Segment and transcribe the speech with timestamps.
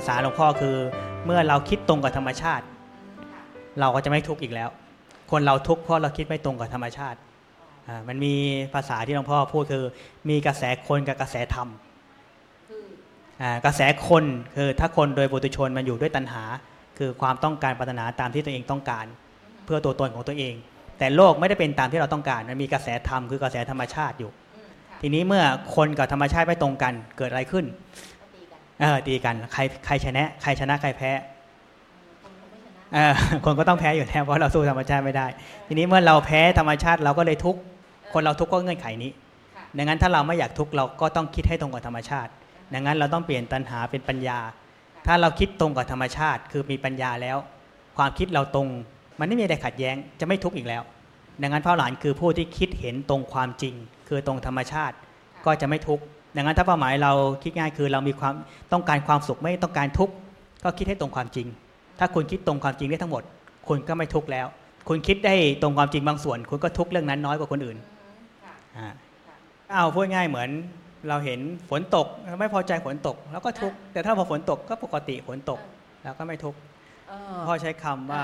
[0.00, 0.76] าษาหลวงพ่อคือ
[1.24, 2.64] เมื่อเราคิดตรงกับธรรมชาติ
[3.80, 4.68] เราก็จะไม่ทุกข์อีกแล้ว
[5.30, 7.18] คนเราทุกข์เพราะเราคิดไม่ตรงกับธรรมชาติ
[7.88, 8.34] อ่ามันมี
[8.74, 9.84] ภาษาที่หลวงพ่อพูดคือ
[10.28, 11.68] มีกระแสคนกับกระแสธรรม
[13.42, 14.24] อ่ากระแสคน
[14.56, 16.44] คือถ้าคนโดยบุตุชนมันอยู่ด้วยตัณหา
[16.98, 19.06] คือความต้องการปรารถนาตามที่ตัวเองต้องการ
[19.64, 20.54] เพื่อตัวตนของตัวเอง
[20.98, 24.30] แต่โลกไม่ได้เป็นตามที่เราต้องการ มันมีกระแสธรรมคือกระแสธรรมชาติอยู่
[25.02, 25.44] ทีนี้เมื่อ
[25.76, 27.64] คนกับธรรมชาติไม่ตรงกันเกิดอะไรขึ้น
[28.80, 31.10] เออตีกันใครใครชนะ ใครชนะใครแพ้
[32.94, 33.12] เออ
[33.44, 35.26] คนก็ต้องแพ้อยู่แล้วเพราะเราสู้ธรรมชาติไม่ได้
[35.66, 37.60] ทีนี้เมื่อเราแพ้ธรรมชาติเราก็เลยทุกข์
[38.12, 39.10] คนเราทุกข์ก็เงื่อนไขนี้
[39.76, 42.30] ดังนั้นถ้าเราไม่อยากทุกข์เราก็ต้องคิดให้ตรงกับธรรมชาติ
[42.74, 44.38] ดังนั้นเราต้องเปลี่ยนตัณหาเป็นปัญญา
[45.06, 47.38] ถ้าเราคิดตรงกับธรรมชาติ คือมีปัญญาแล้ว
[47.98, 48.68] ความคิดเราตรง
[49.18, 50.82] มันไม่มีอะไรขัดแย้งจะไม่ทุกข์อีกแล้ว
[51.42, 53.74] ดังนั้นพระหลานคือผู้ที่คิดเห็นตรงความจริง
[54.08, 54.96] คือตรงธรรมชาติ
[55.46, 56.04] ก็จะไม่ทุกข์
[56.36, 58.34] ดังนั้นถ้าเป้าหมายเราคิดง่ายคือเรามีความ
[58.72, 60.14] ต้องการความสุขไม่ต้องการทุกข์
[60.64, 61.46] ก็คิดให้ตรงความจริง
[61.98, 63.22] ถ้าคุณคิดตรงความจริงได้ทั้งหมด
[63.68, 64.46] คุณก็ไม่ทุกข์แล้ว
[64.88, 67.76] คุณคิดได้ตรงความจริงบางส่วน คุณก็ทุกข์เรื่องนั้นน้อยกว่าคนอื่น
[68.76, 68.88] อ่า
[69.68, 70.50] เอาพูดง่ายเหมือน
[71.08, 72.06] เราเห็นฝนตก
[72.40, 75.60] ไม่พอใจฝนตก แล้วก็ทุกข์แต่ถ้าพอฝนตกก็ปกติฝนตก
[76.02, 76.58] แล้วก็ไม่ทุกข์
[77.08, 78.22] เออพ่อใช้คำว่า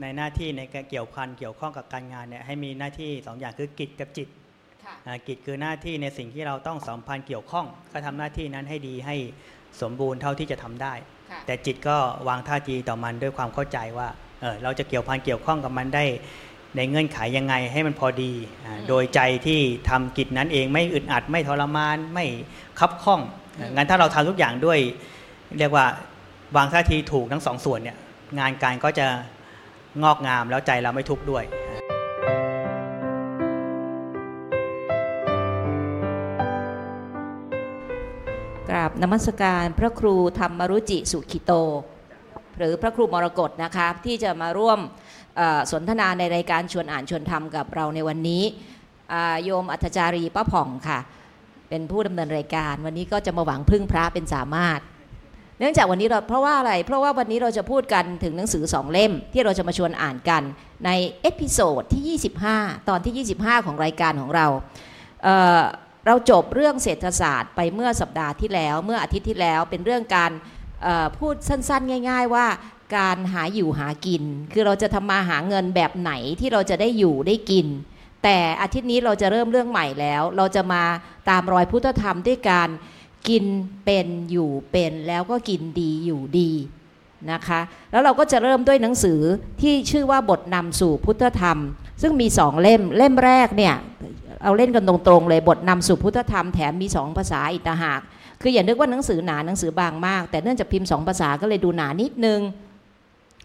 [0.00, 4.36] ในหน้าที่ในการเกี่ยวพันเกี่ยวข้องกับการงานเนี่ยให้มีหน้าที่สองอย่างคือกิจกับจิตค่ะอ่า
[5.26, 9.16] กิจคือหน้าที่ในสิ่งที่เราต้องสัมพันธ์เกี่ยวข้อง ก็ทำหน้าที่นั้นให้ดีให้
[9.82, 10.94] สมบูรณ์เท่าที่จะทำได้
[11.30, 11.96] ค่ะแต่จิตก็
[12.28, 14.08] วางท่าทีต่อมันด้วยความเข้าใจว่า
[14.40, 16.04] เออเราจะเกี่ยวพันเกี่ยวข้องกับมันได้
[16.76, 18.32] ในเงื่อนไขยังไงให้มันพอดี
[18.64, 22.26] อ่าโดยใจที่ทำกิจนั้นเองไม่อึดอัดไม่ทรมานไม่
[22.78, 23.20] คับข้อง
[23.58, 24.78] อ่างั้นถ้าเราทำทุกอย่างด้วย
[25.58, 25.86] เรียกว่า
[26.56, 27.96] วางท่าทีถูกทั้งสองส่วนเนี่ย
[28.38, 29.06] งานการก็จะ
[30.02, 31.44] งอกงามแล้วใจเราไม่ทุกข์ด้วย
[38.68, 41.52] กราบนมัสการพระครูธรรมรุจิสุขิโต
[42.58, 44.78] หรือพระครูมรกตนะคะที่จะมาร่วม
[45.72, 48.42] สนทนาในรายการชวนอ่านชวนทำกับเราในวันนี้
[49.44, 50.98] โยมอัธจารีป้าผ่องค่ะ
[51.68, 54.80] เป็นผู้ดำเนินรายการ วันนี้ก็จะมาหวังพึ่งพระเป็นสามารถ
[55.58, 60.42] เนื่องจากวันนี้เราเพราะว่าอะไร เพราะว่าวันนี้เราจะพูดกันถึงหนังสือสองเล่ม ที่เราจะมาชวนอ่านกัน
[60.86, 60.90] ใน
[61.22, 62.18] episode ที่
[62.50, 64.46] 25 ตอนที่ 25 ของรายการของเรา
[66.06, 70.32] เราจบเรื่องเศรษฐศาสตร์ไปเมื่อสัปดาห์ที่แล้ว เมื่ออาทิตย์ที่แล้วเป็นเรื่องการ
[71.18, 72.46] พูดสั้นๆ ง่าย ๆ ว่า
[72.96, 74.22] การหาอยู่หากิน
[74.52, 77.66] คือเราจะทำมาหาเงินแบบไหนที่เราจะได้อยู่ได้กิน
[78.24, 80.82] แต่อาทิตย์นี้เราจะเริ่มเรื่องใหม่แล้ว เราจะมา
[81.28, 82.68] ตามรอยพุทธธรรมด้วยการ
[83.28, 83.44] กิน
[83.84, 86.50] เป็นอยู่เป็นแล้วก็กินดีอยู่ดี
[87.32, 89.20] นะคะ แล้วเราก็จะเริ่มด้วยหนังสือ
[89.62, 91.58] ที่ชื่อว่าบทนำสู่พุทธธรรม
[92.02, 93.74] ซึ่งมีสองเล่มเล่มแรกเนี่ย
[94.44, 98.00] เอาเล่นกันตรงๆเลยบทนำสู่พุทธธรรมแถมมีสองภาษาอีกต่าหาก
[98.42, 102.40] คืออย่านึกว่าหนังสือหนาหนังสือบางมาก แต่เนื่องจากพิมพ์สองภาษาก็เลยดูหนานิดนึง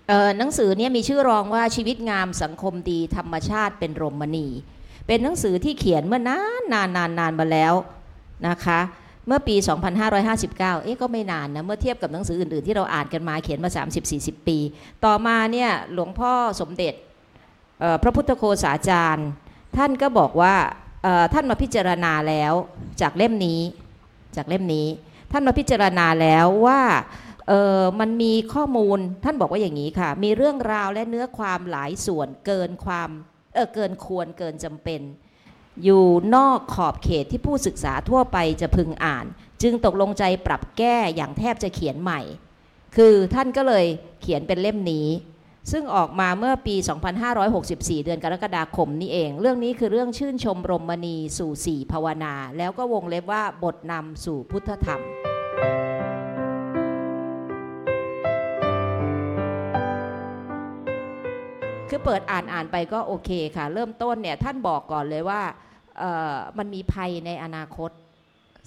[0.07, 4.47] เอ่อหนังสือเนี้มีชื่อรองว่าชีวิตงามสังคมดีธรรมชาติเป็นรมณี
[5.07, 7.73] เป็นหนังสือที่เขียนเมื่อนานนานนานนานมาแล้ว
[8.47, 8.79] นะคะ
[9.27, 9.55] เมื่อปี
[10.19, 13.69] 2559 เอ๊ะก็ไม่นานนะ เมื่อเทียบกับหนังสืออื่น ๆ ที่เราอ่านกันมาเขียนมา
[14.09, 14.57] 30-40 ปี
[15.05, 16.93] ต่อมาเนี่ยหลวงพ่อสมเด็จ
[18.03, 19.27] พระพุทธโฆษาจารย์
[19.77, 20.55] ท่านก็บอกว่า
[21.33, 22.53] ท่านมาพิจารณาแล้ว
[23.01, 23.61] จากเล่มนี้
[24.35, 24.87] จากเล่มนี้
[25.31, 26.81] ท่านมาพิจารณาแล้วว่า
[27.99, 33.09] มันมีข้อมูลท่านบอกว่าอย่างนี้ค่ะ มีเรื่องราวและเนื้อความหลายส่วนเกินความ
[33.53, 35.01] เออเกินควรเกินจำเป็น
[35.83, 39.25] อยู่นอกขอบเขตที่ผู้ศึกษาทั่วไปจะพึงอ่าน
[39.61, 42.21] จึงตกลงใจปรับแก้อย่างแทบจะเขียนใหม่
[42.95, 43.85] คือท่านก็เลย
[44.21, 45.07] เขียนเป็นเล่มนี้
[45.71, 46.75] ซึ่งออกมาเมื่อปี
[47.39, 55.01] 2564 เดือนกรกฎาคมนี้เอง เรื่องนี้คือเรื่องชื่นชมรมณีสู่สี่ภาวนา แล้วก็วงเล็บว่าบทนำสู่พุทธธรรม
[61.95, 65.41] คือเปิดอ่านอ่านไปก็โอเคค่ะ เริ่มต้นเนี่ยท่านบอกก่อนเลยว่า
[65.99, 67.91] เอ่อมันมีภัยในอนาคต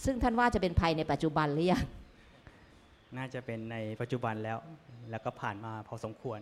[0.04, 1.84] ซึ่งท่านว่าจะเป็นภัยในปัจจุบันหรือยัง
[3.16, 4.58] น่าจะเป็นในปัจจุบันแล้ว
[5.10, 6.40] แล้วก็ผ่านมาพอสมควร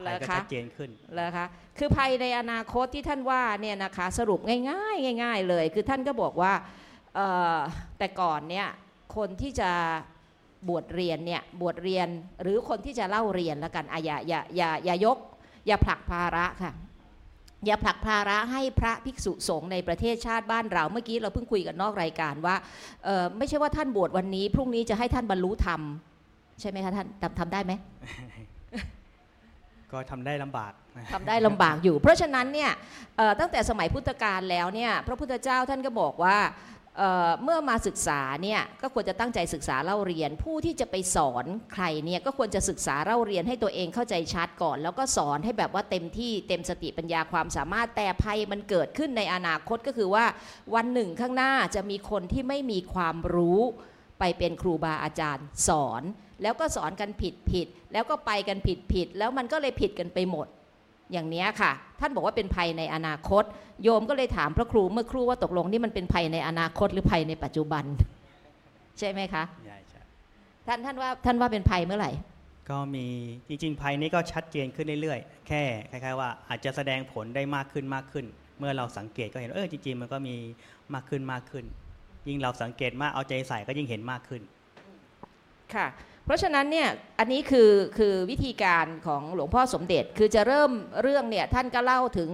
[0.00, 1.46] เหรภัยอก็คะชัดเจนขึ้นเลยคะ
[1.78, 4.40] คือภัยในอนาคตที่ท่านว่าเนี่ยนะคะสรุป
[4.70, 6.52] ง่ายๆง่าย ๆ เลย คือท่านก็บอกว่า
[7.14, 7.58] เอ่อ
[7.98, 8.68] แต่ก่อนเนี่ย
[9.16, 9.70] คนที่จะ
[10.68, 12.08] บวชเรียนเนี่ยบวชเรียน
[12.42, 15.18] หรือคนที่จะเล่าเรียนแล้วกันอะอย่าอย่าอย่าอย่ายก
[15.66, 16.72] อย่าผลักภาระค่ะ
[17.66, 22.56] อย่าผลักภาระให้พระภิกษุสงฆ์ในประเทศชาติบ้านเรา เมื่อกี้เราเพิ่งคุยกันนอกรายการว่า
[23.04, 25.80] เอ่อไม่ใช่ว่าท่านบวชวันนี้ พรุ่งนี้จะให้ท่านบรรลุธรรม
[26.60, 27.72] ใช่ไหมคะท่านทำทำได้ไหม
[29.92, 30.72] ก็ทำได้ลำบาก
[31.14, 32.70] ทำได้ลำบากอยู่ เพราะฉะนั้นเนี่ย
[33.16, 36.36] เอ่อตั้งแต่สมัยพุทธกาลแล้วเนี่ยพระพุทธเจ้าท่านก็บอกว่า
[37.42, 50.24] เมื่อมาศึกษาเนี่ยก็ควรจะตั้งใจศึกษาเล่าเรียน ผู้ที่จะไปสอนใครเนี่ยก็ควรจะศึกษาเล่าเรียนให้ตัวเองเข้าใจชัดก่อน แล้วก็สอนให้แบบว่าเต็มที่เต็มสติปัญญาความสามารถแต่ภัยมันเกิดขึ้นในอนาคตก็คือว่า
[50.74, 53.60] วันหนึ่งข้างหน้าจะมีคนที่ไม่มีความรู้
[54.18, 56.02] ไปเป็นครูบาอาจารย์สอน
[56.42, 60.46] แล้วก็สอนกันผิดผิดแล้วก็ไปกันผิดผิดแล้วมันก็เลยผิดกันไปหมด
[61.12, 63.44] อย่างเนี้ยค่ะ ท่านบอกว่าเป็นภัยในอนาคต
[63.82, 67.84] โยมก็เลยถามพระครูเมื่อครูว่าตกลงนี่มันเป็นภัยในอนาคตหรือภัยในปัจจุบัน
[68.98, 70.00] ใช่ไหมคะใช่ใช่
[70.66, 72.10] ท่านท่านว่าท่านว่าเป็นภัยเมื่อไหร่
[72.70, 73.06] ก็มี
[73.48, 78.26] จริงๆภัยนี้ก็ชัดเจนขึ้นเรื่อยๆ แค่คล้ายๆว่าอาจจะแสดงผลได้มากขึ้นมากขึ้น
[78.58, 80.34] เมื่อเราสังเกตก็เห็นว่าเออจริงๆ มันก็มี
[80.94, 81.64] มากขึ้นมากขึ้น
[82.28, 84.42] ยิ่งเราสังเกตมากเอาใจใส่ก็ยิ่งเห็นมากขึ้น
[85.74, 85.86] ค่ะ
[86.28, 86.88] เพราะฉะนั้นเนี่ย
[87.18, 90.70] อันนี้คือคือวิธีการของหลวงพ่อสมเด็จคือจะเริ่ม
[91.02, 92.30] เรื่องเนี่ยท่านก็เล่าถึง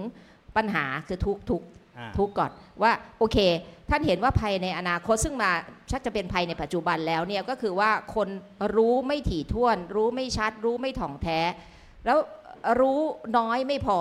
[0.57, 1.61] ปัญหาคือทุกทุก
[1.97, 2.51] อ่าทุกข์ก่อน
[2.81, 3.37] ว่าโอเค
[3.89, 5.51] ท่านเห็นว่าภัยในอนาคตซึ่งมา
[5.91, 8.29] ชักจะเป็นภัยในปัจจุบันแล้วเนี่ยก็คือว่าคน
[8.75, 11.39] รู้ไม่ถี่ถ้วน รู้ไม่ชัด รู้ไม่ถ่องแท้
[12.05, 12.17] แล้ว
[12.79, 12.99] รู้
[13.37, 13.99] น้อยไม่พอ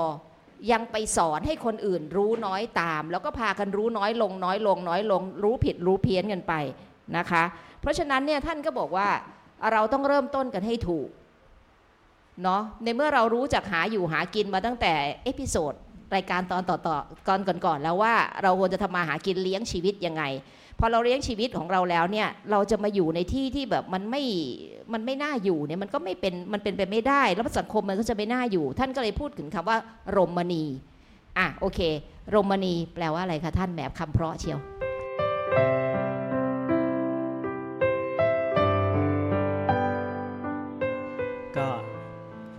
[0.72, 6.54] ยังไปสอนให้คนอื่นรู้น้อยตาม แล้วก็พากันรู้น้อยลงน้อยลงน้อยลง รู้ผิดรู้เพี้ยนกันไป
[7.16, 7.44] นะคะ
[7.80, 9.08] เพราะฉะนั้นเนี่ยท่านก็บอกว่า
[9.72, 11.08] เราต้องเริ่มต้นกันให้ถูก
[12.42, 14.92] เนาะในเมื่อเรารู้จักหาอยู่หากินมาตั้งแต่
[15.24, 15.72] episode
[16.14, 20.22] รายการตอนต่อๆก่อนก่อนๆแล้วว่าเราควรจะทำมาหากินเลี้ยงชีวิตยังไง
[20.78, 24.22] พอเราเลี้ยงชีวิตของเราแล้วเนี่ยเราจะมาอยู่ในที่ที่แบบมันไม่
[24.92, 29.78] มันไม่น่าอยู่เนี่ยมันก็ไม่เป็นมันเป็นไปไม่ได้ แล้วสังคมมันก็จะไม่น่าอยู่ ท่านก็เลยพูดถึงคำว่า
[30.16, 30.64] รมณีย์
[31.38, 31.80] อะโอเค
[32.34, 34.58] รมณีย์แปลว่าอะไรคะท่านแหมคำเพราะเชียว
[35.52, 35.83] ก็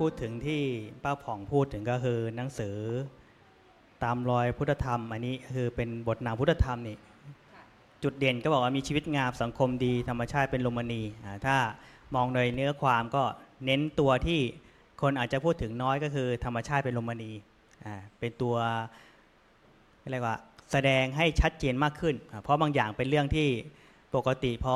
[0.08, 0.64] พูดถึงที่
[1.04, 2.78] ป้าผ่องพูดถึงก็คือหนังสือ
[4.04, 6.98] ตามรอยพุทธธรรม อันนี้คือเป็นบทนามพุทธธรรมนี่
[8.04, 11.58] จุดเด่นก็บอกว่ามีชีวิตงามสังคมดีธรรมชาติเป็นลมณีอ่าถ้า
[12.16, 13.24] มองโดยเนื้อความก็
[13.66, 14.40] เน้นตัวที่
[15.02, 17.32] คนอาจจะพูดถึงน้อยก็คือ ธรรมชาติเป็นลมณี
[17.86, 18.56] อ่าเป็นตัว
[20.12, 20.36] เรียกว่า
[20.72, 23.50] แสดงให้ชัดเจนมากขึ้นอ่าเพราะบางอย่างเป็นเรื่องที่
[24.16, 24.76] ปกติพอ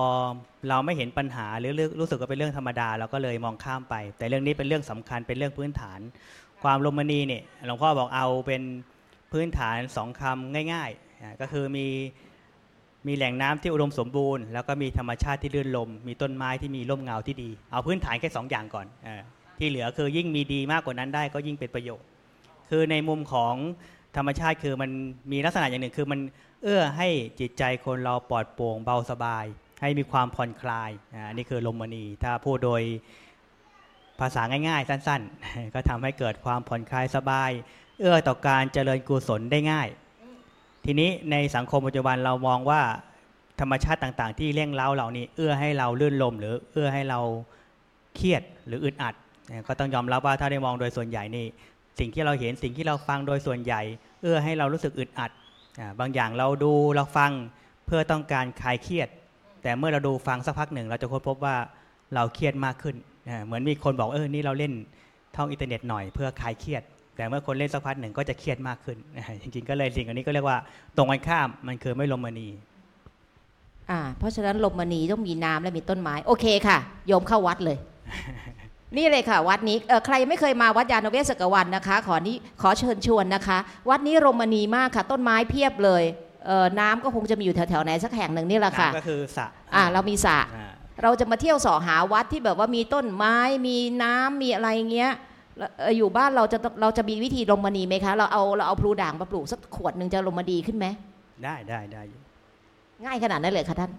[0.69, 5.99] เราไม่เห็นปัญหาหรือรู้รู้สึกว่าเป็นเรื่องธรรมดาเราก็เลยมองข้ามไป แต่เรื่องนี้เป็นเรื่องสำคัญเป็นเรื่องพื้นฐาน
[6.63, 8.61] ความลมณีเนี่ยหลวงพ่อบอกเอาเป็น
[9.31, 11.87] พื้นฐานสองคำง่ายๆ ก็คือมี
[13.07, 19.09] มีแหล่งน้ำที่อุดมสมบูรณ์ แล้วก็มีธรรมชาติที่ลื่นลม มีต้นไม้ที่มีร่มเงาที่ดี เอาพื้นฐานแค่สองอย่างก่อนอ
[19.57, 22.07] ที่เหลือคือยิ่งมีดีมากกว่านั้นได้ก็ยิ่งเป็นประโยชน์
[22.69, 23.55] คือในมุมของ
[24.17, 24.89] ธรรมชาติคือมัน
[25.31, 26.19] มีลักษณะอย่างหนึ่งคือมัน
[26.63, 27.07] เอื้อให้
[27.39, 29.45] จิตใจคนเราปลอดโปร่งเบาสบาย
[29.81, 32.81] ให้มีความผ่อนคลายอ่าอันนี้คือลมมณีถ้าพูดโดย
[34.19, 37.51] ภาษาง่ายๆ สั้นๆ ก็ทำให้เกิดความผ่อนคลายสบาย
[37.99, 39.87] เอื้อต่อการเจริญกุศลได้ง่าย
[40.85, 42.81] ทีนี้ในสังคมปัจจุบันเรามองว่า
[43.59, 47.19] ธรรมชาติต่างๆ ที่เร่งเร้าเรานี่เอื้อให้เราลื่นลม หรือเอื้อให้เรา
[48.15, 49.15] เครียดหรืออึดอัด
[49.67, 51.45] ก็ต้องยอมรับว่าถ้าได้มองโดยส่วนใหญ่นี่
[51.99, 53.81] สิ่งที่เราเห็นสิ่งที่เราฟังโดยส่วนใหญ่
[54.21, 55.31] เอื้อให้เรารู้สึกอึดอัด
[55.99, 57.31] บางอย่างเราดูเราฟัง
[57.85, 59.09] เพื่อต้องการคลายเครียด
[59.63, 61.55] แต่เมื่อเราดูฟังสักพักหนึ่ง เราจะค้นพบว่า
[62.15, 62.95] เราเครียดมากขึ้น
[63.45, 64.73] เหมือนมีคนบอกเออนี่เราเล่น
[65.35, 66.83] ท่องอินเทอร์เน็ตหน่อยเพื่อคลายเครียด
[67.15, 68.97] แต่เมื่อคนเล่นสักพักหนึ่งก็จะเครียดมากขึ้น
[69.41, 70.57] จริงๆก็เลยสิ่งอันนี้ก็เรียกว่า
[70.97, 72.47] ตรงกันข้ามมันคือไม่ลมณี
[73.91, 77.77] อ่าเพราะฉะนั้นลมมณีต้องมีน้ำและมีต้นไม้ โอเคค่ะโยมเข้าวัดเลย
[78.97, 83.57] นี่เลยค่ะ วัดนี้เอ่อใครไม่เคยมาวัดยานเวศกวันนะคะ ขอนี้ขอเชิญชวนนะคะ
[83.89, 86.03] วัดนี้รมณีมากค่ะ ต้นไม้เพียบเลย
[86.45, 90.71] เอ่อน้ำก็คงจะมีอยู่แถวๆไหนสักแห่งหนึ่งนี่แหละค่ะน้ำก็คือสระอ่าเรามีสระอ่า
[91.03, 95.11] เราจะมาเที่ยวเสอหาวัดที่แบบว่ามีต้นไม้มีน้ำมีอะไรเงี้ย
[95.57, 100.85] แล้วเอ่ออยู่บ้านเราจะเราจะมีวิธีลมณีไหมคะ เราเอาเราเอาพลูด่างมาปลูกสักขวดหนึ่งจะลมณีขึ้นไหม
[101.43, 102.19] ได้ได้ได้อยู่
[103.05, 103.91] ง่ายขนาดนั้นเลยค่ะท่าน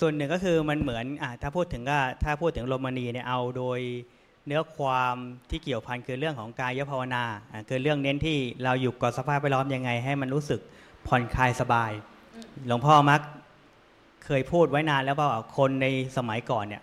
[0.00, 3.80] ส่วนหนึ่งก็คือมันเหมือนอ่าถ้าพูดถึงก็ถ้าพูดถึงลมณีเนี่ยเอาโดย
[4.46, 5.16] เนื้อความ
[5.50, 10.60] ที่เกี่ยวพันคือเรื่องของกายภาวนาอ่าคือเรื่องเน้นที่เราอยู่กับสภาพแวดล้อมยังไง ให้มันรู้สึก
[11.06, 11.90] ผ่อนคลายสบาย
[12.66, 13.20] หลวงพ่อมัก
[14.24, 16.82] เคยพูดไว้นานแล้วว่าคนในสมัยก่อนเนี่ย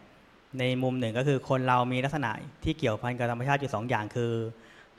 [0.60, 2.32] ในมุมหนึ่งก็คือคนเรามีลักษณะ
[2.64, 4.32] ที่เกี่ยวพันกับธรรมชาติอยู่สองอย่างคือ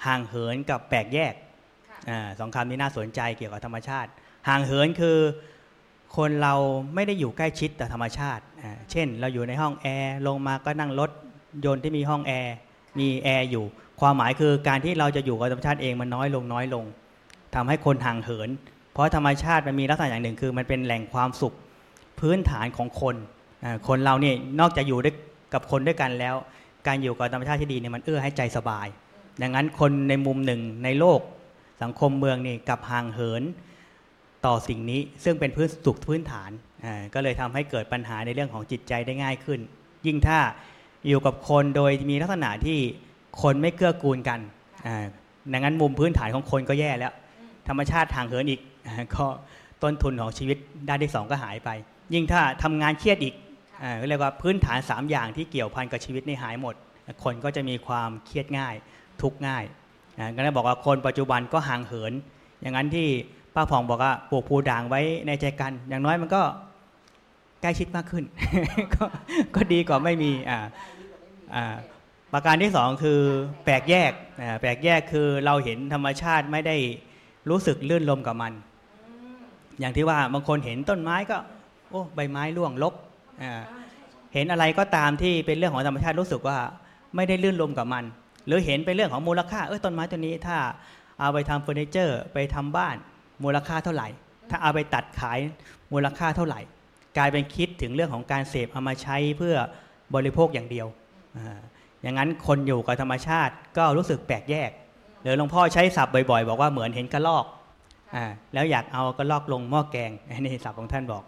[0.06, 1.34] ห่างเหินกับแปลกแยก
[2.10, 4.10] อาสองคำนี้น่าสนใจเกี่ยวกับธรรมชาติ
[4.48, 5.18] ห่างเหินคือ
[6.16, 6.54] คนเรา
[6.94, 8.42] ไม่ได้อยู่ใกล้ชิดต่อธรรมชาติ
[8.90, 11.10] เช่น เราอยู่ในห้องแอร์ลงมาก็นั่งรถ
[11.64, 12.54] ยนต์ที่มีห้องแอร์
[12.98, 13.64] มีแอร์อยู่
[14.00, 16.84] ความหมายคือการที่เราจะอยู่กับธรรมชาติเองมันน้อยลงน้อยลง
[17.54, 18.48] ทำให้คนห่างเหิน
[18.92, 21.54] เพราะธรรมชาติมันมีลักษณะอย่างหนึ่งคือ มันเป็นแหล่งความสุข
[22.20, 23.16] พื้นฐานของคน
[23.88, 25.14] คนเราเนี่ยนอกจากอยู่ด้วย
[25.54, 26.34] กับคนด้วยกันแล้ว
[26.86, 28.86] การอยู่กับธรรมชาติที่ดีเนี่ยมันเอื้อให้ใจสบาย
[29.42, 31.20] ดังนั้นคนในมุมหนึ่งในโลก
[31.82, 33.42] สังคมเมืองนี่กับห่างเหิน
[34.48, 36.50] ต่อสิ่งนี้ ซึ่งเป็นพื้นสุขพื้นฐาน
[37.14, 39.60] ก็เลยทำให้เกิดปัญหาในเรื่องของจิตใจได้ง่ายขึ้น
[40.06, 40.38] ยิ่งถ้า
[41.08, 42.78] อยู่กับคนโดยมีลักษณะที่
[43.42, 44.40] คนไม่เกื้อกูลกัน
[45.52, 47.12] ดังนั้นมุมพื้นฐานของคนก็แย่แล้ว
[47.68, 48.60] ธรรมชาติห่างเหินอีก
[49.14, 49.24] ก็
[49.82, 50.56] ต้นทุนของชีวิต
[50.88, 51.70] ด้านที่สองก็หายไป
[52.14, 53.34] ยิ่งถ้าทำงานเครียดอีก
[54.00, 56.74] ก็เรียกว่าพื้นฐาน 3 อย่างที่เกี่ยวพันกับชีวิตนี่หายหมด
[57.24, 58.74] คนก็จะมีความเครียดง่าย
[59.22, 59.64] ทุกง่าย
[60.36, 62.12] ก็เลยบอกว่าคนปัจจุบันก็ห่างเหิน
[62.62, 63.08] อย่างนั้นที่
[63.54, 66.42] ป้าผ่องบอกว่าปลูกภูด่างไว้ในใจกัน อย่างน้อยมันก็
[67.62, 68.24] ใกล้ชิดมากขึ้น
[69.54, 70.58] ก็ดีกว่าไม่มีอ่า
[71.54, 71.74] อ่า
[72.32, 73.20] ประการที่สองคือ
[73.64, 74.12] แปลกแยก
[74.42, 76.76] อ่าแปลกแยกคือเราเห็นธรรมชาติไม่ได้
[77.50, 78.52] รู้สึกลื่นลมกับมัน
[79.80, 81.36] อย่างที่ว่าบางคนเห็นต้นไม้ก็
[81.90, 82.94] โอ้ใบไม้ร่วงลก
[83.42, 83.62] อ่า
[84.34, 86.58] เห็นอะไรก็ตามที่เป็นเรื่องของธรรมชาติรู้สึกว่า
[87.16, 88.04] ไม่ได้ลื่นลมกับมัน
[88.46, 90.58] หรือเห็นเป็นเรื่องของมูลค่าเออต้นไม้ตัวนี้ถ้า
[91.20, 92.96] เอาไปทำเฟอร์นิเจอร์ ไปทำบ้าน
[93.44, 94.08] มูลค่าเท่าไหร่
[94.50, 95.38] ถ้าเอาไปตัดขาย
[95.92, 96.60] มูลค่าเท่าไหร่
[97.16, 99.56] กลายเป็นคิดถึงเรื่องของการเสพเอามาใช้เพื่อ
[100.14, 100.86] บริโภคอย่างเดียว
[102.02, 104.70] อย่างนั้นคนอยู่กับธรรมชาติก็รู้สึกแปลกแยก
[105.22, 107.44] หรือหลวงพ่อใช้ศัพท์บ่อยๆ บอกว่าเหมือนเห็นกระลอก
[108.14, 108.18] อ
[108.54, 111.22] แล้วอยากเอากระลอกลงหม้อแกงอันนี้ศัพท์ของท่านบอก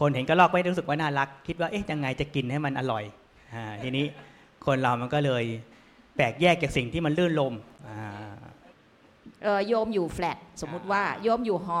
[0.00, 3.04] คนเห็นกระลอกไม่รู้สึกว่าน่ารัก คิดว่าเอ๊ะยังไงจะกินให้มันอร่อย
[3.54, 4.04] อทีนี้
[4.66, 5.44] คนเรามันก็เลย
[6.16, 7.52] แปลกแยกจากสิ่งที่มันลื่นลม
[7.86, 7.90] อ
[9.68, 11.80] โยมอยู่แฟลตสมมุติว่าโยมอยู่หอ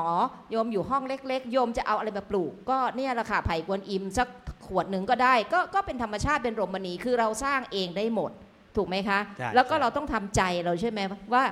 [0.50, 4.28] โยมอยู่ห้องเล็ก ๆ โยมจะเอาอะไรมาปลูก ก็เนี่ยแหละค่ะไผ่กวนอิมสัก
[4.66, 8.30] ขวดหนึ่งก็ได้ ก็ก็เป็นธรรมชาติเป็นรมณีคือเราสร้างเองได้หมด
[8.76, 11.00] ถูกไหมคะใช่แล้วก็ใช่เราต้องทำใจเราใช่ไหม
[11.32, 11.44] ว่า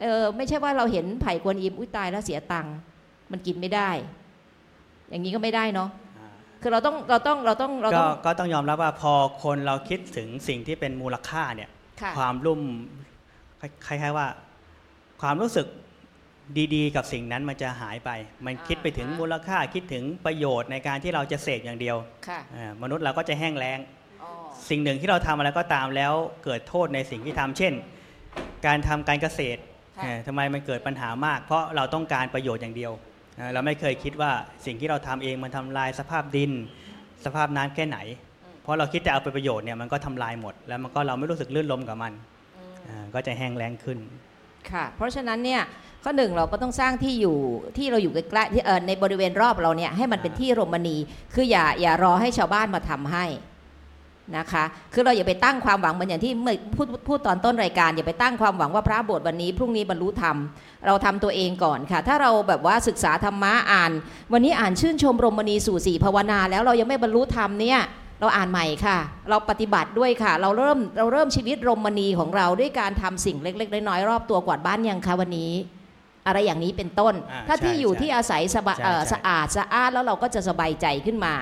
[0.00, 2.76] เออไม่ใช่ว่าเราเห็นไผ่กวนอิมอุ้ยตายแล้วเสียตังค์
[3.30, 3.90] มันกินไม่ได้
[5.10, 6.28] อย่างนี้ก็ไม่ได้เนาะอ่า
[6.62, 9.12] คือเราต้องเราต้องเราต้องเราก็ต้องก็ต้องยอมรับว่าพอ
[9.42, 11.70] คนเราคิดถึงสิ่งที่เป็นมูลค่าเนี่ย
[12.02, 12.60] ค่ะความรุ่ม
[13.86, 14.26] คล้ายๆว่า
[15.20, 15.66] ความรู้สึก
[16.74, 18.10] ดีๆ กับสิ่งนั้นมันจะหายไป
[18.46, 21.96] มันคิดไปถึงมูลค่าคิดถึงประโยชน์ในการที่เราจะเสพอย่างเดียว
[22.28, 23.78] ค่ะอ่ามนุษย์เราก็จะแห้งแล้ง
[24.22, 24.30] อ๋อ
[24.68, 26.12] สิ่งหนึ่งที่เราทำอะไรก็ตามแล้ว
[26.44, 27.72] เกิดโทษในสิ่งที่ทำเช่น
[28.66, 29.60] การทำการเกษตร
[29.98, 32.92] ค่ะเอ่อทำไมมันเกิดปัญหามาก เพราะเราต้องการประโยชน์อย่างเดียว
[33.36, 34.32] เอ่อเราไม่เคยคิดว่า
[34.66, 36.52] สิ่งที่เราทำเองมันทำลายสภาพดิน
[37.24, 37.98] สภาพน้ำแค่ไหน
[38.62, 42.12] เพราะเราคิดจะเอาไปประโยชน์เนี่ยมันก็ทำลายหมด แล้วมันก็เราไม่รู้สึกลื่นลมกับมัน
[42.88, 43.98] อ่าก็จะแห้งแล้งขึ้น
[44.70, 45.62] ค่ะ เพราะฉะนั้นเนี่ย
[46.04, 47.36] ข้อหนึ่งเราก็ต้องสร้างที่อยู่
[47.76, 50.96] ที่เราอยู่ใกล้ๆที่เอ่อในบริเวณรอบเราเนี่ยให้มันเป็นที่รมณี
[51.34, 53.26] คืออย่าอย่ารอให้ชาวบ้านมาทำให้
[54.38, 60.36] นะคะ คือเราอย่าไปตั้งความหวังเหมือนอย่างที่เมื่อพูดพูดตอนต้นรายการ อย่าไปตั้งความหวังว่าพระบวชวันนี้พรุ่งนี้บรรลุธรรม
[60.86, 63.92] เราทำตัวเองก่อนค่ะ ถ้าเราแบบว่าศึกษาธรรมะอ่าน
[64.32, 67.80] วันนี้อ่านชื่นชมรมณีสู่สีภาวนา แล้วเรายังไม่บรรลุธรรมเนี่ย
[68.20, 68.98] เราอ่านใหม่ค่ะ
[69.30, 75.52] เราปฏิบัติด้วยค่ะ เราเริ่มเราเริ่มชีวิตรมณีของเราด้วยการทำสิ่งเล็ก ๆ น้อยๆรอบตัวกวาดบ้านยังคะวันนี้
[76.26, 81.34] อะไรอย่างนี้เป็นต้นอ่าถ้าที่ใช่อยู่ใช่ที่อาศัยสบายใช่เอ่อใช่สะอาดสะอาดแล้วเราก็จะสบายใจขึ้นมา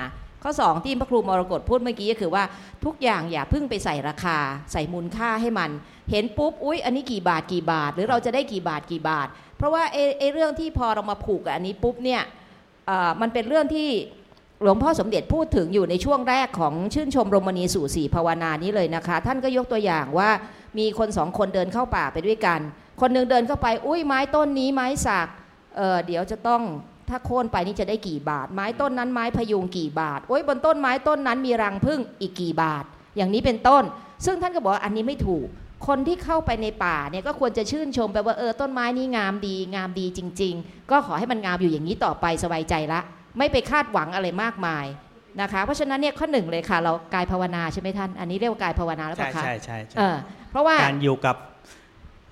[0.43, 2.43] ข้อสองที่พระครูมรกตพูดเมื่อกี้ก็คือว่า
[2.85, 4.37] ทุกอย่างอย่าเพิ่งไปใส่ราคา
[4.71, 5.69] ใส่มูลค่าให้มัน
[6.11, 12.21] เห็นปุ๊บอุ๊ย อันนี้กี่บาทกี่บาท หรือเราจะได้กี่บาทกี่บาท เพราะว่าไอ้ไอ้เรื่องที่พอเรามาผูกกับอันนี้ปุ๊บเนี่ย
[12.87, 13.89] เอ่อมันเป็นเรื่องที่
[14.63, 20.29] หลวงพ่อสมเด็จพูดถึงอยู่ในช่วงแรกของชื่นชมรมณีสู่สีภาวนานี้เลยนะคะ ท่านก็ยกตัวอย่างว่า
[20.77, 22.59] มีคนสองคนเดินเข้าป่าไปด้วยกัน
[23.01, 25.27] คนหนึ่งเดินเข้าไป อุ้ยไม้ต้นนี้ไม้สัก
[25.77, 26.61] เออเดี๋ยวจะต้อง
[27.09, 32.83] ถ้าโค่นไปนี่จะได้กี่บาท ไม้ต้นนั้นไม้พยุงกี่บาทโอ้ยบนต้นไม้ต้นนั้นมีรังผึ้งอีกกี่บาท
[33.17, 33.83] อย่างนี้เป็นต้น
[34.25, 35.47] ซึ่งท่านก็บอกว่าอันนี้ไม่ถูก
[35.87, 43.01] คนที่เข้าไปในป่าเนี่ยก็ควรจะชื่นชมไปว่าเออต้นไม้นี้งามดี งามดีจริง ๆ ก็ขอให้มันงามอยู่อย่างนี้ต่อไปสบายใจละ
[43.37, 44.85] ไม่ไปคาดหวังอะไรมากมาย
[45.41, 50.15] นะคะเพราะฉะนั้นเนี่ยข้อหนึ่งเลยค่ะ เรากายภาวนาใช่ไหมท่าน อันนี้เรียกว่ากายภาวนาแล้วเปใช่ล่าคะใช่ใช่ใช่เออ
[50.51, 51.35] เพราะว่าการอยู่กับ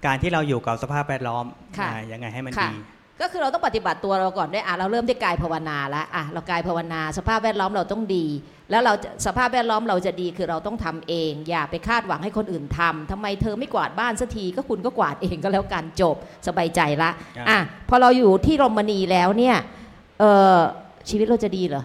[0.06, 1.46] การที่เราอยู่กับสภาพแวดล้อม
[1.78, 2.78] ค่ะอ่ายังไงให้มันค่ะดี
[3.22, 8.26] ก็คือเราต้องปฏิบัติตัวเราก่อนด้วยอะเราเริ่มด้วยกายภาวนาแล้วอะเรากายภาวนา สภาพแวดล้อมเราต้องดี
[8.72, 16.16] แล้วเราจะสภาพแวดล้อมเราจะดีคือเราต้องทำเอง อย่าไปคาดหวังให้คนอื่นทำทำไมเธอไม่กวาดบ้านสักทีก็คุณก็กวาดเองก็แล้วกันจบ
[16.48, 19.56] สบายใจละครับอะพอเราอยู่ที่รมณีแล้วเนี่ย
[20.20, 20.24] เอ
[20.56, 20.58] อ
[21.10, 21.84] ชีวิตเราจะดีเหรอ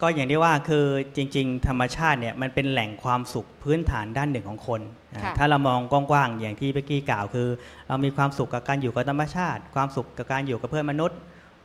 [0.00, 0.84] ก็อย่างที่ว่าคือ
[1.16, 4.80] จริง ๆ ธรรมชาติเนี่ยมันเป็นแหล่งความสุขพื้นฐานด้านหนึ่งของคน
[5.14, 7.48] อ่าค่ะถ้าเรามองกว้างๆอย่างที่เมื่อกี้กล่าวคือ
[7.88, 11.18] เรามีความสุขกับการอยู่กับธรรมชาติ ความสุขกับการอยู่กับเพื่อนมนุษย์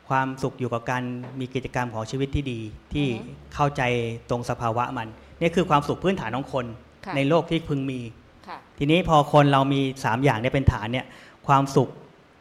[0.10, 1.04] ความสุขอยู่กับการ
[1.40, 2.60] มีกิจกรรมของชีวิตที่ดี
[2.94, 3.82] ที่อือฮึเข้าใจ
[4.30, 5.08] ตรงสภาวะมัน
[5.40, 6.66] นี่คือความสุขพื้นฐานของคน
[7.06, 8.00] ค่ะในโลกที่พึงมี
[8.48, 11.06] ค่ะทีนี้พอคนเรามี 3 อย่างเนี่ยเป็นฐานเนี่ย
[11.48, 11.90] ความสุข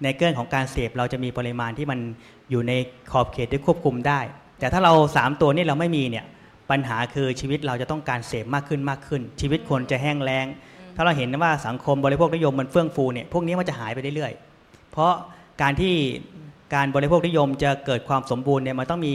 [0.02, 2.00] ในเรื่องของการเสพเราจะมีปริมาณที่มัน
[2.50, 2.72] อยู่ใน
[3.12, 4.20] ขอบเขตที่ควบคุมได้
[4.60, 6.24] แต่ถ้าเรา 3 ตัวนี้เราไม่มีเนี่ย
[6.70, 10.46] ปัญหาคือชีวิตเราจะต้องการเสพมากขึ้นมากขึ้น ชีวิตคนจะแห้งแล้ง
[10.96, 15.12] ถ้าเราเห็นว่าสังคมบริโภคนิยมมันเฟื่องฟูเนี่ยพวกนี้มันจะหายไปเรื่อยๆ เพราะ
[15.62, 15.94] การที่
[16.74, 19.14] การบริโภคนิยมจะเกิดความสมบูรณ์เนี่ยมันต้องมี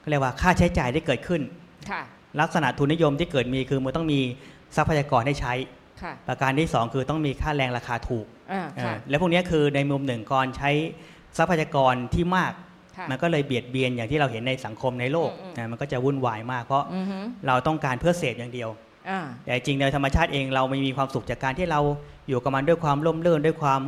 [0.00, 1.42] เขาเรียกว่าค่าใช้จ่ายที่เกิดขึ้น
[1.90, 2.02] ค่ะ
[2.40, 4.20] ลักษณะทุนนิยมที่เกิดมีคือมันต้องมี
[4.76, 5.54] ทรัพยากรให้ใช้
[6.02, 10.70] ค่ะประการที่ 2 คือต้องมีค่าแรงราคาถูกอ่าค่ะเออและพวกนี้คือในมุมหนึ่งก่อนใช้
[11.38, 12.52] ทรัพยากรที่มาก
[12.96, 18.68] ค่ะมันก็เลยเบียดเบียนอย่างที่เราเห็นในสังคมในโลกอืมอืมนะมันก็จะวุ่นวายมาก เพราะอือฮึเราต้องการเพื่อเสพอย่างเดียว
[19.08, 21.80] อ่าแต่จริงในธรรมชาติเองเราไม่มีความสุขจากการที่เรา
[22.28, 23.80] อยู่กับมันด้วยความร่มรื่นด้วยความ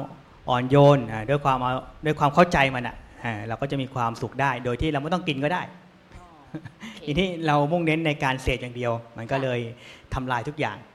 [0.48, 1.72] อ่อนโยนอ่าด้วยความเอา
[2.04, 5.62] ด้วยความเข้าใจมันอะอ่าเราก็จะมีความสุขได้ โดยที่เราไม่ต้องกินก็ได้
[7.06, 9.60] ทีนี้เรามุ่งเน้นในการเสพอย่างเดียว มันก็เลย
[10.14, 10.92] ทำลายทุกอย่างอ่าฮะ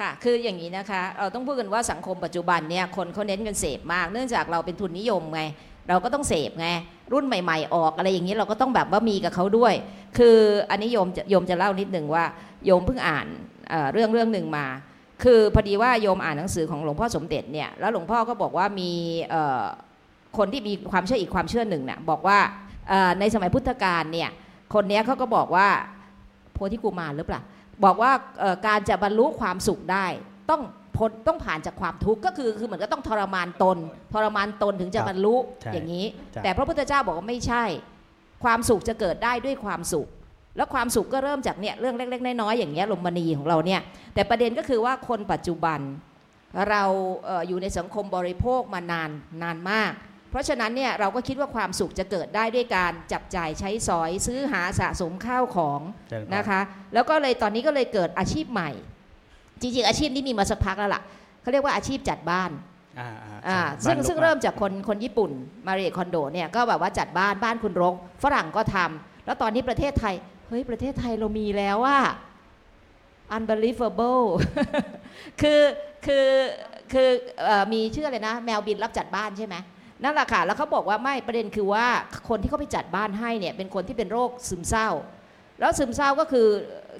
[0.00, 5.42] ค่ะ คืออย่างนี้นะคะ เราต้องพูดกันว่าสังคมปัจจุบันเนี่ยคนเขาเน้นกันเสพมาก เนื่องจากเราเป็นทุนนิยมไง
[5.88, 6.68] เราก็ต้องเสพไง
[7.12, 9.74] รุ่นใหม่ ๆ ออกอะไรอย่างนี้เราก็ต้องแบบว่ามีกับเขาด้วย
[10.18, 10.36] คือ
[10.70, 12.24] อันนี้โยมจะโยมจะเล่านิดหนึ่งว่า
[12.66, 13.26] โยมเพิ่งอ่าน
[13.68, 14.66] เเรื่องเรื่องหนึ่งมา
[15.22, 18.90] คือพอดีว่าโยมอ่านหนังสือของหลวงพ่อสมเด็จเนี่ยแล้วหลวงพ่อก็บอกว่ามี
[20.38, 22.38] คนที่มีความเชื่ออีกความเชื่อหนึ่งน่ะบอกว่า
[23.20, 24.30] ในสมัยพุทธกาลเนี่ย
[24.74, 25.68] คนเนี้ยเขาก็บอกว่า
[26.52, 27.40] โพธิกุมารหรือเปล่า
[27.84, 30.06] บอกว่าเอ่อการจะบรรลุความสุขได้
[30.50, 30.62] ต้อง
[30.96, 33.78] พ้นต้องผ่านจากความทุกข์ก็คือคือเหมือนก็ต้องทรมานตน
[34.12, 37.64] ทรมานตนถึงจะครับบรรลุใช่อย่างนี้ใช่แต่พระพุทธเจ้าบอกว่าไม่ใช่
[38.44, 40.06] ความสุขจะเกิดได้ด้วยความสุข
[40.56, 43.80] แล้วความสุขก็เริ่มจากเนี่ยเรื่องเล็ก ๆ น้อยๆอย่างเงี้ยลมมณีของเราเนี่ย
[44.14, 45.80] แต่ประเด็นก็คือว่าคนปัจจุบัน
[46.70, 46.82] เรา
[47.26, 49.10] เอ่ออยู่ในสังคมบริโภคมานาน
[49.42, 49.92] นานมาก
[50.30, 56.60] เพราะฉะนั้นเนี่ยเราก็คิดว่าความสุขจะเกิดได้ด้วยการจับจ่ายใช้สอยซื้อหาสะสมข้าวของเจริญพรนะคะ
[56.94, 58.70] แล้วก็เลยตอนนี้ก็เลยเกิดอาชีพใหม่
[59.60, 61.02] จริงๆอาชีพนี้มีมาสักพักแล้วล่ะ
[61.42, 62.50] เขาเรียกว่าอาชีพจัดบ้าน
[63.00, 65.30] อ่าอ่าอ่าใช่ซึ่งบ้านซึ่งกเริ่มจากคนคนญี่ปุ่น
[65.66, 70.14] มาเรียคอนโดเนี่ยก็แบบว่าจัดบ้านบ้านคุณรกฝรั่งก็ทำแล้วตอนนี้ประเทศไทย
[70.48, 71.98] เฮ้ย ประเทศไทยเรามีแล้วว่า
[73.36, 74.24] unbelievable
[75.40, 75.60] คือ
[76.06, 76.26] คือ
[76.92, 77.08] คือ
[77.42, 79.56] เอ่อมีชื่ออะไรนะ แมวบินรับจัดบ้านใช่ไหม
[80.02, 81.86] นั่นแหละค่ะ แล้วเขาบอกว่าไม่ประเด็นคือว่า
[82.28, 84.88] คนที่เขาไปจัดบ้านให้เนี่ยเป็นคนที่เป็นโรคซึมเศร้า
[85.60, 86.46] แล้วซึมเศร้าก็คือ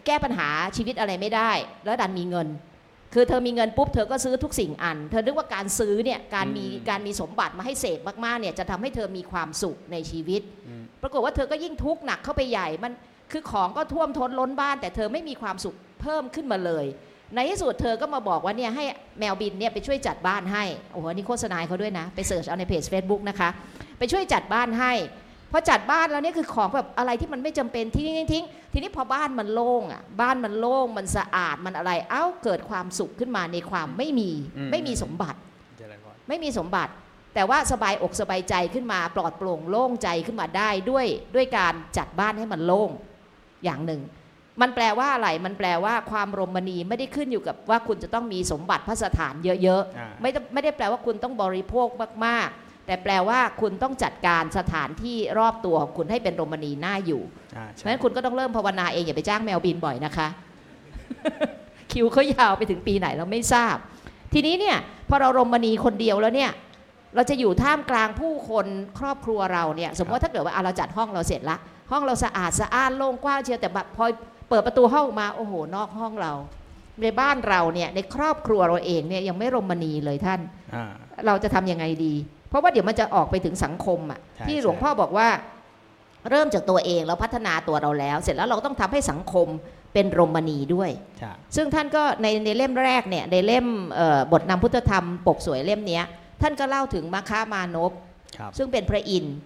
[0.07, 1.51] แก้ปัญหาชีวิตอะไรไม่ได้
[1.85, 2.49] แล้วดันมีเงิน
[3.15, 12.93] คือเธอมีเงินปุ๊บเธอก็ซื้อทุกสิ่งอัน เธอนึกว่าการซื้อเนี่ยการมีอืมการมีสมบัติมาให้เสพมากๆเนี่ยจะทำให้เธอมีความสุขในชีวิตอืมปรากฏว่าเธอก็ยิ่งทุกข์หนักเข้าไปใหญ่มัน
[13.33, 16.87] คือของก็ท่วมท้นล้นบ้าน แต่เธอไม่มีความสุขเพิ่มขึ้นมาเลย
[17.35, 18.85] ในที่สุดเธอก็มาบอกว่าเนี่ยให้
[19.19, 23.49] แมวบินเนี่ยไปช่วยจัดบ้านให้ โอ้โหอันนี่โฆษณาให้เขาด้วยนะ ไป search เอาในเพจ Facebook นะคะ
[23.99, 24.93] ไปช่วยจัดบ้านให้
[25.53, 35.39] พอจัดบ้านแล้วเนี่ยคือของแบบอะไรที่มันไม่จำเป็นทิ้งทิ้งทิ้งทีนี้พอบ้านมันโล่งอะบ้านมันโล่งมันสะอาดมันอะไร เอ้าเกิดความสุขขึ้นมาในความไม่มีอืมไม่มีสมบัติ
[35.79, 36.93] เจริญพรไม่มีสมบัติ
[37.35, 42.91] แต่ว่าสบายอกสบายใจขึ้นมาปลอดโปร่งโล่งใจขึ้นมาได้ด้วยด้วยการจัดบ้านให้มันโล่ง
[43.65, 44.01] อย่างหนึ่ง
[44.61, 51.88] มันแปลว่าอะไร มันแปลว่าความรมณีไม่ได้ขึ้นอยู่กับว่าคุณจะต้องมีสมบัติพระสถานเยอะอ่าๆไม่ได้ไม่ได้แปลว่าคุณต้องบริโภค
[52.27, 57.23] มากๆ แต่แปลว่าคุณต้องจัดการสถานที่รอบตัวของคุณให้เป็นรมณีน่าอยู่
[57.57, 60.29] อ่าเพใช่ราะฉะนั้นคุณก็ต้องเริ่มภาวนาเองอย่าไปจ้างแมวบินบ่อยนะคะ
[61.92, 63.77] คิวเขายาวไปถึงปีไหนเราไม่ทราบ
[64.33, 64.77] ทีนี้เนี่ย
[65.09, 66.53] พอเรารมณีคนเดียวแล้วเนี่ย
[67.14, 68.66] เราจะอยู่ท่ามกลางผู้คน
[68.99, 71.57] ครอบครัวเราเนี่ยสมมติว่าถ้าเกิดว่าอะเราจัดห้องเราเสร็จละ
[71.90, 74.05] ห้องเราสะอาดสะอ้านโล่งกว้างเชียวแต่แบบพอ
[74.49, 76.33] เปิดประตูห้องออกมาโอ้โห นอกห้องเรา
[77.03, 80.41] ในบ้านเราเนี่ยในครอบครัวเราเองเนี่ยยังไม่รมณีเลยท่าน
[80.75, 80.93] อ่า
[81.27, 82.15] เราจะทำยังไงดี
[82.49, 85.29] เพราะว่าเดี๋ยวมันจะออกไปถึงสังคมอะใช่ที่หลวงพ่อบอกว่า
[86.31, 89.49] เริ่มจากตัวเองแล้วพัฒนาตัวเราแล้ว เสร็จแล้วเราต้องทำให้สังคม
[89.93, 96.05] เป็นรมณีด้วยใช่ซึ่งท่านก็ในในเล่มแรกเนี่ยในเล่มเอ่อบทนำพุทธธรรมปกสวยเล่มเนี้ย
[96.43, 97.93] ท่านก็เล่าถึงมัคคามานพ
[98.39, 99.37] ครับซึ่งเป็นพระอินทร์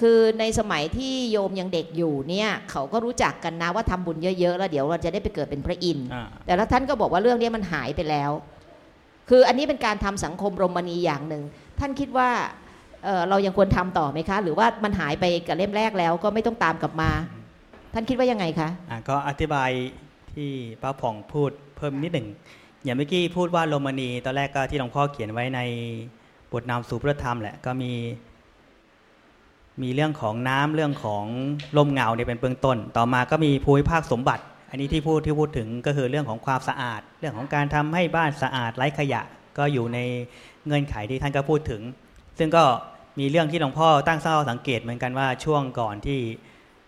[0.00, 8.30] คือในสมัยที่โยมยังเด็กอยู่เนี่ยเขาก็รู้จักกันนะว่าทำบุญเยอะๆแล้วเดี๋ยวเราจะได้ไปเกิดเป็นพระอินทร์อ่าแต่ละท่านก็บอกว่าเรื่องนี้มันหายไปแล้ว
[9.30, 11.42] คืออันนี้เป็นการทำสังคมรมณีอย่างหนึ่ง
[11.80, 12.30] ท่านคิดว่า
[13.04, 17.10] เอ่อเรายังควรทำต่อไหมคะ หรือว่ามันหายไปกับเล่มแรกแล้วก็ไม่ต้องตามกลับมา
[17.94, 19.70] ท่านคิดว่ายังไงคะอ่าก็อธิบาย
[20.34, 20.50] ที่
[20.82, 22.28] ป้าผ่องพูดเพิ่มนิดหนึ่ง
[22.84, 25.60] อย่างเมื่อกี้พูดว่าโรมานีตอนแรกก็ที่หลวงพ่อเขียนไว้ใน
[26.52, 27.92] บทนำสู่พระธรรมแหละก็มี
[29.82, 31.24] มีเรื่องของน้ำเรื่องของ
[31.76, 39.22] ลมเงาเนี่ยเป็นเบื้องต้น ต่อมาก็มีภูมิภาคสมบัติ อันนี้ที่พูดที่พูดถึงก็คือเรื่องของความสะอาด เรื่องของการทำให้บ้านสะอาดไร้ขยะ
[39.58, 39.98] ก็อยู่ใน
[40.66, 41.82] เงื่อนไขที่ท่านก็พูดถึง
[42.38, 42.64] ซึ่งก็
[43.18, 46.20] มีเรื่องที่หลวงพ่อตั้งข้อสังเกตเหมือนกันว่าช่วงก่อนที่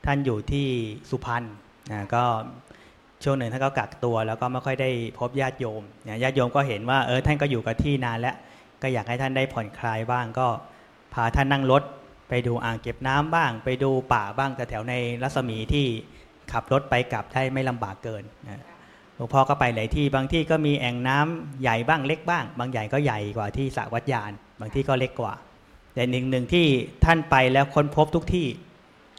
[0.07, 0.67] ท่านอยู่ที่
[1.11, 1.45] สุพรรณ
[1.93, 2.25] นะก็
[3.25, 5.83] ช่วงหนึ่งท่านก็กักตัวแล้วก็ไม่ค่อยได้พบญาติโยม
[6.23, 8.37] ญาติโยมก็เห็นว่าเออท่านก็อยู่กับที่นานแล้ว
[8.83, 10.47] ก็อยากให้ท่านได้ผ่อนคลายบ้างก็
[11.15, 11.83] พาท่านนั่งรถ
[12.29, 15.87] ไปดูอ่างเก็บน้ำบ้าง ไปดูป่าบ้างแต่แถวในรัศมีที่
[16.53, 18.63] ขับรถไปกลับได้ไม่ลำบากเกินนะ
[19.15, 25.35] หลวงพ่อก็ไปหลายที่บางที่ก็มีแอ่งน้ำใหญ่บ้างเล็กบ้าง บางใหญ่ก็ใหญ่กว่าที่สระวัดยาน บางที่ก็เล็กกว่า
[25.95, 26.67] แต่หนึ่งหนึ่งที่
[27.05, 28.47] ท่านไปแล้วค้นพบทุกที่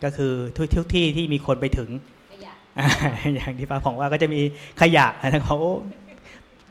[0.03, 1.89] ก็คือทุกทุกที่ที่มีคนไปถึง
[3.35, 4.41] อย่างที่ป้าผองว่าก็จะมี
[4.81, 5.57] ขยะนะเขา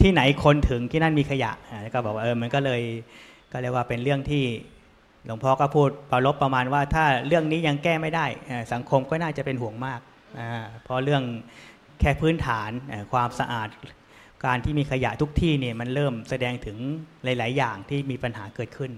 [0.02, 2.82] ที่ไหนคนถึงที่นั่นมีขยะอ่าแล้วก็บอกว่าเออมันก็เลย
[3.52, 4.44] ก็เรียกว่าเป็นเรื่องที่
[5.26, 8.26] หลวงพ่อก็พูดประลบประมาณว่าถ้าเรื่องนี้ยังแก้ไม่ได้
[8.72, 10.00] สังคมก็น่าจะเป็นห่วงมาก
[10.84, 11.22] เพราะเรื่อง
[12.00, 12.70] แค่พื้นฐาน
[13.12, 13.68] ความสะอาด
[14.44, 16.76] การที่มีขยะทุกที่เนี่ยมันเริ่มแสดงถึง
[17.24, 18.90] หลาย ๆ อย่างที่มีปัญหาเกิดขึ้น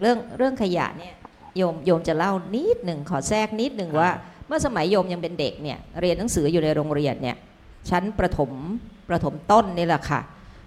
[0.00, 1.14] เรื่องเรื่องขยะเนี่ย
[1.56, 4.10] โยมโยมจะเล่านิดหนึ่งขอแทรกนิดหนึ่งว่า
[4.46, 7.36] เมื่อสมัยโยมยังเป็นเด็กเนี่ยเรียนหนังสืออยู่ในโรงเรียนเนี่ย
[7.90, 8.50] ชั้นประถม
[9.08, 10.20] ประถมต้นนี่แหละค่ะ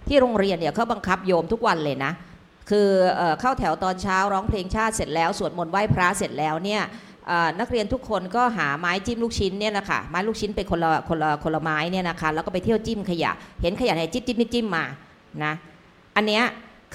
[0.08, 2.12] ที่โรงเรียนเนี่ยเขาบังคับโยมทุกวันเลยนะ
[2.70, 2.88] คือ
[3.40, 6.82] เข้าแถวตอนเช้าร้องเพลงชาติเสร็จแล้วสวดมนต์ไหว้พระเสร็จแล้วเนี่ย
[7.60, 14.86] นักเรียนทุกคนก็หาไม้จิ้มลูกชิ้นเนี่ยนะคะไม้ลูกชิ้นเป็นคนละคนละคนละไม้เนี่ยนะคะแล้วก็ไปเที่ยวจิ้มขยะ เห็นขยะไหนจิ้มจิ้มจิ้มมา
[15.44, 15.54] นะ
[16.16, 16.44] อันเนี้ย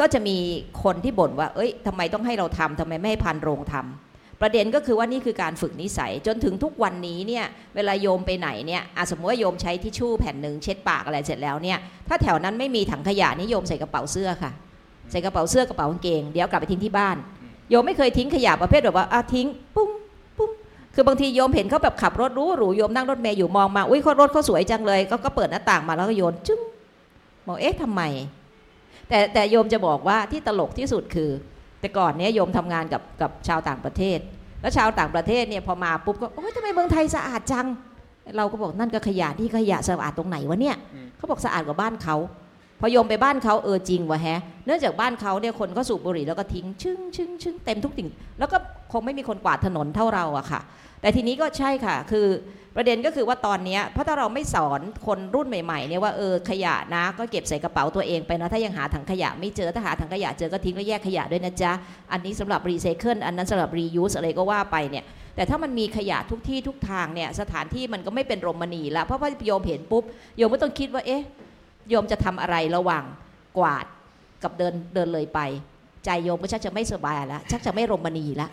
[0.01, 0.37] ก็จะมี
[0.83, 11.79] คนที่บ่นว่า เอ้ยทำไมต้องให้เราทำทำไมไม่ให้พันโรงทำประเด็นก็คือว่านี่คือการฝึกนิสัย จนถึงทุกวันนี้เนี่ยเวลาโยมไปไหนเนี่ยสมมติว่าโยมใช้ทิชชู่แผ่นหนึ่งเช็ดปากอะไรเสร็จแล้วเนี่ย
[12.09, 14.53] ถ้าแถวนั้นไม่มีถังขยะนี่โยมใส่กระเป๋าเสื้อค่ะ
[15.11, 17.17] ใส่กระเป๋าเสื้อกระเป๋ากางเกงเดี๋ยวกลับไปทิ้งที่บ้าน
[17.71, 19.91] โยมไม่เคยทิ้งขยะประเภทแบบว่าอะทิ้งปุ้ง
[20.39, 20.51] ปุ้ง
[20.95, 26.61] คือบางทีโยมเห็นเขาแบบขับรถรู้หรูโยมนั่งรถเมย์อยู่มองมาอุ้ยเขารถเขาสวยจังเลยก็ก็เปิดหน้าต่างมาแล้วก็โยนจึ้ง
[27.47, 28.03] บอกเอ๊ะทำไม
[29.09, 31.31] แต่แต่โยมจะบอกว่าที่ตลกที่สุดคือ
[31.81, 34.19] แต่ก่อนเนี้ยโยมทำงานกับกับชาวต่างประเทศ
[34.61, 37.67] แล้วชาวต่างประเทศเนี่ยพอมาปุ๊บก็โอ๊ยทำไมเมืองไทยสะอาดจัง
[38.37, 40.77] เราก็บอกนั่นก็ขยะที่ขยะสะอาดตรงไหนวะเนี่ย
[41.17, 42.17] เขาบอกสะอาดกว่าบ้านเขา
[42.81, 48.57] พอโยมไปบ้านเขาเออจริงวะแฮะ เนื่องจากบ้านเขาเนี่ยคนก็สูบบุหรี่แล้วก็ทิ้งชึ้งชึ้งชึ้งเต็มทุกสิ่งแล้วก็
[48.93, 50.61] คงไม่มีคนกวาดถนนเท่าเราอะค่ะ
[51.01, 52.27] แต่ทีนี้ก็ใช่ค่ะ คือ
[52.77, 61.73] ประเด็นก็คือว่าตอนนี้เพราะถ้าเราไม่สอนคนรุ่นใหม่ๆเนี่ยว่าเออขยะนะ ก็เก็บใส่กระเป๋าตัวเองไปนะถ้ายังหาถังขยะไม่เจอถ้าหาถังขยะเจอก็ทิ้งแล้วแยกขยะด้วยนะจ๊ะ
[62.13, 65.05] อันนี้สำหรับรีไซเคิลอันนั้นสำหรับรียูสอะไรก็ว่าไปเนี่ย
[65.37, 70.05] แต่ถ้ามันมีขยะทุกที่ทุกทางเนี่ยสถานที่มันก็ไม่เป็นรมณีละเพราะว่าโยมเห็นปุ๊บ
[70.37, 71.23] โยมก็ต้องคิดว่าเอ๊ะ
[71.91, 73.05] โยมจะทำอะไรระหว่าง
[73.59, 73.87] กวาด
[74.43, 75.41] กับเดินเดินเลยไป
[76.05, 78.49] ใจโยมก็ชักจะไม่สบายแล้วชักจะไม่โรมณีละ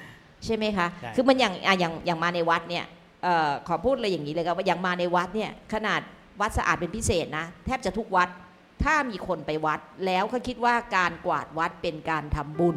[0.46, 2.86] ใช่ไหมคะใช่คือมันอย่างอะอย่างอย่างมาในวัดเนี่ย
[3.24, 6.02] เออขอพูดเลยอย่างนี้เลยครับว่าอย่างมาในวัดเนี่ยขนาด
[6.42, 8.30] วัดสะอาดเป็นพิเศษนะ แทบจะทุกวัด
[8.84, 12.76] ถ้ามีคนไปวัด แล้วเขาคิดว่าการกวาดวัดเป็นการทำบุญ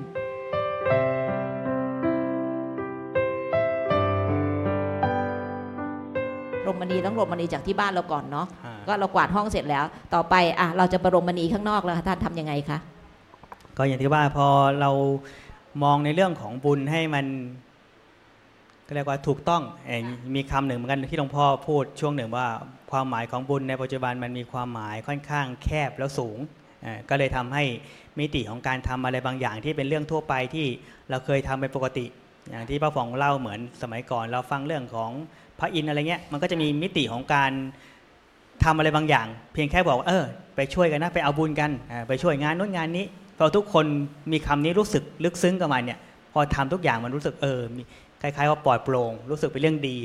[6.68, 12.78] รมณีต้องรมณีจากที่บ้านเราก่อนเนาะอ่าก็เรากวาดห้องเสร็จแล้ว ต่อไปอะเราจะประรมณีข้างนอกแล้วค่ะท่านทำยังไงคะ
[13.76, 14.46] ก็อย่างที่ว่าพอ
[14.81, 14.90] เรา
[15.83, 17.26] มองในเรื่องของบุญให้มัน
[18.87, 20.00] ก็เรียกว่าถูกต้องเอ่อ
[20.35, 22.46] มีคำหนึ่งเหมือนกันที่หลวงพ่อพูดช่วงหนึ่งว่า
[22.90, 26.38] ความหมายของบุญในปัจจุบันมันมีความหมายค่อนข้างแคบแล้วสูง
[26.83, 27.64] เอ่อก็เลยทำให้
[28.18, 30.66] มิติของการทำอะไรบางอย่างที่เป็นเรื่องทั่วไปที่
[31.11, 32.07] เราเคยทำเป็นปกติ
[32.50, 35.11] อย่างที่ป้าฟองเล่าเหมือนสมัยก่อน เราฟังเรื่องของ
[35.59, 37.51] พระอินทร์อะไรเงี้ยมันก็จะมีมิติของการ
[38.64, 40.25] ทำอะไรบางอย่าง เพียงแค่บอกเออ
[40.57, 41.71] ไปช่วยกันนะไปเอาบุญกัน
[42.09, 43.07] ไปช่วยงานนู้นงานนี้
[43.38, 43.87] พอทุกคน
[44.33, 45.99] มีคำนี้รู้สึกลึกซึ้งกับมันเนี่ย
[46.33, 47.61] พอทำทุกอย่างมันรู้สึกเออ
[48.23, 49.97] คล้ายๆว่าปลอดโปร่งรู้สึกเป็นเรื่องดี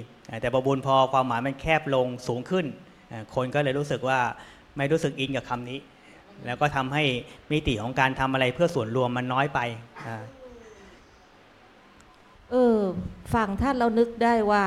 [0.41, 2.65] แต่พอบุญพอความหมายมันแคบลงสูงขึ้น
[3.35, 4.19] คนก็เลยรู้สึกว่า
[4.77, 5.79] ไม่รู้สึกอินกับคำนี้
[6.45, 7.03] แล้วก็ทำให้
[7.51, 9.59] มิติของการทำอะไรเพื่อส่วนรวมมันน้อยไป
[12.51, 12.79] เออ
[13.33, 14.63] ฟังท่านเรานึกได้ว่า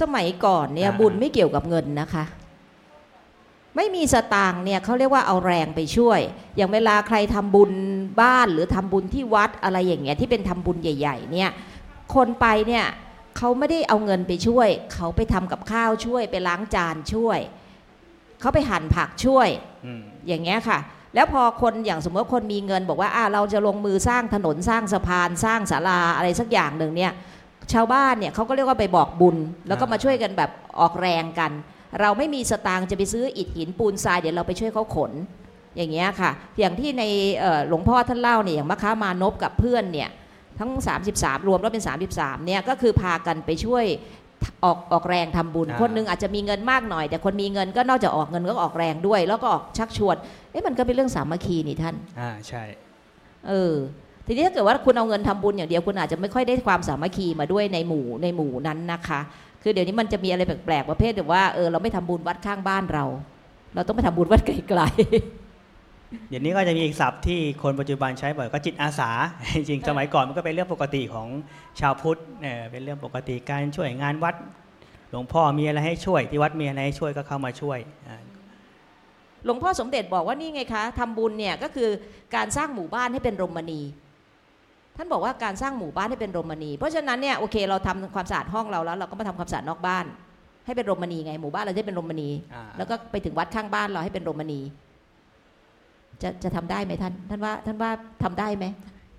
[0.00, 2.24] สมัยก่อนเนี่ยอ่าบุญไม่เกี่ยวกับเงินนะคะ
[3.76, 6.20] ไม่มีสตางค์เนี่ยเขาเรียกว่าเอาแรงไปช่วย
[6.56, 7.72] อย่างเวลาใครทำบุญ
[8.22, 11.50] บ้านหรือทำบุญที่วัดอะไรอย่างเงี้ยที่เป็นทำบุญใหญ่ ๆ เนี่ย
[12.14, 12.84] คนไปเนี่ย
[13.36, 17.38] เขาไม่ได้เอาเงินไปช่วย เขาไปทำกับข้าวช่วย ไปล้างจานช่วย
[18.40, 19.48] เขาไปหั่นผักช่วย
[19.86, 20.78] อืมอย่างเงี้ยค่ะ
[21.14, 27.12] แล้วพอคนอย่างสมมติว่าคนมีเงินบอกว่าอ่าเราจะลงมือสร้างถนนสร้างสะพานสร้างศาลาอะไรสักอย่างหนึ่งเนี่ย
[27.72, 29.36] ชาวบ้านเนี่ยเขาก็เรียกว่าไปบอกบุญ
[29.68, 30.50] แล้วก็มาช่วยกันแบบ
[30.80, 31.52] ออกแรงกัน
[32.00, 35.12] เราไม่มีสตางค์จะไปซื้ออิฐหินปูนทรายเดี๋ยวเราไปช่วยเขาขน
[35.76, 37.04] อย่างเงี้ยค่ะ อย่างที่ใน
[37.38, 40.10] เอ่อหลวงพ่อท่านเล่าเนี่ยอย่างมะค้ามานพกับเพื่อนเนี่ย
[40.58, 40.70] ทั้ง
[41.08, 43.84] 33 รวมแล้วเป็น 33เนี่ยก็คือพากันไปช่วย
[44.64, 50.16] ออกออกแรงทำบุญอ่าคนหนึงอาจจะมีเงินมากหน่อย แต่คนมีเงินก็นอกจากออกเงินก็ออกแรงด้วย แล้วก็ออกชักชวน
[50.50, 52.62] เอ๊ะมันก็เป็นเรื่องสามัคคีนี่ท่านอ่าใช่
[53.48, 53.74] เออ
[54.26, 59.20] ทีนี้ถ้าเกิดว่าคุณเอาเงินทำบุญอย่างเดียวคุณอาจจะไม่ค่อยได้ความสามัคคีมาด้วยในหมู่ในหมู่นั้นนะคะ
[59.62, 63.04] คือเดี๋ยวนี้มันจะมีอะไรแปลกๆประเภทแบบว่าเออเราไม่ทำบุญวัดข้างบ้านเรา
[63.74, 64.82] เราต้องไปทำบุญวัดไกล
[66.28, 69.10] เดี๋ยวนี้ก็จะมีอีกศัพท์ที่คนปัจจุบันใช้บ่อยก็จิตอาสา
[69.56, 71.28] จริงๆสมัยก่อนมันก็เป็นเรื่องปกติของ
[71.80, 74.34] ชาวพุทธเออเป็นเรื่องปกติการช่วยงานวัด
[75.10, 81.90] หลวงพ่อมีอะไรให้ช่วย ที่วัดมีอะไรให้ช่วยก็เข้ามาช่วยอ่าๆหลวงพ่อสมเด็จบอกว่านี่ไงคะทำบุญเนี่ยก็คือ
[82.34, 83.80] การสร้างหมู่บ้านให้เป็นรมณี
[84.96, 90.04] ท่านบอกว่าการสร้างหมู่บ้านให้เป็นรมณี เพราะฉะนั้นเนี่ยโอเคเราทำความสะอาดห้องเราแล้วเราก็มาทำความสะอาดนอกบ้าน
[90.66, 94.60] ให้เป็นรมณีไงหมู่บ้านเราจะเป็นรมณีอ่าแล้วก็ไปถึงวัดข้างบ้านเราให้เป็นโรมณี
[96.22, 97.90] จะจะทำได้ไหมท่าน ท่านว่าท่านว่า
[98.22, 98.64] ทำได้ไหม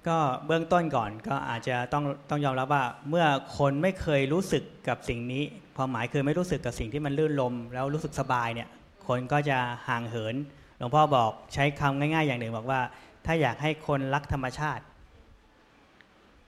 [0.08, 3.26] ก็เบื้องต้นก่อนก็อาจจะต้องต้องยอมรับว่า เมื่อ
[3.58, 5.44] คนไม่เคยรู้สึกกับสิ่งนี้
[5.78, 8.68] ความหมายคือไม่รู้สึกกับสิ่งที่มันลื่นลม แล้วรู้สึกสบายเนี่ย
[9.08, 9.58] คนก็จะ
[9.88, 10.36] ห่างเหิน
[10.78, 12.80] หลวงพ่อบอกใช้คำง่าย ๆ อย่างหนึ่งบอกว่า
[13.26, 14.84] ถ้าอยากให้คนรักธรรมชาติ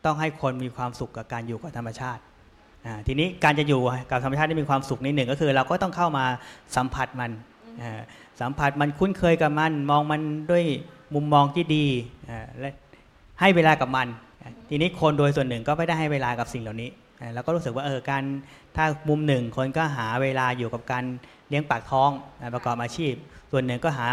[0.07, 2.21] ต้องให้คนมีความสุขกับการอยู่กับธรรมชาติ
[3.07, 6.25] ทีนี้การจะอยู่กับธรรมชาติที่มีความสุขนิดหนึ่งก็คือ เราก็ต้องเข้ามา
[6.75, 7.31] สัมผัสมัน
[8.41, 10.63] สัมผัสมันคุ้นเคยกับมัน มองมันด้วย
[11.15, 11.85] มุมมองที่ดี
[12.59, 12.69] และ
[13.39, 14.07] ให้เวลากับมัน
[14.69, 16.89] ทีนี้คนโดยส่วนหนึ่งก็ไม่ได้ให้เวลากับสิ่งเหล่านี้
[17.21, 18.23] อ่าแล้วก็รู้สึกว่าเออการ
[18.75, 21.03] ถ้ามุมหนึ่งคนก็หาเวลาอยู่กับการ
[21.49, 22.09] เลี้ยงปากท้อง
[22.53, 23.13] ประกอบอาชีพ
[23.51, 24.09] ส่วนหนึ่งก็หา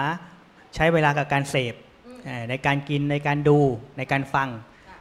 [0.75, 1.75] ใช้เวลากับการเสพ
[2.51, 3.59] ในการกินในการดู
[3.99, 4.49] ในการฟัง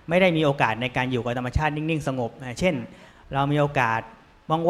[0.10, 2.76] ไม่ได้มีโอกาสในการอยู่กับธรรมชาตินิ่งๆ สงบ เช่น
[3.34, 4.02] เรามีโอกาส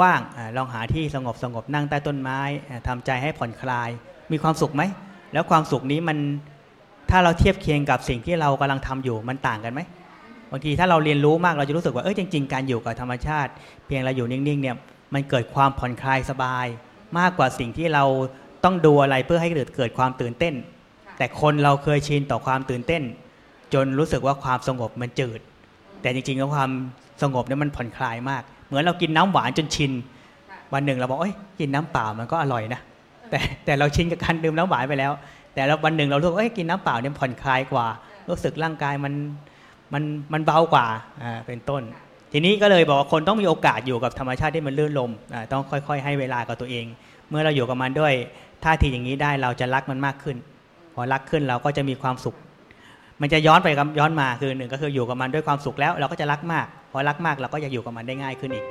[0.01, 3.89] ว่างๆลองหาที่สงบสงบนั่งใต้ต้นไม้อ่าทำใจให้ผ่อนคลาย
[4.31, 4.83] มีความสุขไหม
[5.33, 6.17] แล้วความสุขนี้มัน
[7.09, 9.81] ถ้าเราเทียบเคียงกับสิ่งที่เรากำลังทำอยู่มันต่างกันไหม
[10.51, 13.51] บางทีถ้าเราเรียนรู้มากเราจะรู้สึกว่าเออจริง ๆ การอยู่กับธรรมชาติ
[13.85, 14.75] เพียงเราอยู่นิ่งๆเนี่ย
[15.13, 16.65] มันเกิดความผ่อนคลายสบาย
[17.19, 18.03] มากกว่าสิ่งที่เรา
[18.63, 20.53] ต้องดูอะไรเพื่อให้เกิดเกิดความตื่นเต้น
[21.17, 23.03] แต่คนเราเคยชินต่อความตื่นเต้น
[23.73, 25.39] จนรู้สึกว่าความสงบมันจืด
[26.01, 26.71] แต่จริงๆแล้วความ
[27.21, 29.91] สงบเนี่ยมันผ่อนคลายมาก เหมือนเรากินน้ำหวานจนชิน
[30.73, 32.81] วันหนึ่งเราบอกเอ้ยกินน้ำเปล่ามันก็อร่อยนะ
[33.29, 35.11] แต่แต่เราชินกับการดื่มน้ำหวานไปแล้ว
[35.53, 37.85] แต่แล้ววันหนึ่งเรารู้ว่าเอ้ยกินน้ำเปล่าเนี่ยผ่อนคลายกว่า
[38.29, 39.13] รู้สึกร่างกายมัน
[39.93, 40.85] มันมันเบากว่า
[41.21, 41.81] อ่าเป็นต้น
[42.31, 46.85] ทีนี้ก็เลยบอกว่าคนต้องมีโอกาสอยู่กับธรรมชาติที่มันลื่นลมอ่าต้องค่อย ๆ ให้เวลากับตัวเอง
[47.29, 48.13] เมื่อเราอยู่กับมันด้วย
[48.63, 50.37] ท่าทีอย่างนี้ได้เราจะรักมันมากขึ้น
[50.93, 52.35] พอรักขึ้นเราก็จะมีความสุข
[53.25, 58.65] มันจะย้อนไปย้อนมาคือหนึ่งก็คืออยู่กับมันด้วยความสุขแล้ว เราก็จะรักมาก พอรักมากเราก็จะอยู่กับมันได้ง่ายขึ้นอีก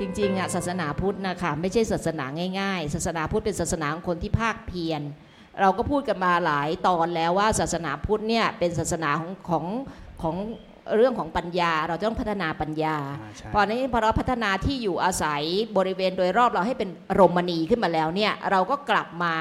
[0.00, 2.24] จริงๆอะศาสนาพุทธนะคะไม่ใช่ศาสนา
[2.60, 5.02] ง่ายๆ ศาสนาพุทธเป็นศาสนาของคนที่ภาคเพียร
[5.60, 9.64] เราก็พูดกันมาหลายตอนแล้วว่าศาสนาพุทธเนี่ยเป็นศาสนาของของ
[10.22, 10.36] ของ
[10.96, 15.42] เรื่องของปัญญาเราจะต้องพัฒนาปัญญาอ่าใช่พอนี้พอเราพัฒนาที่อยู่อาศัย
[15.76, 19.34] บริเวณโดยรอบเราให้เป็นรมณีขึ้นมาแล้วเนี่ยเราก็กลับมา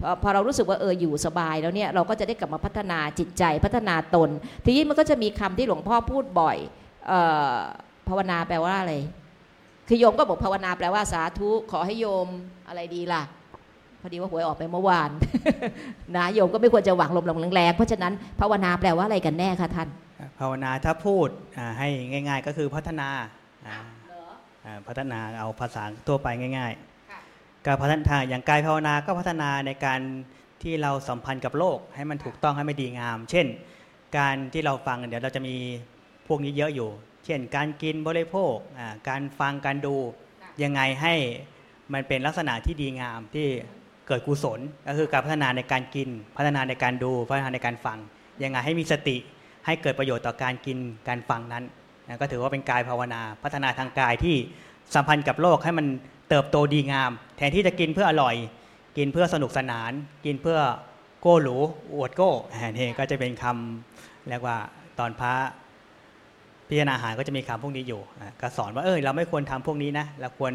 [0.00, 4.30] พอพอเรารู้สึกว่าเอออยู่สบายแล้วเนี่ยเราก็จะได้กลับมาพัฒนาจิตใจพัฒนาตน
[4.64, 6.56] ทีนี้มันก็จะมีคำที่หลวงพ่อพูดบ่อย
[7.06, 7.54] เอ่อ
[8.08, 8.94] ภาวนาแปลว่าอะไร
[9.88, 12.28] คือโยมก็บอกภาวนาแปลว่าสาธุขอให้โยม
[12.68, 13.22] อะไรดีล่ะ
[14.00, 15.10] พอดีว่าหวยออกไปเมื่อวาน
[16.16, 21.28] นะโยมก็ไม่ควรจะหวังลมลงแรงๆเพราะฉะนั้นภาวนาแปลว่าอะไรกันแน่คะท่านภาวนาถ้าพูด
[21.58, 23.08] อ่าให้ง่าย ๆ ก็คือพัฒนา
[23.66, 23.74] อ่า
[24.64, 26.72] อ่าพัฒนาเอาภาษาทั่วไปง่าย
[27.10, 30.00] ค่ะๆการพัฒนาอย่างกายภาวนาก็พัฒนาในการ
[30.62, 33.46] ที่เราสัมพันธ์กับโลก ให้มันถูกต้องให้มันดีงาม เช่น
[34.18, 35.56] การที่เราฟังเดี๋ยวเราจะมี
[36.26, 36.88] พวกนี้เยอะอยู่
[37.24, 39.96] เช่น การกินบริโภคอ่าการฟังการดู
[40.62, 41.14] ยังไงให้
[41.92, 43.46] มันเป็นลักษณะที่ดีงามที่
[44.06, 47.98] เกิดกุศลก็คือการพัฒนาในการกิน พัฒนาในการดูพัฒนาในการฟัง
[48.42, 49.16] ยังไงให้มีสติ
[49.66, 51.64] ให้เกิดประโยชน์ต่อการกินการฟังนั้น
[52.08, 54.36] นะก็ถือว่าเป็นกายภาวนา พัฒนาทางกายที่
[54.94, 55.86] สัมพันธ์กับโลกให้มัน
[56.28, 58.34] เติบโตดีงาม แทนที่จะกินเพื่ออร่อย
[58.98, 59.92] กินเพื่อสนุกสนาน
[60.24, 60.58] กินเพื่อ
[61.20, 61.56] โก้หรู
[61.94, 62.30] อวดโก้
[62.76, 64.56] นี่ก็จะเป็นคำเรียกว่า
[64.98, 65.32] ตอนพระ
[66.68, 68.00] พิจารณาอาหารก็จะมีคำพวกนี้อยู่
[68.40, 70.52] ก็สอนว่าเออเราไม่ควรทำพวกนี้นะเราควร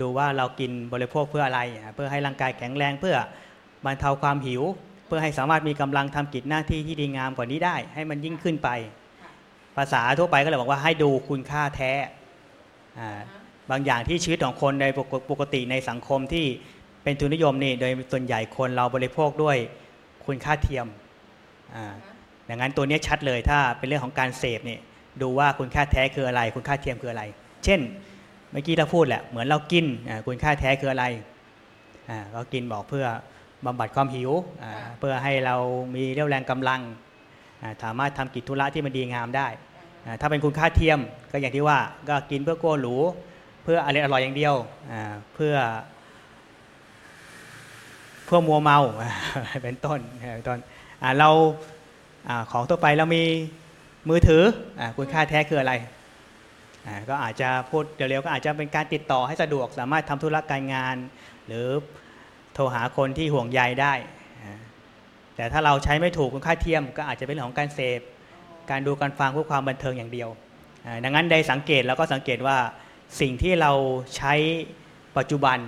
[0.00, 1.60] ดูว่าเรากินบริโภคเพื่ออะไร
[1.94, 3.16] เพื่อให้ร่างกายแข็งแรงเพื่อ
[3.84, 4.62] บรรเทาความหิว
[5.08, 8.68] เพื่อให้สามารถมีกำลังทำกิจหน้าที่ที่ดีงามกว่านี้ได้ ให้มันยิ่งขึ้นไป
[9.76, 11.92] ภาษาทั่วไปก็เลยบอกว่าให้ดูคุณค่าแท้
[13.70, 14.86] บางอย่างที่ชีวิตของคนใน
[15.30, 16.46] ปกติในสังคมที่
[17.02, 19.56] เป็นทุนนิยมนี่โดยส่วนใหญ่คนเราบริโภคด้วย
[20.26, 20.86] คุณค่าเทียม
[21.74, 21.94] อ่า
[22.48, 24.78] ดังนั้นตัวนี้ชัดเลยถ้าเป็นเรื่องของการเสพนี่
[25.22, 27.22] ดูว่าคุณค่าแท้คืออะไร คุณค่าเทียมคืออะไร
[27.64, 27.80] เช่น
[28.52, 29.84] เมื่อกี้เราพูดแหละเหมือนเรากิน
[30.26, 31.04] คุณค่าแท้คืออะไร
[32.32, 33.06] เรากินบอกเพื่อ
[33.66, 34.30] บำบัดความหิว
[34.98, 35.56] เพื่อให้เรา
[35.94, 36.80] มีเรี่ยวแรงกำลัง
[37.82, 39.48] สามารถทำกิจธุระที่มันดีงามได้
[40.20, 40.98] ถ้าเป็นคุณค่าเทียม
[41.32, 42.96] ก็อย่างที่ว่าก็กินเพื่อโกหรู
[43.62, 44.54] เพื่ออะไรอร่อยอย่างเดียว
[44.92, 45.02] อ่า
[45.34, 45.54] เพื่อ
[48.48, 48.78] มัวเมา
[49.62, 50.00] เป็นต้น
[50.34, 50.58] เป็นต้น
[51.18, 51.30] เรา
[52.52, 53.22] ของตัวไปเรามี
[54.08, 54.42] มือถือ
[54.96, 55.72] คุณค่าแท้คืออะไร
[57.08, 60.96] ก็อาจจะพูดเร็วๆก็อาจจะเป็นการติดต่อให้สะดวกสามารถทำธุรการงาน
[61.46, 61.66] หรือ
[62.58, 63.94] ทรหาคนที่ห่วงใยได้
[65.36, 68.00] แต่ถ้าเราใช้ไม่ถูกคุณค่าเทียมก็อาจจะเป็นเรื่องของการเสพ
[68.70, 70.28] การดูการฟังเพื่อความบันเทิงอย่างเดียว
[71.04, 72.56] ดังนั้นได้สังเกตแล้วก็สังเกตว่า
[73.20, 73.72] สิ่งที่เรา
[74.16, 74.34] ใช้
[75.16, 75.58] ปัจจุบัน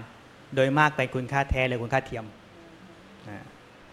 [0.54, 2.24] โดยมากเป็นคุณค่าแท้หรือคุณค่าเทียม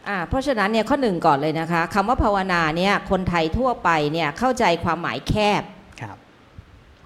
[0.07, 5.63] อ่าเพราะฉะนั้นเนี่ยข้อหนึ่งก่อนเลยนะคะคำว่าภาวนาเนี่ยคนไทยทั่วไปเนี่ยเข้าใจความหมายแคบ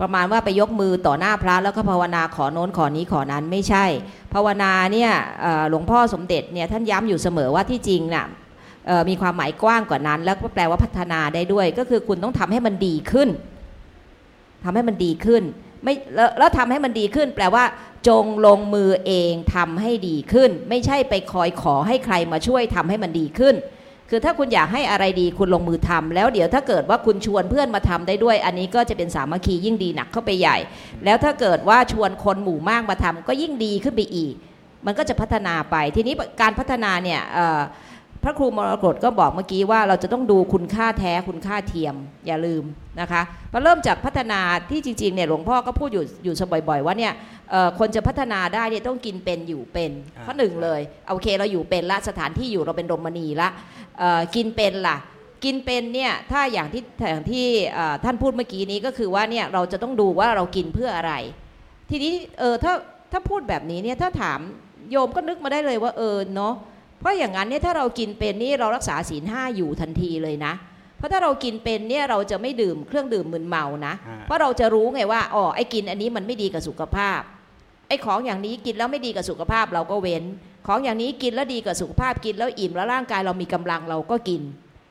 [0.02, 3.86] ประมาณว่าไปยกมือต่อหน้าพระแล้วก็ภาวนาขอโน้นขอนี้ขอนั้นไม่ใช่
[4.34, 5.12] ภาวนาเนี่ย
[5.70, 8.26] หลวงพ่อสมเด็จเนี่ยท่านย้ำอยู่เสมอว่าที่จริงน่ะ
[9.10, 13.30] มีความหมายกว้างกว่านั้น แล้วก็แปลว่าพัฒนาได้ด้วย ก็คือคุณต้องทำให้มันดีขึ้น
[14.64, 15.44] ทำให้มันดีขึ้น
[15.84, 17.64] ไม่แล้วแล้วทำให้มันดีขึ้น แปลว่า
[18.08, 23.56] จงลงมือเองทำให้ดีขึ้น ไม่ใช่ไปคอยขอให้ใครมาช่วยทำให้มันดีขึ้น
[24.14, 30.58] คือถ้าคุณอยากให้อะไรดีคุณลงมือทำแล้วเดี๋ยวถ้าเกิดว่าคุณชวนเพื่อนมาทำได้ด้วย อันนี้ก็จะเป็นสามัคคียิ่งดีหนักเข้าไปใหญ่
[31.06, 34.34] แล้วถ้าเกิดว่าชวนคนหมู่มากมาทำก็ยิ่งดีขึ้นไปอีก
[34.86, 37.62] มันก็จะพัฒนาไปทีนี้การพัฒนาเนี่ยเอ่อ
[38.24, 41.96] พระครูมรกตก็บอกเมื่อกี้ว่าเราจะต้องดูคุณค่าแท้คุณค่าเทียม
[42.28, 42.64] อย่าลืม
[43.00, 44.40] นะคะพอเริ่มจากพัฒนา
[44.72, 46.36] ที่จริงๆเนี่ยหลวงพ่อก็พูดอยู่อยู่
[46.70, 47.14] บ่อยๆว่าเนี่ย
[47.52, 53.50] เอ่อคนจะพัฒนาได้เนี่ยต้องกินเป็นอยู่เป็นอ่าข้อหนึ่งเลยโอเคเราอยู่เป็นละสถานที่อยู่เราเป็นโรมณีละ
[54.00, 54.98] เอ่อกินเป็นล่ะ
[55.44, 61.14] กินเป็นเนี่ยถ้าอย่างที่อย่างที่เอ่อท่านพูดเมื่อกี้นี้ก็คือว่าเนี่ยเราจะต้องดูว่าเรากินเพื่ออะไร
[61.90, 62.74] ทีนี้เออถ้า
[63.12, 64.40] ถ้าพูดแบบนี้เนี่ยถ้าถาม
[64.92, 66.54] โยมก็นึกมาได้เลยว่าเออเนาะ
[67.02, 70.54] เพราะอย่างนั้นเนี่ยถ้าเรากินเป็นนี่เรารักษาศีลห้าอยู่ทันทีเลยนะ
[70.98, 77.20] เพราะถ้าเรากินเป็นเนี่ยเราจะไม่ดื่มเครื่องดื่มมึนเมานะอ่าเพราะเราจะรู้ไงว่าอ๋อไอ้กินอันนี้มันไม่ดีกับสุขภาพ
[77.88, 80.24] ไอ้ของอย่างนี้กินแล้วไม่ดีกับสุขภาพเราก็เว้น
[80.68, 84.42] ของอย่างนี้กินแล้วดีกับสุขภาพกินแล้วอิ่มแล้วร่างกายเรามีกำลังเราก็กิน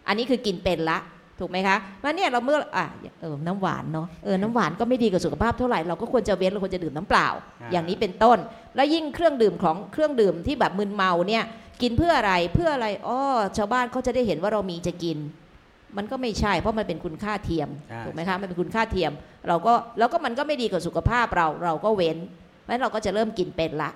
[0.09, 0.99] อันนี้คือกินเป็นละ
[1.39, 2.87] ถูกไหมคะมันเนี่ยเราเมื่ออะ
[3.21, 7.29] เออน้ำหวานเนาะเออน้ำหวานก็ไม่ดีกับสุขภาพเท่าไหร่เราก็ควรจะเว้นเราควรจะดื่มน้ำเปล่า
[7.61, 8.39] อ่า อย่างนี้เป็นต้น
[8.77, 11.45] แล้วยิ่งเครื่องดื่มของเครื่องดื่มที่แบบมึนเมาเนี่ย
[11.83, 13.21] กินเพื่ออะไรเพื่ออะไรอ้อ
[13.57, 15.19] ชาวบ้านเขาจะได้เห็นว่าเรามีจะกิน
[15.97, 19.13] มันก็ไม่ใช่เพราะมันเป็นคุณค่าเทียมอ่าถูกไหมคะมันเป็นคุณค่าเทียม
[19.49, 22.17] เราก็แล้วก็มันก็ไม่ดีกับสุขภาพเราเราก็เว้น
[22.61, 23.91] เพราะฉะนั้นเราก็จะเริ่มกินเป็นละ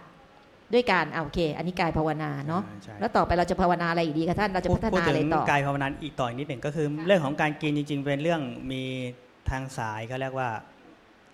[0.73, 8.41] ด้วยการอ่าโอเค อันนี้กายภาวนาเนาะอ่ใช่แล้วต่อไปเราจะภาวนาอะไรอีกดีคะท่านเราจะพูดพัฒพูดนาถึอะไรงต่อ กายภาวนาอีกต่ออีกนิดหนึ่งก็คือ เรื่องของการกินจริง ๆ เป็นเรื่อง
[8.73, 8.83] มี
[9.51, 10.51] ทางสายเขาเรียกว่า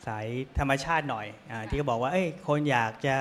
[0.06, 0.26] สาย
[0.58, 3.16] ธรรมชาติหน่อยอาที่เขาบอกว่าเอ้ยคนอยากจะ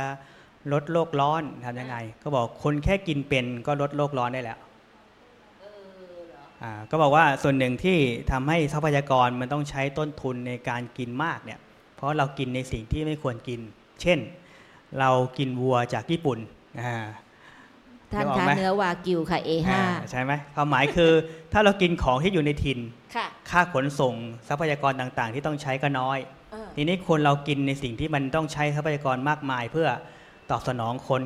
[0.73, 4.59] ลดโลกร้อนทำยังไง ก็บอกคนแค่กินเป็นก็ลดโลกร้อนได้แล้ว
[6.63, 7.97] อ่าก็บอกว่าส่วนหนึ่งที่
[8.31, 11.59] ทำให้ทรัพยากรมันต้องใช้ต้นทุนในการกินมากเนี่ย
[11.95, 13.59] เพราะเรากินในสิ่งที่ไม่ควรกิน
[14.01, 14.19] เช่น
[14.99, 16.39] เรากินวัวจากญี่ปุ่น
[16.81, 16.95] อ่า
[18.11, 21.11] ท่านนึกออกคะไหมเนื้อวากิวค่ะ A5 อ่าใช่ไหมความหมายคือ
[21.53, 22.79] ถ้าเรากินของที่อยู่ในถิ่น
[23.15, 24.13] ค่ะค่าขนส่ง
[24.47, 26.17] ทรัพยากรต่างๆ ที่ต้องใช้ก็น้อย
[26.51, 29.89] เออทีนี้คนเรากินในสิ่งที่มันต้องใช้ทรัพยากรมากมายเพื่อ
[30.51, 31.21] ตอบสนองคน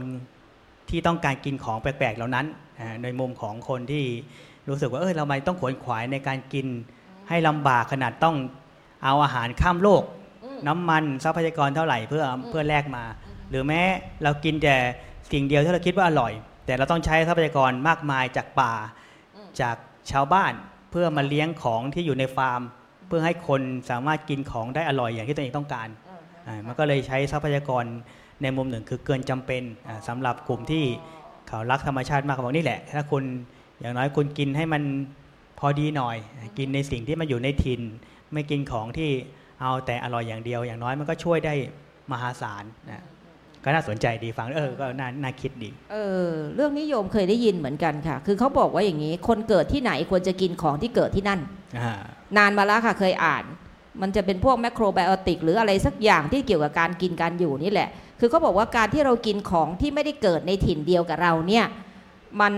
[0.90, 2.46] ที่ต้องการกินของแปลกๆเหล่านั้น
[2.80, 4.06] อ่าในมุมของคนที่
[4.70, 6.68] รู้สึกว่าเออเราไม่ต้องขวนขวายในการกิน
[7.30, 8.36] ให้ลำบากขนาดต้อง
[9.04, 10.04] เอาอาหารข้ามโลก
[10.44, 13.04] อืมน้ำมันทรัพยากรเท่าไหร่เพื่อเพื่อแลกมา
[13.50, 13.82] หรือแม้
[14.24, 14.78] เรากินแต่
[15.32, 16.34] สิ่งเดียวที่เราคิดว่าอร่อย
[16.66, 18.74] แต่เราต้องใช้ทรัพยากรมากมายจากป่า
[19.36, 19.76] อืมจาก
[20.12, 20.54] ชาวบ้าน
[20.92, 22.62] เพื่อมาเลี้ยงของที่อยู่ในฟาร์ม
[23.08, 25.88] เพื่อให้คนสามารถกินของได้อร่อยอย่างที่ตัวเองต้องการ
[26.48, 27.86] อ่ามันก็เลยใช้ทรัพยากร
[28.44, 30.84] ในมุมหนึ่งคือเกินจำเป็นอ่าสำหรับกลุ่มที่
[31.48, 33.24] เขารักธรรมชาติมากเขาบอกนี่แหละ ถ้าคุณ
[33.80, 34.84] อย่างน้อยคุณกินให้มัน
[35.60, 36.18] พอดีหน่อย
[36.58, 37.82] กินในสิ่งที่มันอยู่ในถิ่น
[38.34, 39.10] ไม่กินของที่
[39.62, 41.54] เอาแต่อร่อยอย่างเดียว อย่างน้อยมันก็ช่วยได้
[42.12, 43.04] มหาศาลนะ
[43.64, 51.40] ก็น่าสนใจดีฟังเออก็น่าน่าคิดดีเออเรื่องนิยมเคยได้ยินเหมือนกันค่ะ คือเขาบอกว่าอย่างนี้ คนเกิดที่ไหนควรจะกินของที่เกิดที่นั่น
[51.80, 51.94] อ่า
[52.38, 53.44] นานมาแล้วค่ะเคยอ่าน
[54.02, 57.90] มันจะเป็นพวกแมคโครไบโอติกหรืออะไรสักอย่างที่เกี่ยวกับการกินการอยู่นี่แหละ
[58.24, 61.66] คือเขาบอกว่าการที่เรากินของที่ไม่ได้เกิดในถิ่นเดียวกับเราเนี่ย
[62.42, 62.54] มัน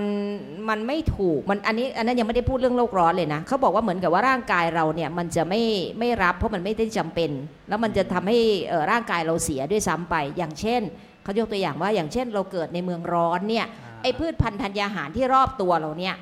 [0.69, 5.61] มันไม่ถูกมันอันนี้อันนั้นยังไม่ได้พูดเรื่องโลกร้อนเลยนะเขาบอกว่าเหมือนกับว่าร่างกายเราเนี่ยมันจะไม่
[5.99, 7.31] ไม่รับเพราะมันไม่ได้จำเป็น
[7.67, 8.37] แล้วมันจะทำให้
[8.69, 10.81] เอ่อร่างกายเราเสียด้วยซ้ำไป อย่างเช่น
[11.23, 13.65] เขายกตัวอย่างว่าอย่างเช่นเราเกิดในเมืองร้อนเนี่ย
[14.01, 16.15] ไอ้พืชพันธุ์ธัญญาหารที่รอบตัวเราเนี่ย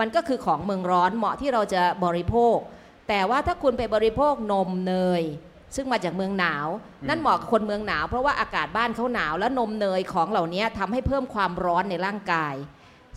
[0.00, 2.56] มันก็คือของเมืองร้อนเหมาะที่เราจะบริโภค
[3.08, 5.22] แต่ว่าถ้าคุณไปบริโภคนมเนย
[5.76, 6.66] ซึ่งมาจากเมืองหนาว
[7.08, 12.54] นั่นเหมาะกับคนเมืองหนาว เพราะว่าอากาศบ้านเขาหนาว แล้วนมเนยของเหล่านี้ทำให้เพิ่มความร้อนในร่างกาย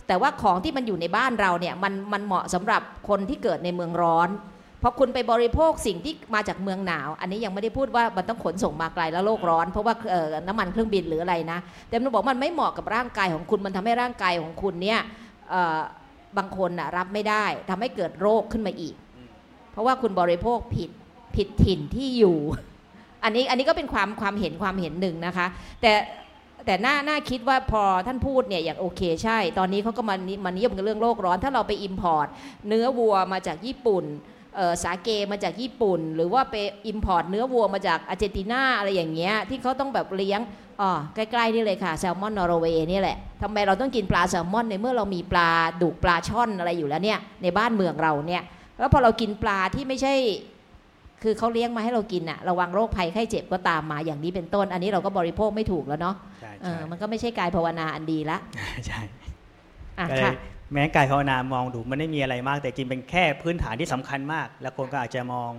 [0.06, 4.28] แต่ว่าของที่มันอยู่ในบ้านเราเนี่ยมันมันเหมาะสำหรับคนที่เกิดในเมืองร้อน
[4.80, 15.00] เพพอคุณไปบริโภคสิ่งที่มาจากเมืองหนาว อันนี้ยังไม่ได้พูดว่ามันต้องขนส่งมาไกลแล้วโลกร้อน เพราะว่าเอ่อน้ำมันเครื่องบินหรืออะไรนะ แต่มันบอกมันไม่เหมาะกับร่างกายของคุณมันทำให้ร่างกายของคุณเนี่ย
[15.50, 15.80] เอ่อ
[16.36, 18.94] บางคนน่ะรับไม่ได้ทำให้เกิดโรคขึ้นมาอีก
[19.72, 20.90] เพราะว่าคุณบริโภคผิด
[21.36, 22.38] ผิดถิ่นที่อยู่
[23.24, 25.46] อันนี้อันนี้ก็เป็นความความเห็นความเห็นหนึ่งนะคะ
[25.82, 25.92] แต่
[26.66, 32.26] แต่น่าน่าคิดว่าพอท่านพูดเนี่ยอย่างโอเคใช่ ตอนนี้เขาก็มานมานิยมกันเรื่องโลกร้อน ถ้าเราไป import
[32.68, 34.04] เนื้อวัวมาจากญี่ปุ่น
[34.82, 36.54] สาเกมาจากญี่ปุ่น หรือว่าไป
[36.86, 40.40] import เนื้อวัวมาจากอาร์เจนตินาอะไรอย่างเงี้ยที่เขาต้องแบบเลี้ยง
[40.80, 45.50] อ๋อใกล้ๆนี่เลยค่ะแซลมอนนอร์เวย์นี่แหละทำไมเราต้องกินปลาแซลมอนในเมื่อเรามีปลา
[45.82, 48.42] ดุกปลาช่อนอะไรอยู่แล้วเนี่ยในบ้านเมืองเราเนี่ย
[48.78, 50.14] แล้วพอเรากินปลาที่ไม่ใช่
[51.24, 58.38] คือเขาเลี้ยงมาให้เรากินอะระวังโรคภัยไข้เจ็บก็ตามมาอย่างนี้เป็นต้น อันนี้เราก็บริโภคไม่ถูกแล้วเนาะใช่เอใช่อมันก็ไม่ใช่กายภาวนาอันดีละ
[58.86, 59.00] ใช่
[59.98, 60.36] อะก็เลค่ะย
[60.72, 65.50] แม้กายภาวนามองดูมันไม่มีอะไรมาก แต่จริงเป็นแค่พื้นฐานที่สำคัญมาก แล้วคนก็อาจจะมอง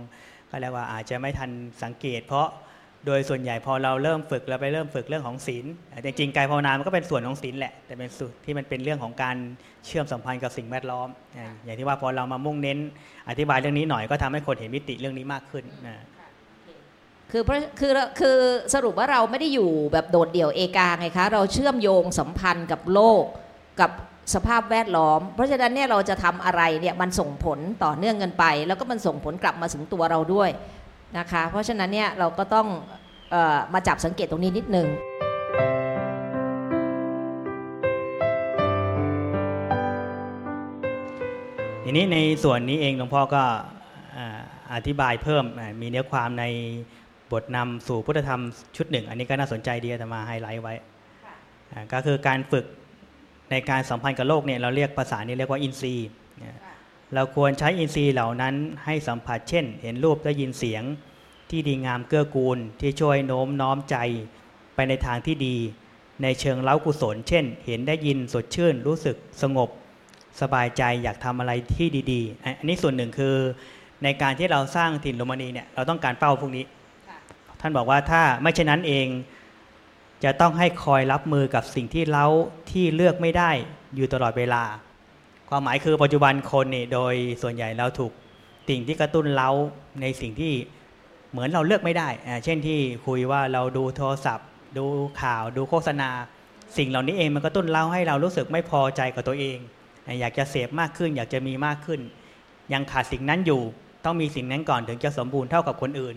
[0.50, 1.50] ก็เรียกว่าอาจจะไม่ทัน
[1.82, 2.46] สังเกต เพราะ
[3.06, 9.36] โดยส่วนใหญ่พอเราเริ่มฝึกเราไปเริ่มฝึกเรื่องของศีลแต่จริงๆกายภาวนามันก็เป็นส่วนของศีลแหละ แต่เป็นส่วนที่มันเป็นเรื่องของการ
[9.86, 11.08] เชื่อมสัมพันธ์กับสิ่งแวดล้อม
[11.64, 12.78] อย่างที่ว่าพอเรามามุ่งเน้น
[13.28, 16.04] อธิบายเรื่องนี้หน่อยก็ทำให้คนเห็นมิติเรื่องนี้มากขึ้นนะ
[17.30, 18.36] คือเพราะคือคือ
[18.74, 23.24] สรุปว่าเราไม่ได้อยู่แบบโดดเดี่ยวเอกาไงคะ เราเชื่อมโยงสัมพันธ์กับโลก
[23.80, 23.90] กับ
[24.34, 30.50] สภาพแวดล้อม เพราะฉะนั้นเนี่ยเราจะทำอะไรเนี่ยมันส่งผลต่อเนื่องกันไป แล้วก็มันส่งผลกลับมาถึงตัวเราด้วย
[31.18, 32.66] นะคะ เพราะฉะนั้นเนี่ยเราก็ต้อง
[33.30, 34.88] เออมาจับสังเกตตรงนี้นิดนึง
[41.84, 43.42] ทีนี้ในส่วนนี้เองหลวงพ่อก็
[44.16, 44.40] อ่า
[44.74, 46.44] อธิบายเพิ่มอ่ามีเนื้อความใน
[47.32, 48.42] บทนำสู่พุทธธรรม
[48.76, 50.74] ชุดหนึ่ง อันนี้ก็น่าสนใจดีอาตมาไฮไลท์ไว้
[51.72, 52.66] อ่าก็คือการฝึก
[53.50, 56.08] ในการสัมพันธ์กับโลกเนี่ยเราเรียกภาษานี้เรียกว่าอินทรีย์
[57.14, 58.54] เราควรใช้อินทรีย์เหล่านั้น
[58.84, 60.82] ให้สัมผัสเช่น เห็นรูปได้ยินเสียง
[61.50, 63.96] ที่ดีงามเกื้อกูลที่ช่วยโน้มน้อมใจ
[64.74, 65.56] ไปในทางที่ดี
[66.22, 69.68] ในเชิงเล้ากุศล เช่น เห็นได้ยินสดชื่น รู้สึกสงบ
[70.40, 73.34] สบายใจอยากทำอะไรที่ดีๆ อันนี้ส่วนหนึ่งคือ
[74.04, 76.64] ในการที่เราสร้างถิ่นโรมานีเนี่ยเราต้องการเป้าพวกนี้
[77.60, 79.06] ท่านบอกว่าถ้าไม่เช่นนั้นเอง
[80.24, 82.26] จะต้องให้คอยรับมือกับสิ่งที่เล้า
[82.70, 83.50] ที่เลือกไม่ได้
[83.96, 84.62] อยู่ตลอดเวลา
[85.50, 88.12] ความหมายคือปัจจุบันคนนี่โดยส่วนใหญ่เราถูก
[88.68, 89.50] สิ่งที่กระตุ้นเล้า
[90.00, 90.52] ในสิ่งที่
[91.30, 92.08] เหมือนเราเลือกไม่ได้
[92.44, 94.86] เช่นที่คุยว่าเราดูโทรศัพท์ ดู
[95.22, 96.10] ข่าว ดูโฆษณา
[96.78, 99.58] สิ่งเหล่านี้เองมันกระตุ้นเล้าให้เรารู้สึกไม่พอใจกับตัวเอง
[100.20, 102.00] อยากจะเสพมากขึ้น อยากจะมีมากขึ้น
[102.72, 103.62] ยังขาดสิ่งนั้นอยู่
[104.04, 106.16] ต้องมีสิ่งนั้นก่อนถึงจะสมบูรณ์เท่ากับคนอื่น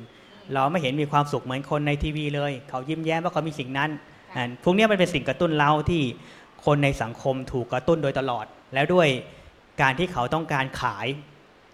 [0.54, 3.90] เราไม่เห็นมีความสุขเหมือนคนในทีวีเลย เขายิ้มแย้มว่าเขามีสิ่งนั้น
[4.64, 6.02] พวกนี้มันเป็นสิ่งกระตุ้นเราที่
[6.66, 9.08] คนในสังคมถูกกระตุ้นโดยตลอด แล้วด้วย
[9.82, 11.08] การที่เขาต้องการขาย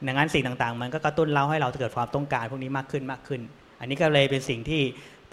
[0.07, 3.41] ดังนั้นสิ่งต่างๆ มันก็กระตุ้นเราให้เราเกิดความต้องการพวกนี้มากขึ้นมากขึ้น
[3.79, 4.81] อันนี้ก็เลยเป็นสิ่งที่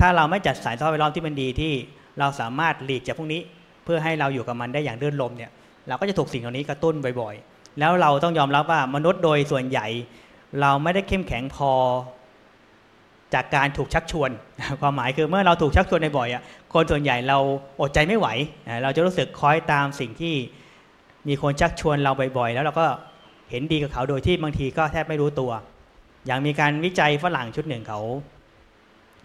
[0.00, 1.72] ถ้าเราไม่จัดสายท่อไปรอบที่มันดีที่
[2.18, 3.40] เราสามารถหลีกจากพวกนี้
[3.84, 5.50] เพื่อให้เราอยู่กับมันได้อย่างเลื่อนลมเนี่ย
[5.88, 9.86] เราก็จะถูกสิ่งเหล่านี้กระตุ้นบ่อยๆ แล้วเราต้องยอมรับว่ามนุษย์โดยส่วนใหญ่
[10.60, 11.72] เราไม่ได้เข้มแข็งพอ
[13.34, 14.30] จากการถูกชักชวน
[14.80, 16.42] ความหมายคือเมื่อเราถูกชักชวนบ่อยๆอะ
[16.72, 17.38] คนส่วนใหญ่เรา
[17.80, 18.28] อดใจไม่ไหว
[18.82, 20.34] เราจะรู้สึกคอยตามสิ่งที่
[21.28, 22.86] มีคนชักชวนเราบ่อยๆ แล้วเราก็
[23.50, 25.50] เห็นดีกับเขาโดยที่บางทีก็แทบไม่รู้ตัว
[26.26, 28.00] อย่างมีการวิจัยฝรั่งชุดหนึ่งเขา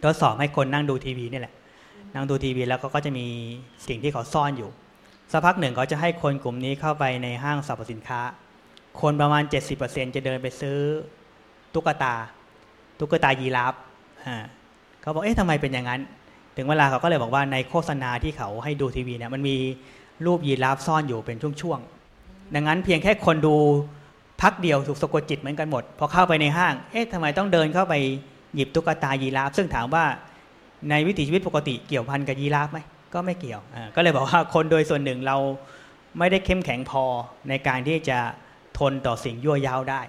[0.04, 1.54] ทดสอบให้คนนั่งดูทีวีนี่แหละ
[2.16, 3.26] นั่งดูทีวีแล้วก็ก็จะมี
[3.88, 4.70] สิ่งที่เขาซ่อนอยู่
[5.32, 8.22] สักพักหนึ่งเขาจะให้คนกลุ่มนี้เข้าไปในห้างสรรพสินค้า
[9.02, 9.44] คนประมาณ
[9.80, 10.78] 70%จะเดินไปซื้อ
[11.74, 12.16] ตุ๊กตา
[13.00, 13.74] ตุ๊กตายีราฟ
[14.26, 14.44] อ่า
[15.02, 16.02] เขาบอกเอ๊ะทำไมเป็นอย่างนั้น
[16.56, 19.58] ถึงเวลาเขาก็เลยบอกว่าในโฆษณาที่เขาให้ดูทีวีเนี่ยมันมี
[20.26, 23.56] รูปยีราฟซ่อนอยู่เป็นช่วงๆ ดังนั้นเพียงแค่คนดู
[24.42, 27.94] พักเดียวถูกสะกดจิตเหมือนกันหมด พอเข้าไปในห้าง เอ๊ะทำไมต้องเดินเข้าไป
[28.56, 30.06] หยิบตุ๊กตายีราฟ ซึ่งถามว่า
[30.90, 32.80] ในวิถีชีวิตปกติเกี่ยวพันกับยีราฟไหม
[33.14, 35.38] ก็ไม่เกี่ยวอ่าก็เลยบอกว่าคนโดยส่วนหนึ่งเรา
[36.20, 37.04] ไม่ได้เข้มแข็งพอ
[37.50, 38.18] ในการที่จะ
[38.80, 40.02] ทนต่อสิ่งยั่วยาวได้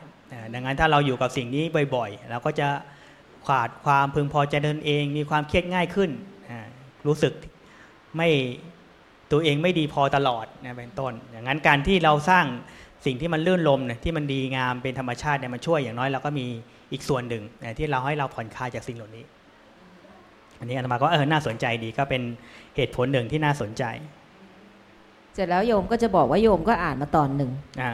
[0.54, 2.68] ดังนั้นถ้าเราอยู่กับสิ่งนี้บ่อยๆ เราก็จะ
[3.46, 6.10] ขาดความพึงพอใจตนเอง มีความเครียดง่ายขึ้น
[6.50, 6.66] อ่า
[7.06, 7.32] รู้สึก
[8.16, 8.28] ไม่
[9.32, 12.44] ตัวเองไม่ดีพอตลอดนะเป็นต้น อย่างนั้นการที่เราสร้าง
[13.06, 16.46] สิ่งที่มันลื่นลมเนี่ยที่มันดีงามเป็นธรรมชาติเนี่ยมันช่วยอย่างน้อยเราก็มี
[16.92, 19.24] อีกส่วนหนึ่งนะที่เราให้เราผ่อนคลายจากสิ่งเหล่านี้
[20.58, 22.22] อันนี้อาตมาก็เออน่าสนใจดีก็เป็น
[22.76, 23.84] เหตุผลหนึ่งที่น่าสนใจ
[25.34, 27.50] เสร็จแล้วโยมก็จะบอกว่าโยมก็อ่านมาตอนหนึ่ง
[27.82, 27.92] อ่า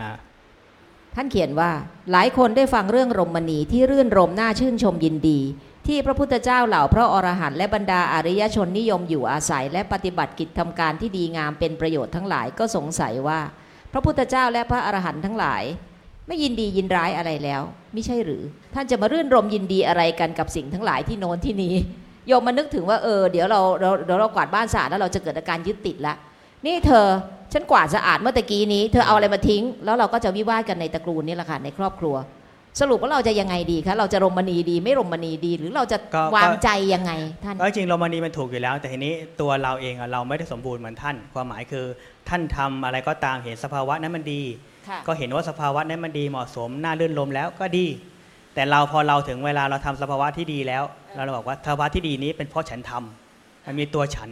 [1.14, 1.70] ท่านเขียนว่า
[2.12, 5.40] หลายคนได้ฟังเรื่องรมณีที่รื่นรมน่าชื่นชมยินดี
[5.86, 13.40] ที่พระพุทธเจ้าเหล่าพระอรหันต์และบรรดาอริยชนนิยมอยู่อาศัย และปฏิบัติกิจทำการที่ดีงามเป็นประโยชน์ทั้งหลายก็สงสัยว่า
[13.92, 15.62] พระพุทธเจ้าและพระอรหันต์ทั้งหลาย
[16.26, 17.62] ไม่ยินดียินร้ายอะไรแล้ว
[17.92, 18.42] ไม่ใช่หรือ
[18.74, 21.74] ท่านจะมารื่นรมยินดีอะไรกันกับสิ่งทั้งหลายที่โน้นที่นี้
[22.26, 26.14] โยมมานึกถึงว่าเออเดี๋ยวเราเราเดี๋ยวเรากวาดบ้านสะอาดแล้วเราจะเกิดอาการยึดติดละ
[26.66, 27.06] นี่เธอ
[27.52, 32.14] ฉันกวาดสะอาดเมื่อตะกี้นี้ เธอเอาอะไรมาทิ้ง แล้วเราก็จะวิวาทกันในตระกูลนี่แหละค่ะในครอบครัว
[32.80, 37.12] สรุปว่าเราจะยังไงดีคะเราจะรมณีดีไม่รมณีดี หรือเราจะก็วางก็ใจยังไง
[37.44, 41.84] ท่านก็จริงโรมานีมันถูกอยู่แล้ว แต่ทีนี้ตัวเราเองอะเราไม่ได้สมบูรณ์เหมือนท่าน ความหมายคือ
[42.28, 44.42] ท่านทำอะไรก็ตามเห็นสภาวะนั้นมันดี
[44.88, 47.86] ค่ะก็เห็นว่าสภาวะนั้นมันดีเหมาะสมน่าลื่นลมแล้วก็ดี
[48.54, 50.82] แต่เราพอเราถึงเวลาเราทำสภาวะที่ดีแล้ว
[51.14, 54.30] เราบอกว่าสภาวะที่ดีนี้เป็นเพราะฉันทำมันมีตัวฉัน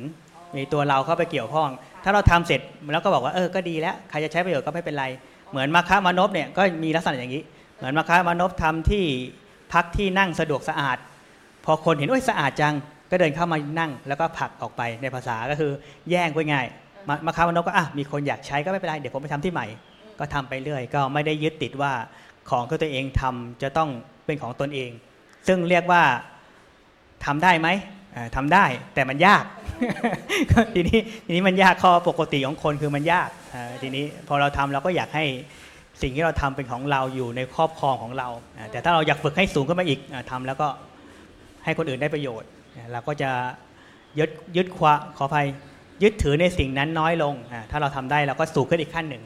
[0.57, 1.69] มีตัวเราเข้าไปเกี่ยวข้อง
[2.05, 2.61] ถ้าเราทำเสร็จ
[2.93, 5.05] แล้วก็บอกว่าเออก็ดีแล้วใครจะใช้ประโยชน์ก็ไม่เป็นไร
[5.51, 7.43] เหมือนมาคะมานพเนี่ยก็มีลักษณะอย่างนี้
[7.83, 9.05] เหมือนมาคะมานพทำที่
[9.73, 10.99] พักที่นั่งสะดวกสะอาด
[11.65, 12.75] พอคนเห็นโอ้ยสะอาดจัง
[13.11, 15.73] ก็เดินเข้ามานั่ง แล้วก็ผลักออกไปในภาษาก็คือ
[16.11, 16.67] แย่งไว้ง่าย
[17.27, 19.67] มาค้ามานพก็อะมีคนอยากใช้ก็ไม่เป็นไรเดี๋ยวผมไปทำที่ใหม่
[20.19, 21.93] ก็ทำไปเรื่อย ก็ไม่ได้ยึดติดว่า
[22.51, 23.89] ของที่ตัวเองทำจะต้อง
[24.27, 24.91] เป็นของตนเอง
[25.47, 26.03] ซึ่งเรียกว่า
[27.25, 27.69] ทำได้ไหม
[28.17, 28.65] อ่าทำได้
[28.95, 29.45] แต่มันยาก
[30.75, 33.29] ทีนี้ทีนี้มันยากข้อปกติของคนคือมันยาก
[33.83, 35.25] ทีนี้พอเราทำเราก็อยากให้
[36.01, 38.29] สิ่งที่เราทำเป็นของเราอยู่ในครอบครองของเรา
[38.71, 40.69] แต่ถ้าเราอยากฝึกให้สูงขึ้นมาอีกอาทำแล้วก็
[41.65, 42.49] ให้คนอื่นได้ประโยชน์
[42.93, 43.31] เราก็จะ
[44.19, 45.47] ยึดยึดควาขออภัย
[46.03, 47.35] ยึดถือในสิ่งนั้นน้อยลง
[47.71, 49.23] ถ้าเราทำได้เราก็สูงขึ้นอีกขั้นหนึ่ง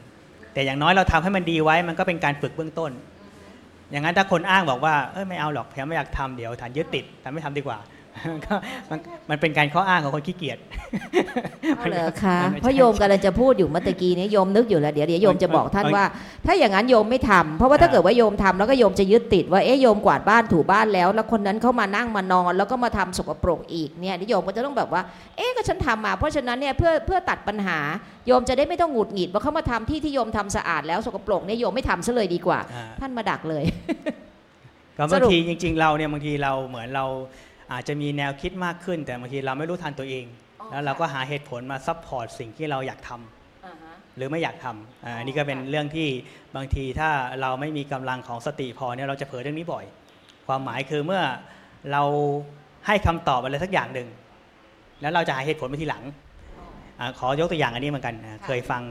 [0.53, 2.91] แต่อย่างน้อยเราทำให้มันดีไว้มันก็เป็นการฝึกเบื้องต้น
[3.91, 7.77] อย่างนั้นถ้าคนอ้างบอกว่าเออไม่เอาหรอกแพมไม่อยากทำเดี๋ยวฐานยึดติดฐานไม่ทำดีกว่า
[8.45, 8.55] ก็
[8.91, 8.99] มัน
[9.29, 10.57] มันเป็นการข้ออ้างของคนขี้เกียจ
[11.77, 16.05] เอาเหรอคะมันไม่ใช่เพราะโยมกำลังจะพูดอยู่เมื่อตะกี้นี้โยมนึกอยู่แล้วเดี๋ยวเดี๋ยวโยมจะบอกท่านมันว่า
[16.45, 25.01] ถ้าอย่างนั้นโยมไม่ทำเพราะว่าถ้าอ่าเกิดว่าโยมทำแล้วก็โยมจะยึดติดว่าเอ๊ะโยมกวาดบ้านถูบ้านแล้ว แล้วคนนั้นเข้ามานั่งมานอน แล้วก็มาทำสกปรกอีกเนี่ยนี่โยมก็จะต้องแบบว่า
[25.37, 27.79] เอ๊ะก็ฉันทำมา เพราะฉะนั้นเนี่ยเพื่อเพื่อตัดปัญหา
[28.27, 33.63] โยมจะได้ไม่ต้องหงุดหงิดว่าเขามาทำที่ที่โยมทำสะอาดแล้วสกปรกเนี่ยโยมไม่ทำซะเลยดีกว่าอ่าท่านมาดักเลย
[34.97, 37.05] ก็สบางรุปทีจริง ๆ เราเนี่ยบางทีเราเหมือนเรา
[37.73, 40.25] อาจจะมีแนวคิดมากขึ้น แต่บางทีเราไม่รู้ทันตัวเอง
[40.71, 46.07] แล้วเราก็หาเหตุผลมา support สิ่งที่เราอยากทำหรือไม่อยากทำอ่าอันนี้ก็เป็นเรื่องที่
[46.55, 47.09] บางทีถ้า
[47.41, 49.85] เราไม่มีกำลังของสติพอเนี่ยเราจะเผลอเรื่องนี้บ่อย
[50.47, 51.21] ความหมายคือเมื่อ
[51.91, 52.03] เรา
[52.87, 54.07] ให้คำตอบอะไรสักอย่างหนึ่ง
[55.01, 56.03] แล้วเราจะหาเหตุผลไปทีหลัง
[56.99, 58.81] อาขอยกตัวอย่างอันนี้เหมือนกันอ่าเคยฟัง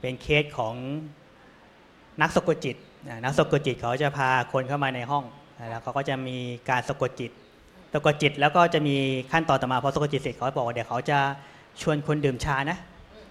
[0.00, 0.74] เป็นเคสของ
[2.22, 2.76] นักสะกดจิต
[3.08, 5.24] อ่านักสะกดจิตเขาจะพาคนเข้ามาในห้อง
[5.58, 6.36] อ่าแล้วเขาก็จะมี
[6.70, 7.30] การสะกดจิต
[7.94, 8.96] สะกดจิตแล้วก็จะมี
[9.32, 11.18] ขั้นตอนต่อมาพอสะกดจิตเสร็จเขาบอกว่าเดี๋ยวเขาจะ
[11.82, 12.78] ชวนคนดื่มชานะ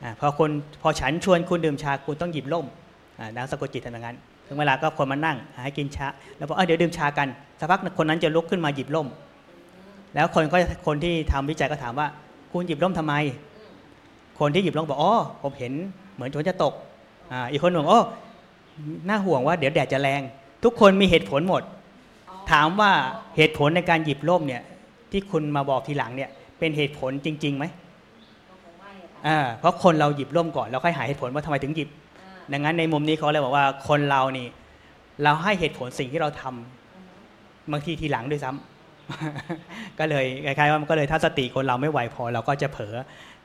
[0.03, 0.49] อพอคน
[0.81, 2.65] พอฉันชวนคุณดื่มชาคุณต้องหยิบล่ม
[3.35, 4.15] นักสะกดจิตทำอย่างนั้น
[4.47, 6.07] ถึงเวลาก็คนมานั่งให้กินชา
[6.37, 7.27] แล้วบอกเเดี๋ยวดื่มชากัน
[7.59, 9.07] สักพักคนนั้นจะลุกขึ้นมาหยิบล่ม
[10.15, 10.57] แล้วคนก็
[10.87, 12.07] คนที่ทำวิจัยก็ถามว่า
[12.51, 13.13] คุณหยิบล่มทำไม
[14.39, 15.73] คนที่หยิบล่มบอกอ๋อผมเห็น
[16.15, 16.73] เหมือนฝนจะตก
[17.31, 17.99] ออีกคนบอกโอ้
[19.07, 20.21] น่าห่วงว่าเดี๋ยวแดดจะแรง
[20.63, 21.61] ทุกคนมีเหตุผลหมด
[22.51, 22.91] ถามว่า
[23.35, 24.63] เหตุผลในการหยิบล่มเนี่ย
[25.11, 26.29] ที่คุณมาบอกทีหลังเนี่ย
[26.59, 27.65] เป็นเหตุผลจริงๆไหม
[29.27, 31.89] อ่าเพราะคนเราหยิบร่มก่อนแล้วค่อยหาเหตุผลว่าทำไมถึงหยิบ
[32.53, 34.47] ดังนั้นในมุมนี้เขาเลยบอกว่าคนเรานี่
[35.23, 42.95] เราให้เหตุผลสิ่งที่เราทำบางทีทีหลังด้วยซ้ำก็เลยคล้ายๆว่ามันก็เลยถ้าสติคนเราไม่ไหวพอเราก็จะเผลอ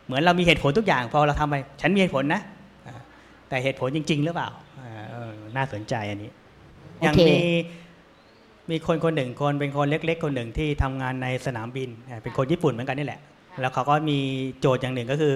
[0.07, 2.41] เหมือนเรามีเหตุผลทุกอย่างพอเราทำไป ฉันมีเหตุผลนะ
[2.87, 2.95] อ่า
[3.49, 4.49] แต่เหตุผลจริง ๆ หรือเปล่า
[4.81, 6.31] อ่าเออน่าสนใจอันนี้
[7.01, 7.39] โอเคอย่างมี
[8.71, 13.21] มีคนคนหนึ่งคนเป็นคนเล็ก ๆ คนหนึ่งที่ทำงานในสนามบินอ่าเป็นคนญี่ปุ่นเหมือนกันนี่แหละ
[13.61, 14.19] แล้วเขาก็มี
[14.61, 15.35] โจทย์อย่างหนึ่งก็คือ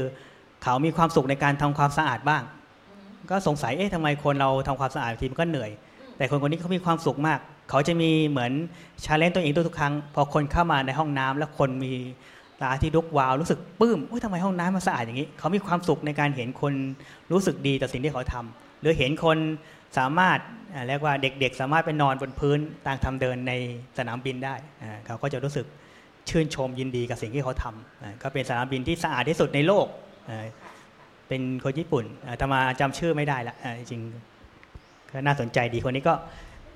[0.62, 2.43] เขามีความสุขในการทำความสะอาดบ้าง
[3.30, 5.70] ก็สงสัยเอ๊ะทำไมคนเราทำความสะอาดบางทีมันก็เหนื่อย
[6.16, 7.39] แต่คนคนนี้เขามีความสุขมาก
[7.70, 8.53] เขาจะมีเหมือน
[9.05, 11.93] ชาเลนจ์ตัวเองทุกๆครั้ง พอคนเข้ามาในห้องน้ำแล้วคนมี
[12.62, 16.72] ตาที่ลุกวาวรู้สึกปลื้มอุ้ยทำไมห้องน้ำมันสะอาดอย่างนี้ เขามีความสุขในการเห็นคน
[17.33, 19.39] รู้สึกดีต่อสิ่งที่เขาทำหรือเห็นคน
[19.99, 20.38] สามารถ
[20.88, 23.53] เรียกว่าเด็กๆ สามารถไปนอนบนพื้นต่างทำเดินใน
[23.99, 24.55] สนามบินได้
[25.07, 25.66] เขาก็จะรู้สึก
[26.28, 29.86] ชื่นชมยินดีกับสิ่งที่เขาทำก็เป็นสนามบินที่สะอาดที่สุดในโลก
[31.28, 34.03] เป็นคนญี่ปุ่นอามาจำชื่อไม่ได้ละจริง
[35.11, 36.14] ก็น่าสนใจดีคนนี้ก็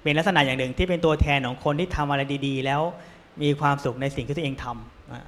[0.02, 2.82] เป็นลักษณะอย่างหนึ่งที่เป็นตัวแทนของคนที่ทำอะไรดี ๆ แล้ว
[3.42, 5.22] มีความสุขในสิ่งที่ตัวเองทำอ่า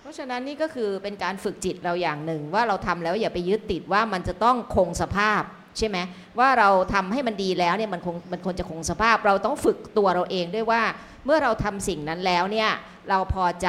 [0.00, 5.42] เพราะฉะนั้นนี่ก็คือเป็นการฝึกจิตเราอย่างหนึ่งว่าเราทำแล้วอย่าไปยึดติดว่ามันจะต้องคงสภาพ
[5.78, 5.98] ใช่ไหม
[6.38, 10.82] ว่าเราทำให้มันดีแล้วเนี่ยมันคงมันควรจะคงสภาพ เราต้องฝึกตัวเราเองด้วยว่า
[11.24, 12.70] เมื่อเราทำสิ่งนั้นแล้วเนี่ย
[13.08, 13.68] เราพอใจ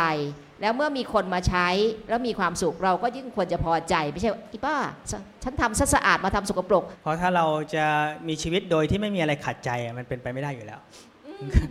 [0.62, 1.68] แล้วเมื่อมีคนมาใช้
[2.10, 4.76] แล้วมีความสุขเราก็ยิ่งควรจะพอใจไม่ใช่ว่าอีป้า
[5.10, 7.45] ฉฉันทำซะสะอาดมาทำสกปรก เพราะถ้าเรา
[7.76, 7.86] จะ
[8.28, 10.80] มีชีวิตโดยที่ไม่มีอะไรขัดใจอะมันเป็นไปไม่ได้อยู่แล้ว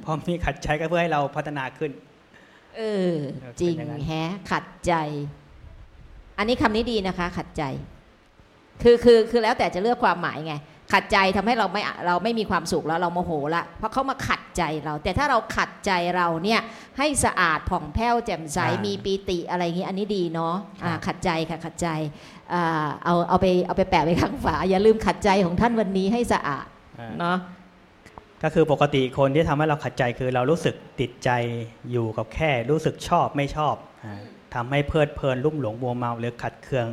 [0.05, 1.91] พอมีขัดใจก็เพื่อให้เราพัฒนาขึ้น
[2.77, 3.15] เออ
[3.61, 4.95] จริงเป็นอย่างนั้นแฮะขัดใจ
[6.39, 7.65] อันนี้คำนี้ดีนะคะ ขัดใจ
[8.83, 10.55] คือคือคือแล้วแต่จะเลือกความหมายไง
[10.93, 16.61] ขัดใจทำให้เราไม่เราไม่มีความสุขแล้วเราโมโหละเพราะเขามาขัดใจเรา แต่ถ้าเราขัดใจเราเนี่ย
[16.99, 20.55] ให้สะอาดผ่องแผ้วแจ่มใสอ่ามีมีปีติอะไรอย่างนี้อันนี้ดีเนาะ
[20.85, 21.89] อ่าครับขัดใจค่ะขัดใจ
[22.53, 26.67] อ่าเอาเอาไปเอาไปแปะไว้ข้างฝาอย่าลืมขัดใจของท่านวันนี้ให้สะอาด
[27.01, 27.37] อ่าเนาะ
[28.43, 31.31] ก็คือปกติคนที่ทำให้เราขัดใจคือเรารู้สึกติดใจ
[31.91, 33.75] อยู่กับแค่ รู้สึกชอบไม่ชอบ
[34.05, 34.15] อา
[34.55, 36.89] ทำให้เพลิดเพลินลุ่มหลงมัวเมาหรือขัดเคือง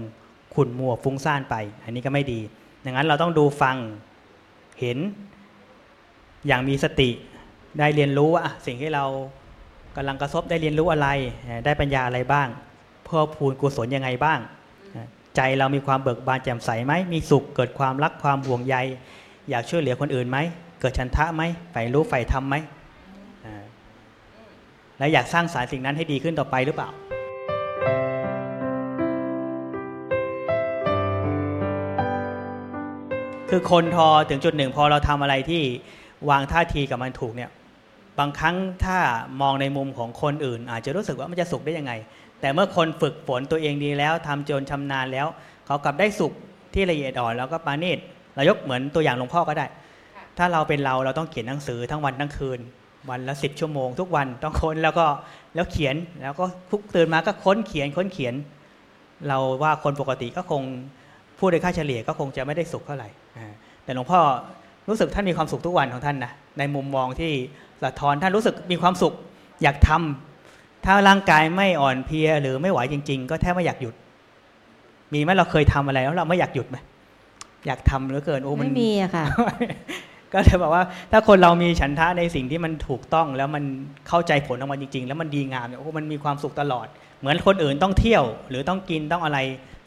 [0.58, 2.40] ขุ่นมัวฟุ้งซ่านไป อันนี้ก็ไม่ดี
[2.86, 3.76] ดังนั้นเราต้องดูฟัง
[4.80, 4.98] เห็น
[6.48, 7.10] อย่างมีสติ
[7.80, 9.06] ได้เรียนรู้ว่าสิ่งที่เรา
[9.96, 11.08] กำลังกระทบได้เรียนรู้อะไร
[11.66, 12.48] ได้ปัญญาอะไรบ้าง
[13.06, 14.40] เพิ่มพูนกุศลยังไงบ้าง
[15.36, 18.76] ใจเรามีความเบิกบานแจ่มใสไหมมีสุขเกิดความรักความห่วงใย
[19.50, 20.38] อยากช่วยเหลือคนอื่นไหม
[20.80, 22.56] เกิดชันทะไหมใฝ่รู้ใฝ่ทำไหม
[24.98, 26.90] และอยากสร้างสารสิ่งนั้นให้ดีขึ้นต่อไปหรือเปล่า
[33.52, 35.64] คือคนทอถึงจุดหนึ่งพอเราทำอะไรที่
[36.30, 37.52] วางท่าทีกับมันถูกเนี่ย
[38.20, 38.98] บางครั้งถ้า
[39.42, 41.94] มองในมุมของคนอื่น อาจจะรู้สึกว่ามันจะสุขได้ยังไง
[42.42, 45.28] แต่เมื่อคนฝึกฝนตัวเองดีแล้วทำจนชำนาญแล้ว
[45.66, 46.34] เขากลับได้สุข
[46.74, 48.00] ที่ละเอียดอ่อนแล้วก็ปานีต
[48.36, 49.66] เรายกเหมือนตัวอย่างหลวงพ่อก็ได้
[50.38, 52.60] ถ้าเราเป็นเราเราต้องเขียนหนังสือทั้งวันทั้งคืน
[53.10, 55.06] วันละสิบชั่วโมง ทุกวันต้องค้นแล้วก็
[55.56, 58.34] แล้วเขียนแล้วก็ทุกตื่นมาก็ค้นเขียนค้นเขียน
[59.28, 60.64] เราว่าคนปกติก็คง
[61.40, 63.10] พูดโดยค่าเฉลี่ยก็คงจะไม่ได้สุขเท่าไหร่
[63.84, 64.22] แต่หลวงพ่อ
[64.88, 67.32] รู้สึกท่านมีความสุขทุกวันของท่านนะในมุมมองที่
[67.84, 69.14] สะท้อนท่านรู้สึกมีความสุข
[69.64, 73.96] อยากทำถ้าร่างกายไม่อ่อนเพลียหรือไม่ไหวจริง ๆ ก็แทบไม่อยากหยุด
[75.14, 76.78] มีไหมเราเคยทำอะไรแล้วเราไม่อยากหยุดไหม
[77.68, 79.26] อยากทำเหลือเกินโอ้มันไม่มีอะค่ะ
[80.34, 83.64] ก็เลยบอกว่า ถ้าคนเรามีฉันทะในสิ่งที่มันถูกต้องแล้วมัน
[84.08, 86.88] เข้าใจผลออกมาจริง ๆ แล้วมันดีงามเนี่ยโอ้มันมีความสุขตลอด
[87.20, 89.40] เหมือนคนอื่นต้องเที่ยว หรือต้องกินต้องอะไร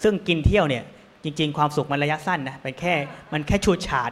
[0.02, 0.84] ซึ่งกินเที่ยวเนี่ย
[1.24, 2.94] จริง ๆ ความสุขมันระยะสั้นนะเป็นแค่
[3.32, 4.10] มันแค่ชูดฉาด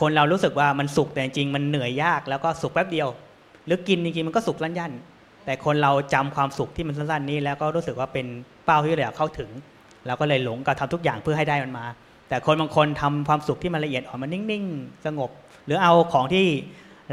[0.00, 3.08] คนเรารู้สึกว่ามันสุขแต่จริงมันเหนื่อยยากแล้วก็สุขแป๊บเดียว
[3.66, 4.92] หรือกินจริงๆมันก็สุขลั่นยัน
[5.44, 8.26] แต่คนเราจำความสุขที่มันสั้นๆนี้ แล้วก็รู้สึกว่าเป็น
[8.64, 9.50] เป้าที่เราอยากเข้าถึง
[10.06, 11.86] แล้วก็เลยหลงกับทำทุกอย่างเพื่อให้ได้มันมา
[12.28, 15.30] แต่คนบางคนทำความสุขที่มันละเอียดอ่อนมันนิ่งๆ สงบ
[15.66, 16.46] หรือเอาของที่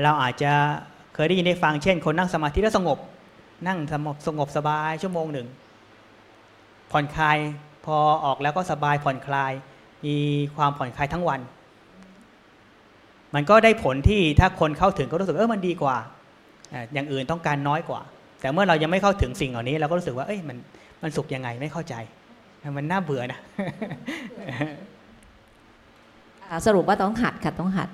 [0.03, 0.51] เราอาจจะ
[1.13, 2.97] เคยได้ยินได้ฟังเช่น คนนั่งสมาธิแล้วสงบ
[3.67, 5.47] นั่งสงบสงบสบายชั่วโมงหนึ่ง
[6.91, 7.37] ผ่อนคลาย
[7.87, 9.53] พอออกแล้วก็สบายผ่อนคลาย
[10.05, 10.15] มี
[10.55, 11.39] ความผ่อนคลายทั้งวัน
[13.35, 15.97] มันก็ได้ผลที่ถ้าคนเข้าถึงก็รู้สึกเออมันดีกว่า
[16.93, 18.01] อย่างอื่นต้องการน้อยกว่า
[18.41, 20.57] แต่เมื่อเรายังไม่เข้าถึงสิ่งเหล่านี้ เราก็รู้สึกว่าเอ้ยมัน
[21.03, 21.95] มันสุขยังไงไม่เข้าใจ
[22.77, 23.39] มันน่าเบื่อนะ
[26.49, 27.89] อ่าสรุปว่าต้องหัดค่ะต้องหัด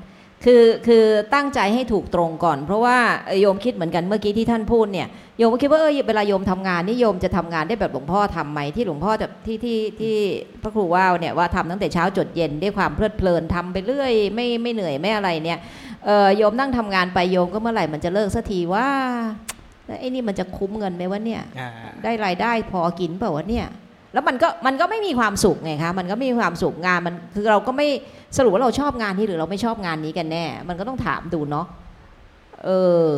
[0.46, 10.16] คือคือตั้งใจให้ถูกตรงก่อน เพราะว่าเอ่อโยมคิดเหมือนกันเมื่อกี้ที่ท่านพูดเนี่ยโยมก็คิดว่าเออเวลาโยมทำงานนี่โยมจะทำงานได้แบบหลวงพ่อทำไหมที่หลวงพ่อจะที่ที่ที่
[10.62, 15.60] พระครูว่าวเนี่ยว่าทำตั้งแต่เช้าจดเย็นด้วยความเพลิดเพลินทำไปเรื่อยไม่ไม่เหนื่อยไม่อะไรเนี่ย
[16.06, 18.88] เออโยมนั่งทำงานไปโยมก็เมื่อไหร่มันจะเลิกสักทีว่า
[19.86, 21.70] แล้วไอ้นี่มันจะคุ้มเงินไหมวะเนี่ยอ่า
[22.04, 23.68] ได้รายได้พอกินเปล่าวะเนี่ย
[24.14, 27.88] แล้วมันก็มันก็ไม่มีความสุขไงคะมันก็ไม่มีความสุขงานมันคือเราก็ไม่
[28.38, 31.68] สรุปว่าเราชอบงานนี้หรือเราไม่ชอบงานนี้กันแน่ มันก็ต้องถามดูเนาะ
[32.66, 32.70] เอ
[33.08, 33.12] อ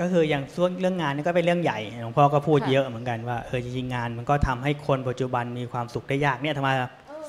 [0.00, 6.70] ก็คืออย่างส่วนเรื่องงานนี่ก็เป็นเรื่องใหญ่หลวงพ่อก็พูดเยอะเหมือนกันว่าเออจริงงานมันก็ทำให้คนปัจจุบันมีความสุขได้ยากเนี่ยทำไม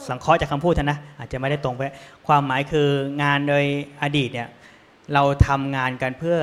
[0.07, 1.82] สังเคราะห์จากคำพูดท่านนะอาจจะไม่ได้ตรงไป
[2.28, 2.88] ความหมายคือ
[3.24, 3.66] งานโดย
[4.03, 4.49] อดีตเนี่ย
[5.13, 6.38] เราทำงานกันเพื่อ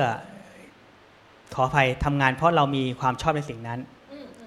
[1.55, 3.79] ขออภัยทำงานเพราะเรามีความชอบในสิ่งนั้น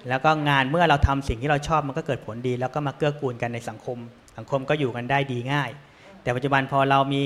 [0.09, 3.97] แล้วก็งานเมื่อเราทำสิ่งที่เราชอบมันก็เกิดผลดี แล้วก็มาเกื้อกูลกันในสังคม
[4.37, 5.69] สังคมก็อยู่กันได้ดีง่าย
[6.23, 7.23] แต่ปัจจุบันพอเรามี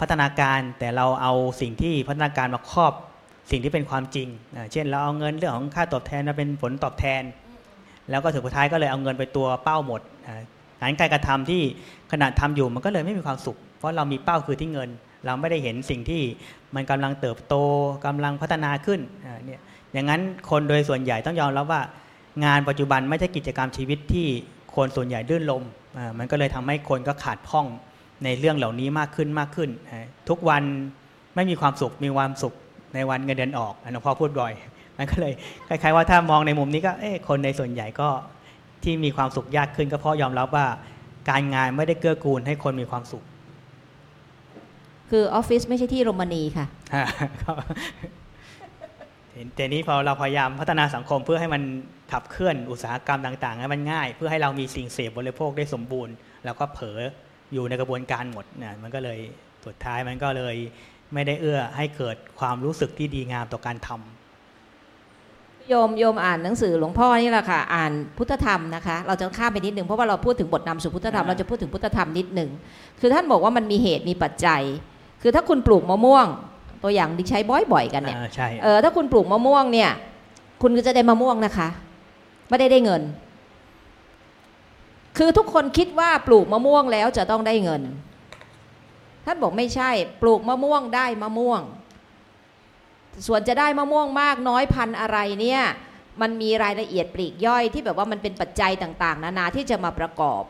[0.00, 2.92] พัฒนาการแต่เราเอาสิ่งที่พัฒนาการมาครอบ
[3.50, 4.28] สิ่งที่เป็นความจริง
[4.72, 7.22] เช่นเราเอาเงินเรื่องของค่าตอบแทนมาเป็นผลตอบแทน
[8.10, 10.36] แล้วก็ถึงสุดท้ายก็เลยเอาเงินไปตัวเป้าหมดอ่า
[10.80, 11.62] งานการกระทำที่
[12.12, 14.88] ขณะทำอยู่มันก็เลยไม่มีความสุข เพราะเรามีเป้าคือที่เงิน
[15.26, 16.22] เราไม่ได้เห็นสิ่งที่
[16.74, 17.54] มันกำลังเติบโต
[18.06, 19.00] กำลังพัฒนาขึ้น
[19.44, 19.60] เนี่ย
[19.92, 20.20] อย่างนั้น
[20.50, 21.82] คนโดยส่วนใหญ่ต้องยอมรับว่า
[22.44, 24.26] งานปัจจุบันไม่ใช่กิจกรรมชีวิตที่
[24.76, 25.62] คนส่วนใหญ่ลื่นลม
[25.98, 27.66] อ่ามันก็เลยทำให้คนก็ขาดพ่อง
[28.24, 30.62] ในเรื่องเหล่านี้มากขึ้นมากขึ้นอ่าทุกวัน
[31.34, 32.54] ไม่มีความสุขมีความสุข
[32.94, 34.52] ในวันเงินเดือนออกอันนี้พ่อพูดบ่อย
[34.96, 35.32] มันก็เลย
[35.68, 38.08] คล้ายๆว่าถ้ามองในมุมนี้ก็เอ๊ะคนในส่วนใหญ่ก็
[38.84, 40.66] ที่มีความสุขยากขึ้น ก็เพราะยอมรับว่า
[41.30, 43.24] การงานไม่ได้เกื้อกูลให้คนมีความสุข
[45.10, 47.04] คือออฟฟิศไม่ใช่ที่โรมานีค่ะอ่า
[47.42, 47.56] ครับ
[47.98, 48.12] เห็น
[49.54, 51.62] แต่นี้พอเราพยายามพัฒนาสังคมเพื่อให้มัน
[52.12, 56.14] ขับเคลื่อนอุตสาหกรรมต่างๆให้มันง่าย เพื่อให้เรามีสิ่งเสพบริโภคได้สมบูรณ์
[56.44, 56.98] แล้วก็เผลอ
[57.52, 59.18] อยู่ในกระบวนการหมดนะมันก็เลย
[59.66, 60.56] สุดท้ายมันก็เลย
[61.14, 72.50] ไม่ได้เอื้อให้เกิดความรู้สึกที่ดีงามต่อการทำโยมโยมอ่านหนังสือหลวงพ่อนี่แหละค่ะ อ่านพุทธธรรมนะคะ เราจะข้ามไปนิดหนึ่งเพราะว่าเราพูดถึงบทนำสู่พุทธธรรมเราจะพูดถึงพุทธธรรมนิดหนึ่ง
[73.00, 74.62] คือท่านบอกว่ามันมีเหตุมีปัจจัย
[75.22, 76.26] คือถ้าคุณปลูกมะม่วง
[76.82, 77.38] ตัวอย่างที่ใช้
[77.72, 79.90] บ่อยๆกันเนี่ยอ่าใช่เออถ้าคุณปลูกมะม่วงเนี่ย
[80.62, 81.68] คุณก็จะได้มะม่วงนะคะ
[82.48, 83.02] ไม่ได้ได้เงิน
[85.18, 87.82] คือทุกคนคิดว่าปลูกมะม่วงแล้วจะต้องได้เงิน
[89.26, 89.90] ท่านบอกไม่ใช่
[90.22, 91.62] ปลูกมะม่วงได้มะม่วง
[93.26, 95.62] ส่วนจะได้มะม่วงมากน้อยพันธุ์อะไรเนี่ย
[96.20, 100.42] มันมีรายละเอียดปลีกย่อยที่แบบว่ามันเป็นปัจจัยต่าง ๆ นานาที่จะมาประกอบ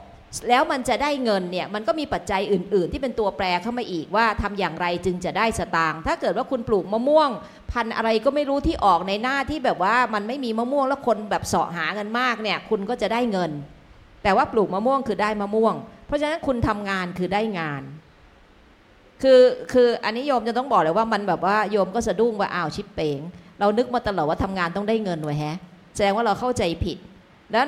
[0.48, 7.30] แล้วมันจะได้เงินเนี่ยมันก็มีปัจจัยอื่น ๆ ที่เป็นตัวแปรเข้ามาอีกว่าทำอย่างไรจึงจะได้สตางค์ถ้าเกิดว่าคุณปลูกมะม่วง
[7.72, 13.50] พันธุ์อะไรก็ไม่รู้ที่ออกในหน้าที่แบบว่ามันไม่มีมะม่วงแล้วคนแบบเสาะหากันมากเนี่ยคุณก็จะได้เงิน
[14.22, 15.74] แต่ว่าปลูกมะม่วงคือได้มะม่วง
[16.06, 17.82] เพราะฉะนั้นคุณทำงานคือได้งาน
[19.22, 19.40] คือ
[19.72, 23.20] คืออันนี้โยมจะต้องบอกเลยว่ามันแบบว่าโยมก็สะดุ้งว่าอ้าวชิปเป๋ง
[23.60, 25.56] เรานึกมาตลอดว่าทำงานต้องได้เงินไว้แฮะ
[25.94, 26.98] แสดงว่าเราเข้าใจผิด
[27.52, 27.66] แล้ว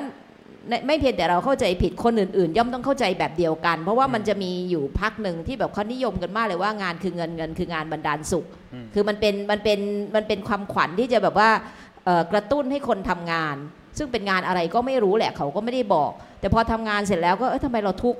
[0.87, 9.79] ไม่เพียงแต่เราเข้าใจผิดคนอื่นๆ ย่อมต้องเข้าใจแบบเดียวกัน เพราะว่ามันจะมีอยู่พักหนึ่งที่แบบเขานิยมกันมากเลยว่างานคือเงินเงินคืองานบรรดาลสุขอืมคือมันเป็นมันเป็น
[10.15, 11.49] มันเป็นความขวัญที่จะแบบว่า
[12.05, 13.55] เอ่อกระตุ้นให้คนทำงาน
[13.97, 18.19] ซึ่งเป็นงานอะไรก็ไม่รู้แหละเขาก็ไม่ได้บอก แต่พอทำงานเสร็จแล้วก็เอ้ยทำไมเราทุกข์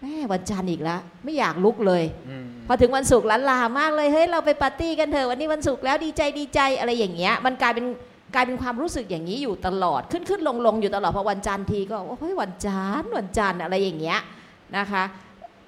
[0.00, 7.86] แม่วันจันทร์อีกแล้วไม่อยากลุกเลยอืมพอถึงวันศุกร์ล้านลามากเลยเฮ้ยเราไปปาร์ตี้กันเถอะวันนี้วันศุกร์แล้วดีใจดีใจอะไรอย่างเงี้ย มันกลายเป็น
[8.34, 14.18] กลายเป็นความรู้สึกอย่างนี้อยู่ตลอดขึ้นขึ้นลงลงอยู่ตลอดพอวันจันทร์ทีก็โอ้ยวันจันทร์วันจันทร์อะไรอย่างเงี้ย
[14.76, 15.04] นะคะ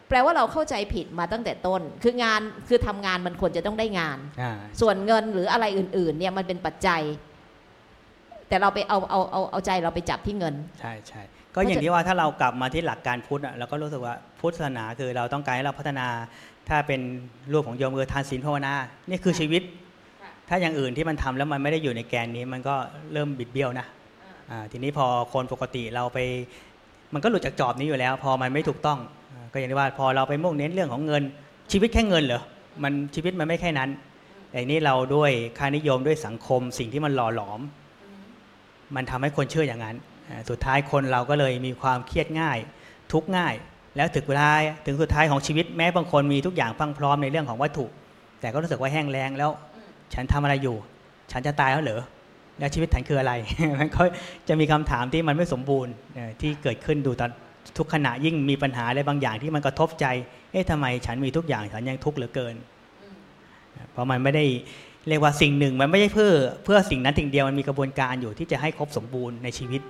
[0.08, 7.02] แปลว่าเราเข้าใจผิดมาตั้งแต่ต้น คืองานคือทำงานมันควรจะต้องได้งานอ่าส่วนเงินหรืออะไรอื่นๆเนี่ยมันเป็นปัจจัย
[8.48, 11.22] แต่เราไปเอาเอาเอาเอาใจเราไปจับที่เงิน ใช่ใช่
[11.54, 16.06] ก็อย่างที่ว่าถ้าเรากลับมาที่หลักการพุทธอะเราก็รู้สึกว่าพุทธศาสนาคือเราต้องการให้เราพัฒนา
[16.68, 17.00] ถ้าเป็น
[17.52, 18.72] รูปของโยมคือทานศีลภาวนา
[19.08, 19.62] นี่คือชีวิต
[20.49, 22.74] ถ้าอย่างอื่นที่มันทำแล้วมันไม่ได้อยู่ในแกนนี้มันก็
[23.12, 23.86] เริ่มบิดเบี้ยวนะ
[24.51, 26.18] อ่าทีนี้พอคนปกติเราไป
[27.14, 28.99] มันก็หลุดจากจอบนี้อยู่แล้ว พอมันไม่ถูกต้อง
[29.32, 31.22] อ่าก็อย่างที่ว่าพอเราไปมุ่งเน้นเรื่องของเงิน
[31.72, 32.42] ชีวิตแค่เงินเหรอ
[32.82, 33.90] มันชีวิตมันไม่แค่นั้น
[34.51, 37.61] แต่นี่เราด้วยค่านิยมด้วยสังคม สิ่งที่มันหล่อหลอม
[38.97, 39.97] มันทำให้คนเชื่ออย่างนั้น
[40.28, 42.59] อ่าสุดท้ายคนเราก็เลยมีความเครียดง่าย
[43.12, 43.55] ทุกข์ง่าย
[43.97, 44.49] แล้วถึงเวลา
[44.86, 47.86] ถึงสุดท้ายของชีวิตแม้บางคนมีทุกอย่างพรังพร้อมในเรื่องของวัตถุ
[48.40, 49.51] แต่ก็รู้สึกว่าแห้งแล้งแล้ว
[50.14, 50.76] ฉันทำอะไรอยู่
[51.32, 52.02] ฉันจะตายแล้วเหรอ
[52.59, 53.32] แล้วชีวิตฉันคืออะไร
[53.80, 54.02] มันก็
[54.48, 55.92] จะมีคำถามที่มันไม่สมบูรณ์
[56.40, 57.30] ที่เกิดขึ้นดูตอน
[57.78, 60.07] ทุกขณะยิ่งมีปัญหาอะไรบางอย่างที่มันกระทบใจ
[60.52, 62.54] เอ๊ะทำไมฉันมีทุกอย่างฉันยังทุกข์เหลือเกิน
[63.92, 64.44] เพราะมันไม่ได้
[65.09, 66.32] เรียกว่าสิ่งหนึ่งมันไม่ใช่เพื่อ
[66.64, 69.80] เพื่อสิ่งนั้นสิ่งเดียวมันมีกระบวนการอยู่ที่จะให้ครบสมบูรณ์ในชีวิต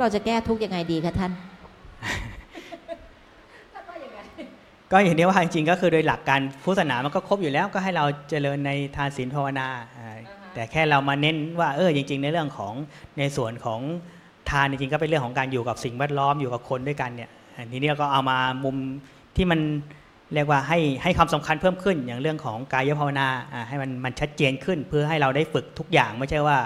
[0.00, 1.32] เราจะแก้ทุกข์ยังไงดีคะท่าน
[4.92, 9.68] ก็อย่างนี้ว่าจริงๆก็คือโดยหลักการพุทธศาสนามันก็ครบอยู่แล้วก็ให้เราเจริญในทานศีลภาวนา
[9.98, 10.18] อ่า
[10.54, 12.74] แต่แค่เรามาเน้นว่าเออจริง ๆ ในเรื่องของ
[13.18, 13.80] ในส่วนของ
[14.50, 18.76] ทานจริงๆก็เป็นเรื่องของการอยู่กับสิ่งแวดล้อมอยู่กับคนด้วยกันเนี่ยอ่าทีนี้เราก็เอามามุม
[19.36, 19.60] ที่มัน
[20.34, 26.58] เรียกว่าให้ให้ความสำคัญเพิ่มขึ้นอย่างเรื่องของกายภาวนาอ่าให้มันมันชัดเจนขึ้น เพื่อให้เราได้ฝึกทุกอย่างไม่ใช่ว่า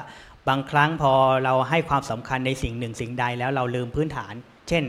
[0.48, 1.12] บางครั้งพอ
[1.44, 4.34] เราให้ความสำคัญในสิ่งหนึ่งสิ่งใดแล้วเราลืมพื้นฐาน
[4.68, 4.84] เช่น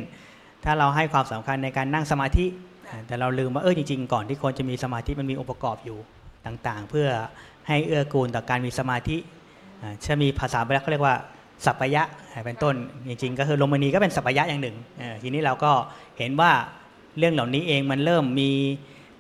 [0.64, 2.71] ถ้าเราให้ความสำคัญในการนั่งสมาธิอ่า
[3.08, 5.98] แต่เราลืมว่าเออจริง ๆ ก่อนที่คนจะมีสมาธิมันมีองค์ประกอบอยู่
[6.46, 7.08] ต่างๆ เพื่อ
[7.68, 9.18] ให้เอื้อกูลต่อการมีสมาธิ
[9.82, 11.16] อ่าจะมีภาษาบาลีเขาเรียกว่า
[11.66, 12.04] สัพพยะ
[12.46, 12.76] เป็นต้น
[13.10, 14.78] จริงๆ ก็คือลมณีก็เป็นสัพพยะอย่างหนึ่ง
[15.24, 15.72] ทีนี้เราก็
[16.18, 16.52] เห็นว่า
[17.18, 18.50] เรื่องเหล่านี้เองมันเริ่มมี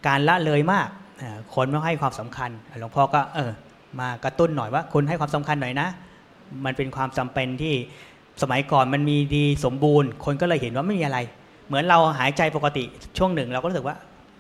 [0.07, 0.88] การละเลยมาก
[1.55, 2.49] คนไม่ให้ความสำคัญ
[2.80, 3.51] หลวงพ่อก็เออ
[3.99, 5.88] มากระตุ้นหน่อยว่าคุณให้ความสำคัญหน่อยนะ
[6.65, 7.74] มันเป็นความจำเป็นที่
[8.41, 11.19] สมัยก่อนมันมีดีสมบูรณ์ คนก็เลยเห็นว่าไม่มีอะไร
[11.68, 12.84] เหมือนเราหายใจปกติ
[13.18, 13.95] ช่วงหนึ่งเราก็รู้สึกว่า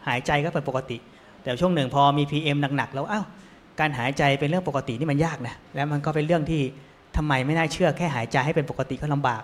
[0.07, 0.97] หายใจก็เป็นปกติ
[1.43, 3.25] แต่ช่วงหนึ่งพอมี PM หนักๆแล้วอ้าว
[3.79, 6.61] การหายใจเป็นเรื่องปกตินี่มันยากนะแล้วมันก็เป็นเรื่องที่
[7.17, 9.43] ทำไมไม่น่าเชื่อแค่หายใจให้เป็นปกติก็ลำบาก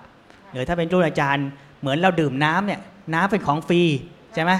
[0.51, 1.47] หรือถ้าเป็นรุ่นอาจารย์
[1.79, 2.79] เหมือนเราดื่มน้ำเนี่ย
[3.13, 3.81] น้ำเป็นของฟรี
[4.33, 4.51] ใช่ไหม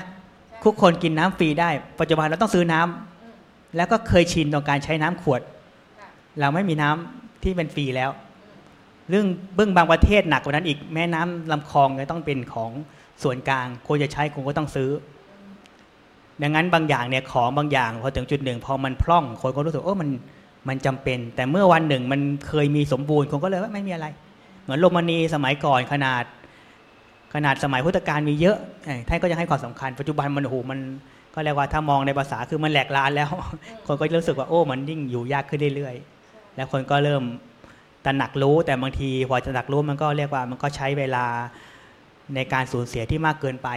[0.65, 5.41] ทุกคนกินน้ำฟรีได้ ปัจจุบันเราต้องซื้อน้ำแล้วก็เคยชินต่อการใช้น้ำขวด
[6.39, 8.09] เราไม่มีน้ำที่เป็นฟรีแล้ว
[9.09, 12.71] เรื่องเบื้องบางประเทศหนักกว่านั้นอีกแม่น้ำลำคลองก็ต้องเป็นของ
[13.23, 14.89] ส่วนกลางควรจะใช้คุณก็ต้องซื้อ
[16.41, 20.09] ดังนั้นบางอย่างเนี่ยของบางอย่างพอถึงจุดหนึ่งพอมันพร่องคนก็รู้สึกโอ้มัน
[20.67, 24.07] มันจำเป็น แต่เมื่อวันหนึ่งมันเคยมีสมบูรณ์คนก็เลยว่าไม่มีอะไร
[24.63, 26.23] เหมือนโรมานีสมัยก่อนขนาด
[27.33, 28.57] ขนาดสมัยพุทธกาลมีเยอะ
[29.07, 30.79] ท่านก็ยังให้ความสำคัญปัจจุบันมันโอ้โหมัน
[31.33, 33.29] ก็เรียกว่าถ้ามองในภาษาคือมันแหลกลานแล้ว
[33.87, 37.23] คนก็รู้สึกว่าโอ้มันยิ่งอยู่ยากขึ้นเรื่อยๆ แล้วคนก็เริ่ม
[38.05, 41.25] ตระหนักรู้แต่บางทีพอตระหนักรู้มันก็เรียกว่ามันก็ใช้เวลา
[42.35, 43.69] ในการสูญเสียที่มากเกินไป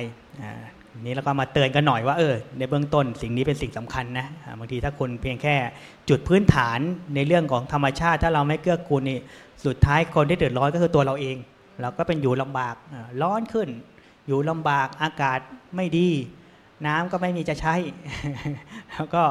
[1.01, 4.27] นี้เราก็มาเตือนกันหน่อยว่าเออในเบื้องต้นสิ่งนี้เป็นสิ่งสำคัญนะ
[4.59, 5.57] บางทีถ้าคนเพียงแค่
[6.09, 6.79] จุดพื้นฐาน
[7.15, 9.19] ในเรื่องของธรรมชาติ ถ้าเราไม่เกื้อกูลนี่
[9.67, 11.37] สุดท้ายคนที่เดือดร้อนก็คือตัวเราเอง
[11.81, 12.75] เราก็เป็นอยู่ลำบาก
[13.23, 13.69] ร้อนขึ้น
[14.27, 15.39] อยู่ลำบากอากาศ
[15.77, 16.09] ไม่ดี
[16.87, 17.75] น้ำก็ไม่มีจะใช้
[18.93, 19.23] แล้วก็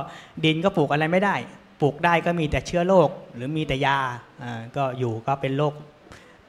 [0.45, 1.36] ดินก็ปลูกอะไรไม่ได้
[1.82, 3.97] ปลูกได้ก็มีแต่เชื้อโรคหรือมีแต่ยา
[4.78, 5.74] ก็อยู่ก็เป็นโรค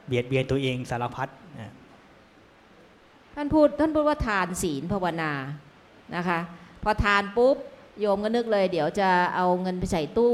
[0.05, 1.27] เบียดเบียนตัวเองสารพัด
[3.35, 5.31] ท่านพูดท่านพูดว่าทานศีลภาวนา
[6.15, 6.39] นะคะ
[6.83, 7.57] พอทานปุ๊บ
[7.99, 10.33] โยมก็นึกเลย เดี๋ยวจะเอาเงินไปใส่ตู้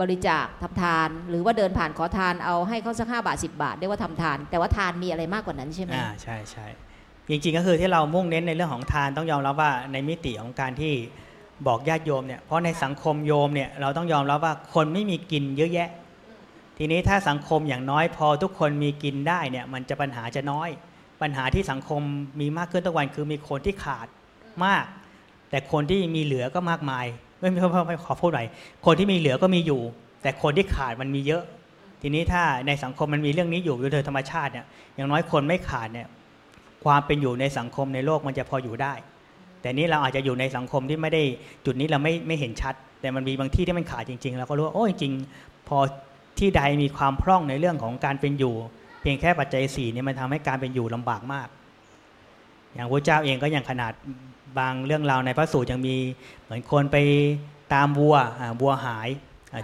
[0.00, 6.66] บริจาคทำทาน หรือว่าเดินผ่านขอทานเอาให้เขาสักห้าบาทสิบาทได้ว่าทำทาน แต่ว่าทานมีอะไรมากกว่านั้นใช่ไหมอ่าใช่ใช่
[7.28, 10.94] จริงๆก็คือที่เรามุ่งเน้นในเรื่องของทานต้องยอมรับว่าในมิติของการที่
[11.66, 15.88] บอกญาติโยมเนี่ยเพราะในสังคมโยมเนี่ยเราต้องยอมรับว่าคนไม่มีกินเยอะแยะ
[16.78, 20.68] ทีนี้ถ้าสังคมอย่างน้อยพอทุกคนมีกินได้เนี่ยมันจะปัญหาจะน้อย
[21.22, 22.02] ปัญหาที่สังคม
[22.40, 24.06] มีมากขึ้นทุกวันคือมีคนที่ขาด
[24.64, 24.84] มาก
[25.50, 27.06] แต่คนที่มีเหลือก็มากมาย
[27.40, 28.48] ไม่ไม่ไม่ขอพูดหน่อย
[28.86, 29.80] คนที่มีเหลือก็มีอยู่
[30.22, 31.42] แต่คนที่ขาดมันมีเยอะ
[32.02, 36.08] ทีนี้ถ้าในสังคมมันมีเรื่องนี้อยู่โดยธรรมชาติเนี่ยอย่างน้อยคนไม่ขาดเนี่ย
[36.84, 38.94] ความเป็นอยู่ในสังคมในโลกมันจะพออยู่ได้
[39.60, 41.22] แต่นี้เราอาจจะอยู่ในสังคมที่ไม่ได้
[41.64, 45.12] จุดนี้เราไม่ไม่เห็นชัด แต่มันมีบางที่ที่มันขาดจริงๆเราก็รู้ว่าโอ้จริง
[45.68, 45.78] พอ
[46.38, 48.54] ที่ใดมีความพร่องในเรื่องของการเป็นอยู่
[49.00, 51.48] เพียงแค่ปัจจัยสี่นี่มันทำให้การเป็นอยู่ลำบากมาก
[52.74, 53.92] อย่างพระเจ้าเองก็อย่างขนาด
[54.58, 55.96] บางเรื่องราวในพระสูตรยังมี
[56.44, 56.96] เหมือนคนไป
[57.74, 58.16] ตามวัว
[58.60, 59.08] วัวหาย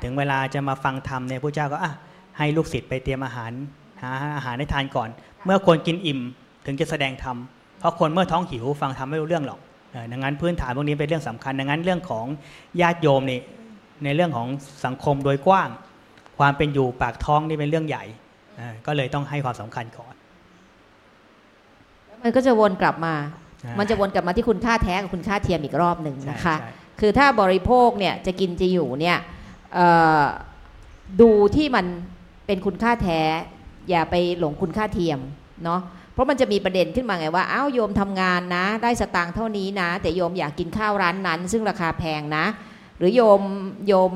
[0.05, 1.93] ถึงเวลาจะมาฟังธรรมเนี่ยพระเจ้าก็อะ
[2.39, 3.53] ให้ลูกศิษย์ไปเตรียมอาหาร
[4.03, 5.09] หาอาหารให้ทานก่อน
[5.45, 6.20] เมื่อคนกินอิ่ม
[6.66, 7.37] ถึงจะแสดงธรรม
[7.78, 9.61] เพราะคนเมื่อท้องหิวฟังธรรมไม่รู้เรื่องหรอก
[10.12, 12.26] ดังนั้นพื้นฐานพวกนี้เป็นเรื่องสำคัญ ดังนั้นเรื่องของ
[12.80, 13.41] ญาติโยมนี่
[14.05, 14.49] ในเรื่องของ
[14.84, 15.68] สังคมโดยกว้าง
[16.39, 18.05] ความเป็นอยู่ปากท้องนี่เป็นเรื่องใหญ่
[18.87, 20.15] ก็เลยต้องให้ความสำคัญก่อน
[22.23, 23.15] มันก็จะวนกลับมา
[23.79, 26.57] มันจะวนกลับมาที่คุณค่าแท้กับคุณค่าเทียมอีกรอบหนึ่งนะคะ
[27.01, 29.19] คือถ้าบริโภคเนี่ยจะกินจะอยู่เนี่ย
[31.21, 31.87] ดูที่มัน
[32.47, 33.21] เป็นคุณค่าแท้
[33.91, 35.19] อย่าไปหลงคุณค่าเทียม
[35.65, 35.81] เนาะ
[36.13, 42.45] เพราะมันจะมีประเด็นขึ้นมาไงว่าอ้าวโยมทำงานนะ ได้สตางค์เท่านี้นะ แต่โยมอยากกินข้าวร้านนั้น ซึ่งราคาแพงนะ
[42.99, 43.41] หรือโยม
[43.89, 44.13] โยม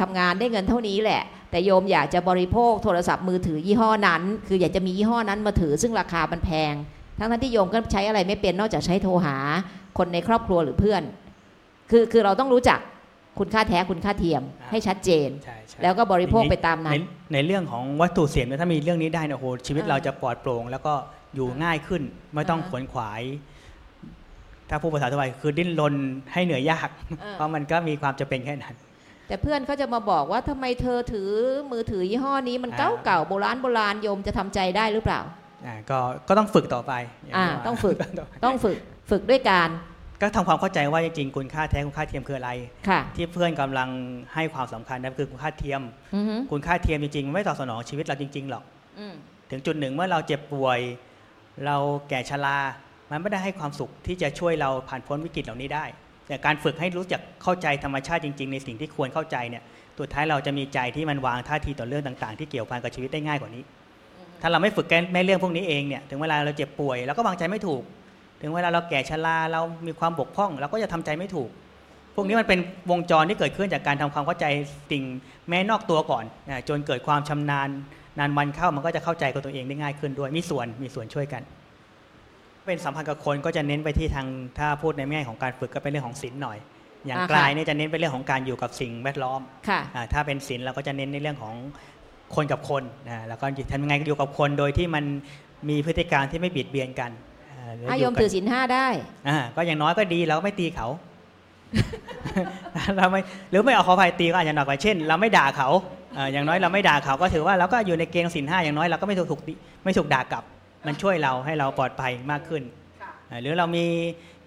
[0.00, 6.74] ทำงานได้เงินเท่านี้แหละ แต่โยมอยากจะบริโภคโทรศัพท์มือถือยี่ห้อนั้น คืออยากจะมียี่ห้อนั้นมาถือซึ่งราคามันแพง
[7.18, 9.36] ทั้งทั้งที่โยมก็ใช้อะไรไม่เป็นนอกจากใช้โทรหา
[9.98, 11.02] คนในครอบครัวหรือเพื่อน
[11.90, 12.78] คือคือเราต้องรู้จัก
[13.38, 15.28] คุณค่าแท้คุณค่าเทียมให้ชัดเจน
[15.82, 16.94] แล้วก็บริโภคไปตามนั้น
[17.32, 20.94] ในเรื่องของวัตถุเสียงถ้ามีเรื่องนี้ได้นะโหชีวิตเราจะปลอดโปร่ง แล้วก็
[21.34, 22.02] อยู่ง่ายขึ้น
[22.34, 23.22] ไม่ต้องขวนขวาย
[24.70, 25.94] ถ้าผู้ภาษาทั่วไปคือดิ้นรน
[26.32, 26.88] ให้เหนื่อยยาก
[27.32, 28.74] เพราะมันก็มีความจะเป็นแค่นั้น
[29.28, 31.30] แต่เพื่อนเขาจะมาบอกว่าทำไมเธอถือ
[31.72, 35.20] มือถือยี่ห้อนี้มันเก่าเก่าโบราณโบราณโยมจะทำใจได้หรือเปล่า
[35.66, 35.98] อ่าก็
[36.28, 36.92] ก็ต้องฝึกต่อไป
[37.36, 37.96] อ่าต้องฝึก
[38.44, 38.76] ต้องฝึก
[39.10, 39.70] ฝึกด้วยการ
[40.22, 42.50] ก็ทำความเข้าใจว่าจริงๆคุณค่าแท้คุณค่าเทียมคืออะไร
[43.14, 43.88] ที่เพื่อนกำลัง
[44.34, 45.82] ให้ความสำคัญนั่นคือคุณค่าเทียม
[46.50, 48.64] คุณค่าเทียมจริงๆไม่ตอบสนองชีวิตเราจริง ๆ หรอก
[49.50, 50.80] ถึงจุดหนึ่งเมื่อเราเจ็บป่วย
[51.64, 51.76] เรา
[52.08, 52.58] แก่ชรา
[53.10, 55.84] มันไม่ได้ให้ความสุขที่จะช่วยเราผ่านพ้นวิกฤตเหล่านี้ได้
[56.28, 59.62] แต่การฝึกให้รู้จักเข้าใจธรรมชาติจริง ๆ ในสิ่งที่ควรเข้าใจเนี่ย
[59.96, 63.62] ตัวท้ายเราจะมีใจที่มันวางท่าทีต่อเรื่องต่าง ๆ ที่เกี่ยวพันกับชีวิตได้ง่ายกว่านี้
[64.42, 67.82] ถ้าเราไม่ฝึกแก้แม่เรื่องพวกนี้เองเนี่ยถึงเวลาเราเจ็บป่วยเราก็วางใจไม่ถูก
[68.42, 71.50] ถึงเวลาเราแก่ชราเรามีความบกพร่อง เราก็จะทำใจไม่ถูก
[72.14, 72.58] พวกนี้มันเป็น
[72.90, 74.46] วงจรที่เกิดขึ้นจากการทำความเข้าใจ
[74.90, 75.04] สิ่ง
[75.48, 76.24] แม้นอกตัวก่อน
[76.68, 77.68] จนเกิดความชำนาญ
[78.18, 81.42] นานวันเข้ามันก็จะเข้าใจกับตัวเองได้ง่ายขึ้นด้วยมีส่วนมีส่วนช่วยกัน
[82.66, 84.26] เป็นสัมพันธ์กับคนก็จะเน้นไปที่ทาง
[84.58, 86.58] ถ้าพูดในแง่ของการฝึกก็เป็นเรื่องของศีลหน่อย
[87.06, 89.40] อย่างกลายเนี่ยจะเน้นไปเรื่องของการอยู่กับสิ่งแวดล้อม
[90.12, 91.54] ถ้าเป็นศีลเราก็จะเน้นในเรื่องของ
[92.34, 95.04] คนกับคนนะแล้วก็ทำยังไงอยู่กับคนโดยที่มัน
[95.68, 97.10] มีพฤติการที่ไม่บิดเบียนกัน
[97.88, 98.86] อาโยมถือศีลห้าได้
[99.28, 100.88] อ่าก็อย่างน้อยก็ดีเราไม่ตีเขา
[102.96, 105.68] เราไม่หรือไม่เอาขอภัยตีก็อาจจะหนักไปเช่น เราไม่ด่าเขา
[106.32, 109.40] อย่างน้อยเราไม่ด่าเขาก็ถือว่าเราก็อยู่ในเกณฑ์ศีลห้าอย่างน้อยเราก็ไม่ถูกถูก
[109.84, 110.44] ไม่ถูกด่ากลับ
[110.86, 112.62] มันช่วยเราให้เราปลอดภัยมากขึ้น
[113.40, 113.84] หรือเรามี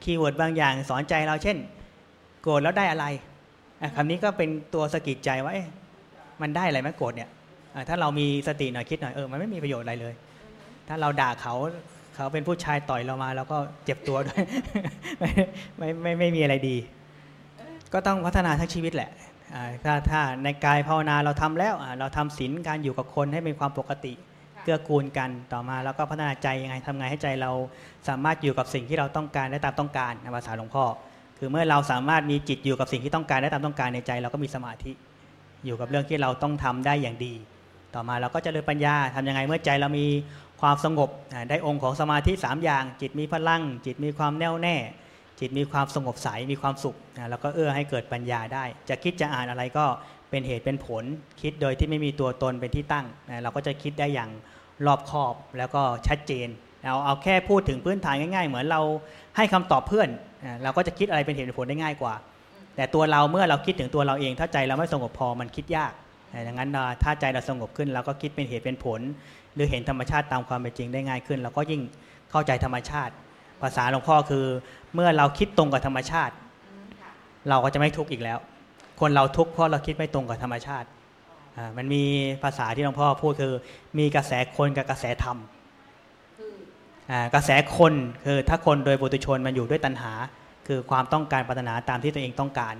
[0.03, 1.57] keyword บางอย่างสอนใจเราเช่น
[2.41, 3.05] โกรธแล้วได้อะไร
[3.95, 5.53] คำนี้ก็เป็นตัวสะกิดใจว่า
[6.41, 7.29] มันได้อะไรไหมโกรธเนี่ย
[7.89, 10.13] ถ้าเรามีสติหน่อยคิดหน่อยเออมันไม่มีประโยชน์อะไรเลย
[10.87, 11.55] ถ้าเราด่าเขา
[12.15, 14.43] เขาเป็นผู้ชายต่อยเรามาเราก็เจ็บตัวด้วย
[15.19, 15.29] ไม่
[15.77, 16.77] ไม่ไม่ไม่มีอะไรดี
[17.93, 19.11] ก็ต้องพัฒนาทั้งชีวิตแหละ
[19.83, 24.13] ถ้าถ้าในกายภาวนาเราทำแล้วเราทำศีลการอยู่กับคนให้เป็นความปกติ
[24.63, 27.51] เกื้อกูลกันต่อมาแล้วก็พัฒนาใจยังไงทำไงให้ใจเรา
[28.09, 30.85] สามารถอยู่กับสิ่งที่เราต้องการได้ตามต้องการในภาษาหลวงพ่อ
[31.37, 34.91] คือเมื่อเราสามารถมีจิตอยู่กับสิ่งที่ต้องการได้ตามต้องการในใจ เราก็มีสมาธิ
[35.65, 37.33] อยู่กับเรื่องที่เราต้องทำได้อย่างดี
[37.95, 40.07] ต่อมาเราก็จะเริญปัญญาทํำยังไงเมื่อใจเรามี
[40.61, 41.09] ความสงบ
[41.49, 44.75] ได้องค์ของสมาธิ3อย่าง จิตมีพลัง จิตมีความแน่วแน่
[45.39, 46.95] จิตมีความสงบใสมีความสุข
[47.29, 49.85] แล้วก็เอื้อให้เกิดปัญญาได้ จะคิดจะอ่านอะไรก็
[50.29, 51.03] เป็นเหตุเป็นผล
[51.41, 54.29] คิดโดยที่ไม่มีตัวตนเป็นที่ตั้งนะเราก็จะคิดได้อย่าง
[54.85, 56.47] รอบคอบแล้วก็ชัดเจน
[56.83, 58.81] เราเอาแค่พูดถึงพื้นฐานง่าย ๆ เหมือนเรา
[59.37, 60.09] ให้คำตอบเพื่อน
[60.45, 62.13] นะเราก็จะคิดอะไรเป็นเหตุเป็นผลได้ง่ายกว่า
[62.75, 65.93] แต่ตัวเราเมื่อเราคิดถึงตัวเราเอง ถ้าใจเราไม่สงบพอมันคิดยาก
[66.47, 66.69] ดังนั้น
[67.03, 68.99] ถ้าใจเราสงบขึ้นเราก็คิดเป็นเหตุเป็นผล
[69.53, 71.81] หรือเห็นธรรมชาติตามความเป็นจริงได้ง่ายขึ้นเราก็ยิ่ง
[72.31, 73.13] เข้าใจธรรมชาติ
[73.61, 74.45] ภาษาหลวงพ่อคือ
[74.93, 76.33] เมื่อเราคิดตรงกับธรรมชาติ
[77.49, 78.39] เราก็จะไม่ทุกข์อีกแล้ว
[78.99, 80.87] คนเราทุกข์เพราะเราคิดไม่ตรงกับธรรมชาติ
[81.77, 82.03] มันมี
[82.43, 83.53] ภาษาที่หลวงพ่อพูดคือ
[83.97, 85.37] มีกระแสคนกับกระแสธรรม
[87.33, 87.93] กระแสคน
[88.25, 90.13] คือถ้าคนโดยบุตุชนมันอยู่ด้วยตัณหา
[90.67, 92.75] คือความต้องการปรารถนาตามที่ตัวเองต้องการ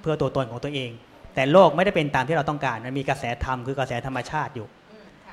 [0.00, 0.90] เพื่อตัวตนของตัวเอง
[1.34, 4.66] แต่โลกไม่ได้เป็นตามที่เราต้องการ มันมีกระแสธรรมคือกระแสธรรมชาติอยู่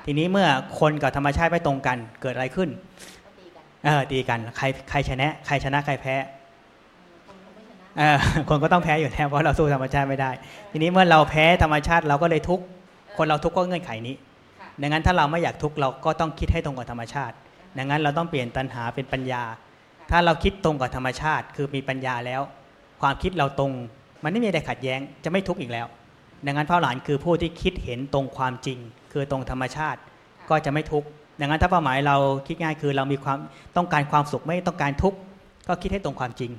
[0.06, 0.48] ทีนี้เมื่อ
[0.80, 2.70] คนกับธรรมชาติไม่ตรงกันเกิดอะไรขึ้น
[3.84, 6.42] เออตีกันใครใครชนะ ใครชนะใครแพ้เออ
[8.48, 10.30] คนก็ต้องแพ้อยู่แล้วเพราะเราสู้ธรรมชาติไม่ได้
[10.70, 12.64] ทีนี้เมื่อเราแพ้ธรรมชาติเราก็เลยทุกข์
[13.16, 14.14] คนเราทุกข์ก็เงื่อนไขนี้
[14.80, 17.34] ดังนั้นถ้าเราไม่อยากทุกข์เราก็ต้องคิดให้ตรงกับธรรมชาติ
[17.78, 19.42] ดังนั้นเราต้องเปลี่ยนตัณหาเป็นปัญญา
[20.10, 22.42] ถ้าเราคิดตรงกับธรรมชาติ คือมีปัญญาแล้ว
[23.02, 23.72] ความคิดเราตรง
[24.22, 25.86] มันไม่มีอะไรขัดแย้งจะไม่ทุกข์อีกแล้ว
[26.46, 28.78] ดังนั้นพระหลานคือผู้ที่คิดเห็นตรงความจริง
[29.12, 30.00] คือตรงธรรมชาติ
[30.50, 31.08] ก็จะไม่ทุกข์
[31.40, 32.16] ดังนั้นถ้าเป้าหมายเรา
[32.46, 33.38] คิดง่ายคือเรามีความ
[33.76, 35.18] ต้องการความสุขไม่ต้องการทุกข์
[35.68, 36.50] ก็คิดให้ตรงความจริง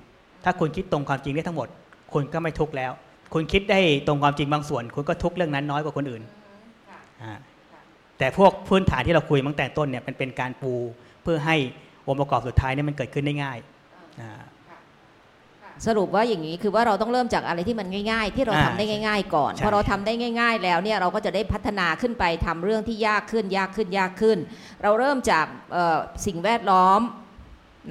[0.45, 1.67] ถ้าคุณคิดตรงความจริงได้ทั้งหมด
[2.13, 2.91] คุณก็ไม่ทุกข์แล้ว
[3.33, 6.23] คุณคิดได้ตรงความจริงบางส่วน คุณก็ทุกข์เรื่องนั้นน้อยกว่าคนอื่น
[8.19, 10.73] แต่พวกพื้นฐานที่เราคุยตั้งแต่ต้นเนี่ยมันเป็นการปู
[11.23, 11.55] เพื่อให้
[12.07, 13.57] องค์ประกอบสุดท้ายเนี่ยมันเกิดขึ้นได้ง่าย
[15.87, 24.37] สรุปว่าอย่างนี้คือว่าเราต้องเริ่มจากอะไรที่มันง่าย ๆ ที่เราทำได้ง่าย ๆ ก่อนพอเราทำได้ง่าย ๆ แล้วเนี่ยเราก็จะได้พัฒนาขึ้นไปทำเรื่องที่ยากขึ้นยากขึ้นยากขึ้น
[24.83, 25.45] เราเริ่มจาก
[26.25, 27.01] สิ่งแวดล้อม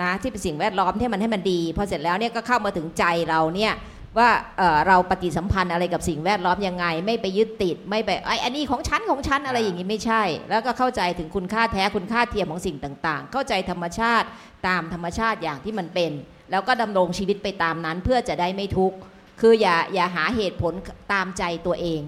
[0.01, 3.75] นะที่เป็นสิ่งแวดล้อมที่มันให้มันดีพอเสร็จแล้วเนี่ยก็เข้ามาถึงใจเราเนี่ย
[4.19, 14.27] ว่าเเราปฏิสัมพันธ์อะไรกับสิ่งแวดล้อมยังไง ไม่ไปยึดติดไม่ไปไอ้อันนี้ของฉันของฉันอะไรอย่างนี้ไม่ใช่ แล้วก็เข้าใจถึงคุณค่าแท้คุณค่าเทียมของสิ่งต่างๆ เข้าใจธรรมชาติ
[14.69, 16.13] ตามธรรมชาติอย่างที่มันเป็น
[16.51, 18.97] แล้วก็ดำรงชีวิตไปตามนั้นเพื่อจะได้ไม่ทุกข์
[19.41, 20.73] คืออย่าอย่าหาเหตุผล
[21.13, 22.01] ตามใจตัวเอง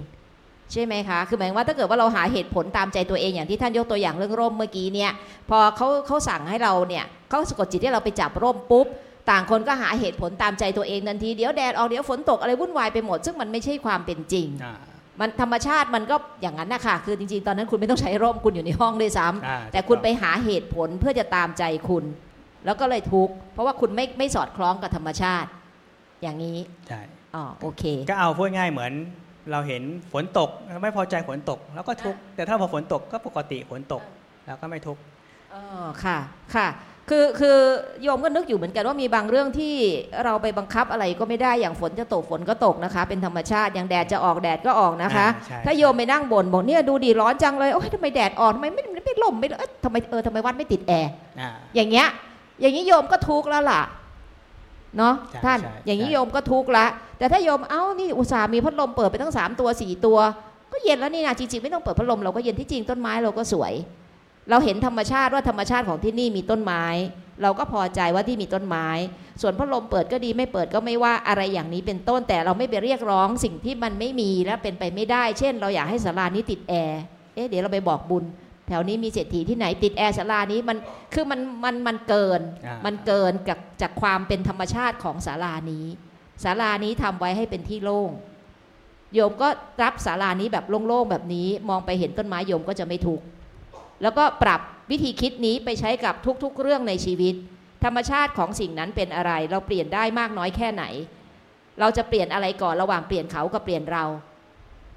[0.73, 5.11] ใช่ไหมคะคือหมายว่าถ้าเกิดว่าเราหาเหตุผลตามใจตัวเองอย่างที่ท่านยกตัวอย่างเรื่องร่มเมื่อกี้เนี่ย
[5.51, 8.87] พอเขาเขาสั่งให้เราเนี่ยเขาสะกดจิตที่เราไปจับร่มปุ๊บ
[9.31, 14.47] ต่างคนก็หาเหตุผลตามใจตัวเองทันทีเดี๋ยวแดดออกเดี๋ยวฝนตกอะไรวุ่นวายไปหมด ซึ่งมันไม่ใช่ความเป็นจริง
[15.21, 22.05] มันธรรมชาติมันก็อย่างนั้นนะคะคือจริงๆ ตอนนั้นคุณไม่ต้องใช้ร่มคุณอยู่ในห้องด้วยซ้ำแต่คุณไปหาเหตุผลเพื่อจะตามใจคุณ
[22.65, 25.49] แล้วก็เลยทุกข์เพราะว่าคุณไม่ไม่สอดคล้องกับธรรมชาติ
[26.23, 26.59] อย่างนี้
[26.89, 27.01] ใช่
[27.35, 28.93] อ๋อโอเค ก็เอาพูดง่ายเหมือน
[29.53, 29.83] เราเห็น
[30.13, 30.51] ฝนตก
[30.83, 34.03] ไม่พอใจฝนตกแล้วก็ทุกข์แต่ถ้าพอฝนตกก็ปกติฝนตก
[34.47, 35.01] แล้วก็ไม่ทุกข์
[35.55, 35.63] อ๋อ
[36.05, 36.17] ค่ะ
[36.55, 36.69] ค่ะ
[37.11, 37.57] คือคือ
[38.03, 39.75] โยมก็นึกอยู่เหมือนกันว่ามีบางเรื่องที่
[40.25, 45.27] เราไปบังคับอะไรก็ไม่ได้อย่างฝนจะตกฝนก็ตกนะคะ เป็นธรรมชาติอย่างแดดจะออกแดดก็ออกนะคะ
[45.67, 51.11] ถ้าโยมไปนั่งบ่นบอกเนี่ยดูดีร้อนจังเลยโอ้ยทำไมแดดออกทำไมไม่ไม่ลมไม่เออทำไมเออทำไมวัดไม่ติดแอร์
[51.75, 52.07] อย่างเงี้ย
[52.61, 53.83] อย่างนี้โยมก็ทุกข์แล้วล่ะ
[54.99, 56.87] เนาะท่านอย่างนี้โยมก็ทุกข์ละ
[57.19, 60.19] แต่ถ้าโยมเอ้านี่อุตส่าห์มีพัดลมเปิดไปตั้งสามตัวสี่ตัว
[60.73, 63.73] ก็เย็นแล้วนี่นะจริงๆไม่ต้องเปิดพัดลมเราก็เย็นที่จริงต้นไม้เราก็สวย
[64.51, 66.85] เราเห็นธรรมชาติว่าธรรมชาติของที่นี่มีต้นไม้
[67.43, 68.89] เราก็พอใจว่าที่มีต้นไม้
[69.43, 77.01] ส่วนพัดลมเปิดก็ดีไม่เปิดก็ไม่ว่าอะไรอย่างนี้เป็นต้นแต่เราไม่ไปเรียกร้องสิ่งที่มันไม่มีและเป็นไปไม่ได้ เช่น เราอยากให้ศาลานี้ติดแอร์
[77.35, 78.25] เอ๊ะเดี๋ยวเราไปบอกบุญ
[78.69, 80.79] แถวนี้มีเศรษฐีที่ไหนติดแอร์ศาลานี้มัน
[81.15, 82.41] คือมันมันมันเกิน
[82.87, 85.87] มันเกินจากจากความเป็นธรรมชาติของศาลานี้
[86.45, 88.11] ศาลานี้ทำไว้ให้เป็นที่โล่ง
[89.15, 89.49] โยมก็
[89.83, 93.25] รับศาลานี้แบบโล่งๆแบบนี้มองไปเห็นต้นไม้โยมก็จะไม่ทุกข์
[94.03, 94.61] แล้วก็ปรับ
[94.91, 96.15] วิธีคิดนี้ไปใช้กับ
[96.45, 97.35] ทุกๆ เรื่องในชีวิต
[97.85, 100.85] ธรรมชาติของสิ่งนั้นเป็นอะไร เราเปลี่ยนได้มากน้อยแค่ไหน
[101.81, 104.05] เราจะเปลี่ยนอะไรก่อนระหว่างเปลี่ยนเขากับเปลี่ยนเรา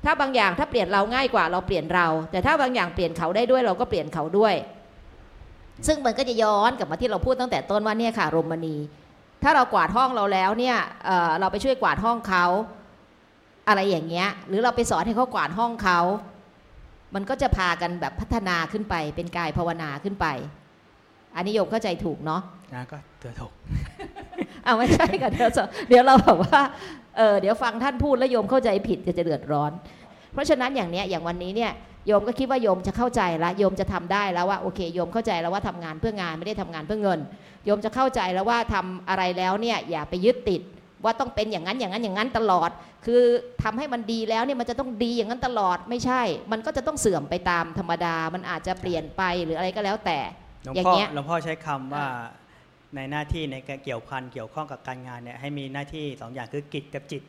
[0.06, 4.56] ถ้าบางอย่างถ้าเปลี่ยนเราง่ายกว่าเราเปลี่ยนเรา แต่ถ้าบางอย่างเปลี่ยนเขาได้ด้วยเราก็เปลี่ยนเขาด้วย
[5.88, 8.76] ซึ่งมันก็จะย้อนกลับมาที่เราพูดตั้งแต่ต้นว่าเนี่ยค่ะรมณี
[9.44, 12.46] ถ้าเรากวาดห้องเราแล้วเนี่ยเเราไปช่วยกวาดห้องเขา
[13.68, 16.00] อะไรอย่างเงี้ย หรือเราไปสอนให้เขากวาดห้องเขา
[17.16, 20.28] มันก็จะพากันแบบพัฒนาขึ้นไป เป็นกายภาวนาขึ้นไป
[21.36, 22.42] อันนี้โยมเข้าใจถูกเนาะ
[22.74, 23.52] นะก็เตือถูก
[24.64, 25.52] เอาไม่ใช่กันเดี๋ยว
[25.90, 26.62] เดี๋ยวเราแบบว่า
[27.18, 29.72] เออเดี๋ยวฟังท่านพูดแล้วโยมเข้าใจผิดจะจะเดือดร้อน
[30.34, 31.72] เพราะฉะนั้นอย่างเนี้ยอย่างวันนี้เนี่ย
[32.08, 37.20] โยมก็คิดว่าโยมจะเข้าใจแล้วโยมจะทำได้แล้วว่าโอเคโยมเข้าใจแล้วว่าทำงานเพื่องานไม่ได้ทำงานเพื่อเงิน
[37.66, 40.62] โยมจะเข้าใจแล้วว่าทำอะไรแล้วเนี่ยอย่าไปยึดติด
[41.04, 42.70] ว่าต้องเป็นอย่างนั้นอย่างนั้นอย่างนั้นตลอด
[43.06, 43.22] คือ
[43.64, 50.20] ทำให้มันดีแล้วเนี่ยมันจะต้องดีอย่างนั้นตลอดไม่ใช่ มันก็จะต้องเสื่อมไปตามธรรมดา มันอาจจะเปลี่ยนไปหรืออะไรก็แล้วแต่
[50.76, 52.06] อย่างเงี้ยหลวงพ่อใช้คำว่า
[52.96, 57.24] ในหน้าที่ในการเกี่ยวพันเกี่ยวข้องกับการงานเนี่ยให้มีหน้าที่สองอย่างคือกิจกับจิต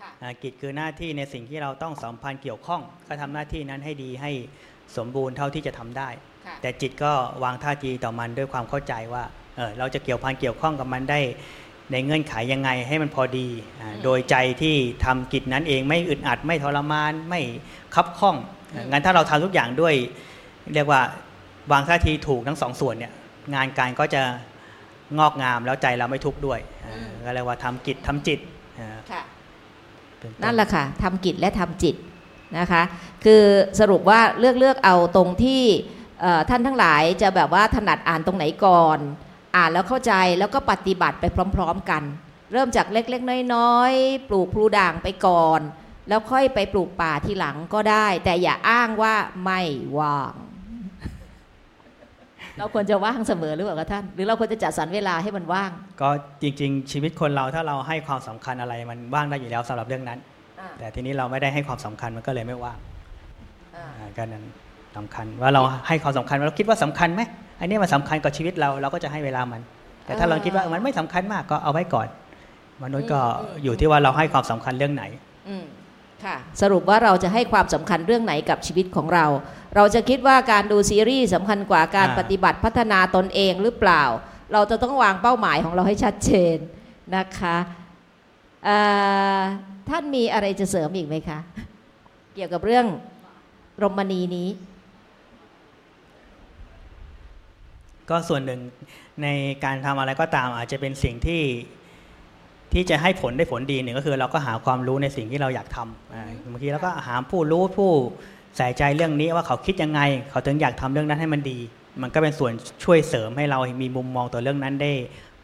[0.00, 4.32] ค่ะอ่ากิจคือหน้าที่ในสิ่งที่เราต้องสัมพันธ์เกี่ยวข้อง ก็ทำหน้าที่นั้นให้ดีให้
[4.96, 6.08] สมบูรณ์เท่าที่จะทำได้
[6.46, 9.24] ค่ะแต่จิตก็วางท่าทีต่อมันด้วยความเข้าใจว่า
[9.56, 11.20] เออเราจะเกี่ยวพันเกี่ยวข้องกับมันได้
[11.92, 13.48] ในเงื่อนไขยังไงให้มันพอดี
[13.80, 17.40] อ่าโดยใจที่ทำกิจนั้นเองไม่อึดอัดไม่ทรมานไม่
[17.94, 18.36] คับข้อง
[18.74, 19.94] อ่างั้นถ้าเราทำทุกอย่างด้วย
[20.74, 21.00] เรียกว่า
[21.72, 23.12] วางท่าทีถูกทั้งสองส่วนเนี่ย
[23.54, 24.22] งานการก็จะ
[25.18, 28.40] งอกงามแล้วใจเราไม่ทุกข์ด้วยอ่าอืมก็เรียกว่าทำกิจทำจิต
[28.80, 29.22] อ่าค่ะ
[30.18, 31.96] เป็นต้นั่นแหละค่ะทำกิจและทำจิต
[32.58, 32.82] นะคะ
[33.24, 33.42] คือ
[33.80, 35.62] สรุปว่าเลือกเลือกเอาตรงที่
[36.20, 38.98] เอ่อท่านทั้งหลายจะแบบว่าถนัดอ่านตรงไหนก่อน
[39.56, 41.24] อ่านแล้วเข้าใจแล้วก็ปฏิบัติไป
[41.56, 42.02] พร้อม ๆ กัน
[42.52, 45.60] เริ่มจากเล็กๆน้อยๆปลูกพลูด่างไปก่อน
[46.08, 49.60] แล้วค่อยไปปลูกป่าทีหลังก็ได้ แต่อย่าอ้างว่าไม่
[49.98, 50.34] ว่าง
[52.60, 56.08] เราควรจะว่างเสมอหรือเปล่าคะท่าน หรือเราควรจะจัดสรรเวลาให้มันว่าง ก็
[56.42, 60.18] จริง ๆ ชีวิตคนเราถ้าเราให้ความสำคัญอะไรมันว่างได้อยู่แล้วสำหรับเรื่องนั้น
[60.78, 62.78] แต่ทีนี้เราไม่ได้ให้ความสำคัญมันก็เลยไม่ว่าง
[63.76, 64.44] อ่าก็นั้น
[64.96, 67.22] สำคัญว่าเราให้ความสำคัญเราคิดว่าสำคัญไหม
[67.60, 69.60] อันนี้มันสำคัญกับชีวิตเราเราก็จะให้เวลามัน
[70.04, 72.08] แต่ถ้าเราคิดว่ามันไม่สำคัญมากก็เอาไว้ก่อน
[72.84, 75.04] มนุษย์ก็อืมอืมอยู่ที่ว่าเราให้ความสำคัญเรื่องไหน
[75.48, 75.79] อืมค่ะ
[76.62, 79.26] สรุปว่าเราจะให้ความสำคัญเรื่องไหนกับชีวิตของเรา
[79.76, 84.02] เราจะคิดว่าการดูซีรีส์สำคัญกว่าการอ่าปฏิบัติพัฒนาตนเองหรือเปล่า
[84.52, 86.56] เราจะต้องวางเป้าหมายของเราให้ชัดเจน
[87.16, 87.56] นะคะ
[88.64, 88.78] เอ่
[89.38, 89.40] อ
[89.88, 91.38] ท่านมีอะไรจะเสริมอีกไหมคะ
[92.34, 92.86] เกี่ยวกับเรื่อง
[93.82, 94.48] รมณีนี้
[98.10, 98.60] ก็ส่วนหนึ่ง
[99.22, 99.26] ใน
[99.64, 101.42] การทำอะไรก็ตามอาจจะเป็นสิ่งที่
[102.72, 107.90] ที่จะให้ผลได้ผลดีหนึ่งก็คือเราก็หาความรู้ในสิ่งที่เราอยากทำบางทีเราก็หาผู้รู้ผู้
[108.56, 110.00] ใส่ใจเรื่องนี้ว่าเขาคิดยังไง
[110.30, 111.58] เขาถึงอยากทำเรื่องนั้นให้มันดี
[112.02, 112.52] มันก็เป็นส่วน
[112.84, 114.92] ช่วยเสริมให้เรามีมุมมองต่อเรื่องนั้นได้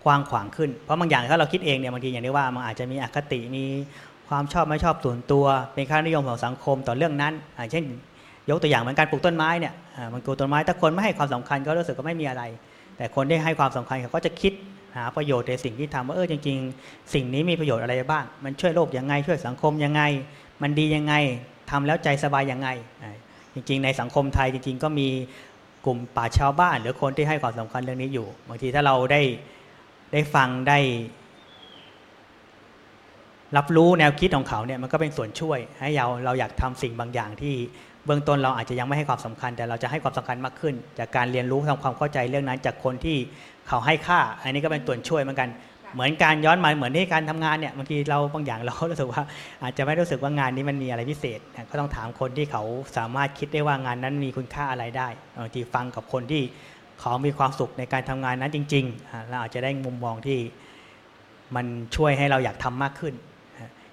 [0.04, 3.64] กว้างขวางขึ้น เพราะบางอย่างถ้าเราคิดเองเนี่ยบางทีอย่างที่ว่ามันอาจจะมีอคติมี
[4.28, 7.84] ความชอบไม่ชอบส่วนตัว เป็นค่านิยมของสังคมต่อเรื่องนั้นอ่าเช่น
[8.50, 9.74] ยกตัวอย่างเหมือนการปลูกต้นไม้เนี่ย
[10.12, 12.42] มันปลูกต้นไม้ถ้าคนไม่ให้ความสำคัญก็รู้สึกว่าไม่มีอะไร
[12.96, 14.52] แต่คนที่ให้ความสำคัญเขาก็จะคิด
[14.96, 20.02] หาประโยชน์ในสิ่งที่ทำว่าเออจริง ๆ สิ่งนี้มีประโยชน์อะไรบ้าง มันช่วยโลกยังไง ช่วยสังคมยังไง
[20.62, 21.14] มันดียังไง
[21.70, 22.68] ทำแล้วใจสบายยังไง
[23.54, 25.08] จริง ๆ ในสังคมไทยจริง ๆ ก็มี
[25.86, 29.22] กลุ่มป่าชญ์ชาวบ้าน หรือคนที่ให้ความสำคัญเรื่องนี้อยู่บางทีถ้าเราได้
[30.12, 30.78] ได้ฟังได้
[33.56, 37.54] รับรู้แนวคิดของเขาเนี่ยมันก็เป็นส่วนช่วย ให้เราเราอยากทำสิ่งบางอย่างที่
[38.06, 43.16] เบื้องต้นเราอาจจะยังไม่ให้ความสำคัญ แต่เราจะให้ความสำคัญมากขึ้น จากการเรียนรู้ทำความเข้าใจเรื่องนั้นจากคนที่
[43.68, 45.48] เขาให้ค่า อันนี้ก็เป็นส่วช่วยเหมือนกัน
[45.94, 49.22] เหมือนการย้อนมาเหมือนที่การทำงานเนี่ยบางทีเราบางอย่างเรารู้สึกว่า
[49.62, 51.40] อาจจะไม่รู้สึกว่างานนี้มันมีอะไรพิเศษ
[51.70, 52.62] ก็ต้องถามคนที่เขา
[52.96, 55.08] สามารถคิดได้ว่างานนั้นมีคุณค่าอะไรได้
[55.42, 56.42] บางทีฟังกับคนที่
[57.00, 60.38] เขามีความสุขในการทำงานนั้นจริงๆเราอาจจะได้มุมมองที่
[61.56, 63.14] มันช่วยให้เราอยากทำมากขึ้น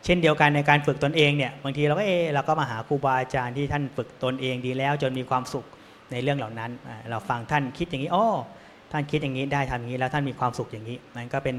[0.05, 5.65] เช่นเดียวกันในการฝึกตนเองเนี่ยบางทีเราก็เออเราก็มาหาครูบาอาจารย์ที่ท่านฝึกตนเองดีแล้ว จนมีความสุข
[6.11, 6.71] ในเรื่องเหล่านั้น
[7.09, 8.27] เราฟังท่านคิดอย่างนี้อ้อ
[8.91, 11.57] ท่านคิดอย่างนี้ได้ทำอย่างนี้แล้วท่านมีความสุขอย่างนี้ มันก็เป็น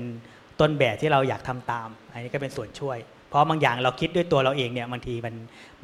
[0.60, 5.34] ต้นแบบที่เราอยากทำตาม อันนี้ก็เป็นส่วนช่วย เพราะบางอย่างเราคิดด้วยตัวเราเองเนี่ยบางทีมัน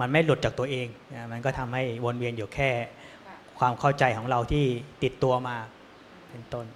[0.00, 0.86] มันไม่หลุดจากตัวเอง
[1.32, 2.70] มันก็ทำให้วนเวียนอยู่แค่
[3.58, 4.64] ความเข้าใจของเราที่
[5.02, 5.56] ติดตัวมา
[6.30, 6.66] เป็นต้น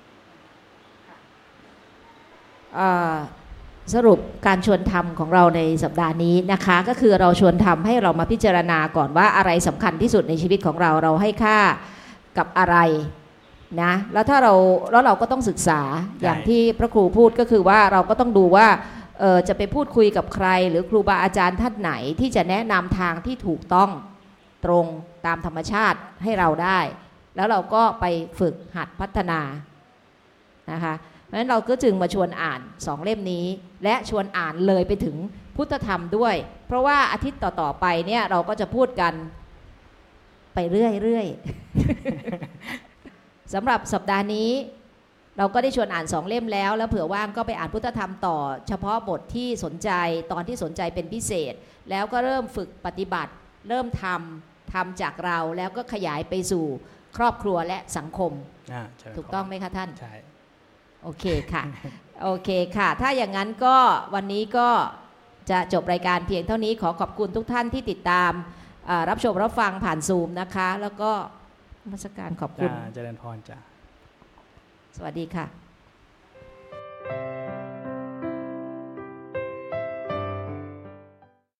[2.78, 3.14] อ่อ
[3.92, 11.58] สรุปการชวนทำของเราในสัปดาห์นี้นะคะ ก็คือเราชวนทำให้เรามาพิจารณาก่อนว่าอะไรสำคัญที่สุดในชีวิตของเราเราให้ค่า
[12.38, 12.76] กับอะไร
[13.82, 14.54] นะแล้วถ้าเรา
[14.92, 15.80] แล้วเราก็ต้องศึกษา
[16.22, 18.66] อย่างที่พระครูพูดก็คือว่าเราก็ต้องดูว่า
[19.20, 23.90] เอ่อจะไปพูดคุยกับใคร หรือครูบาอาจารย์ท่านไหนที่จะแนะนำทางที่ถูกต้อง
[24.64, 24.86] ตรง
[25.26, 26.78] ตามธรรมชาติให้เราได้
[27.36, 28.04] แล้วเราก็ไป
[28.38, 29.40] ฝึกหัดพัฒนา
[30.72, 33.46] นะคะเพ ราะฉะนั้นเราก็จึงมาชวนอ่านสองเล่มนี้
[33.84, 35.16] และชวนอ่านเลยไปถึง
[35.56, 36.34] พุทธธรรมด้วย
[36.66, 39.14] เพราะว่าอาทิตย์ต่อๆไปเนี่ยเราก็จะพูดกัน
[40.54, 44.50] ไปเรื่อยๆสำหรับสัปดาห์นี้
[45.38, 48.38] เราก็ได้ชวนอ่านสองเล่มแล้ว แล้วเผื่อว่างก็ไปอ่านพุทธธรรมต่อ
[48.68, 49.90] เฉพาะบทที่สนใจ
[50.32, 51.54] ตอนที่สนใจเป็นพิเศษ
[51.90, 53.32] แล้วก็เริ่มฝึกปฏิบัติ
[53.68, 56.64] เริ่มทำทำจากเราแล้วก็ขยายไปสู่
[57.16, 58.32] ครอบครัวและสังคม
[58.72, 60.14] อ่าเชิญถูกต้องไหมคะท่านใช่
[61.04, 61.62] โอเคค่ะ
[62.22, 63.76] โอเคค่ะ ถ้าอย่างนั้นก็
[64.14, 64.68] วันนี้ก็
[65.50, 68.32] จะจบรายการเพียงเท่านี้ขอขอบคุณทุกท่านที่ติดตาม
[69.08, 71.10] รับชมรับฟังผ่านซูมนะคะ แล้วก็
[71.90, 73.58] มาสการขอบคุณจ้าเจริญพรจ้า
[74.96, 75.46] สวัสดีค่ะ
[77.06, 77.43] thank you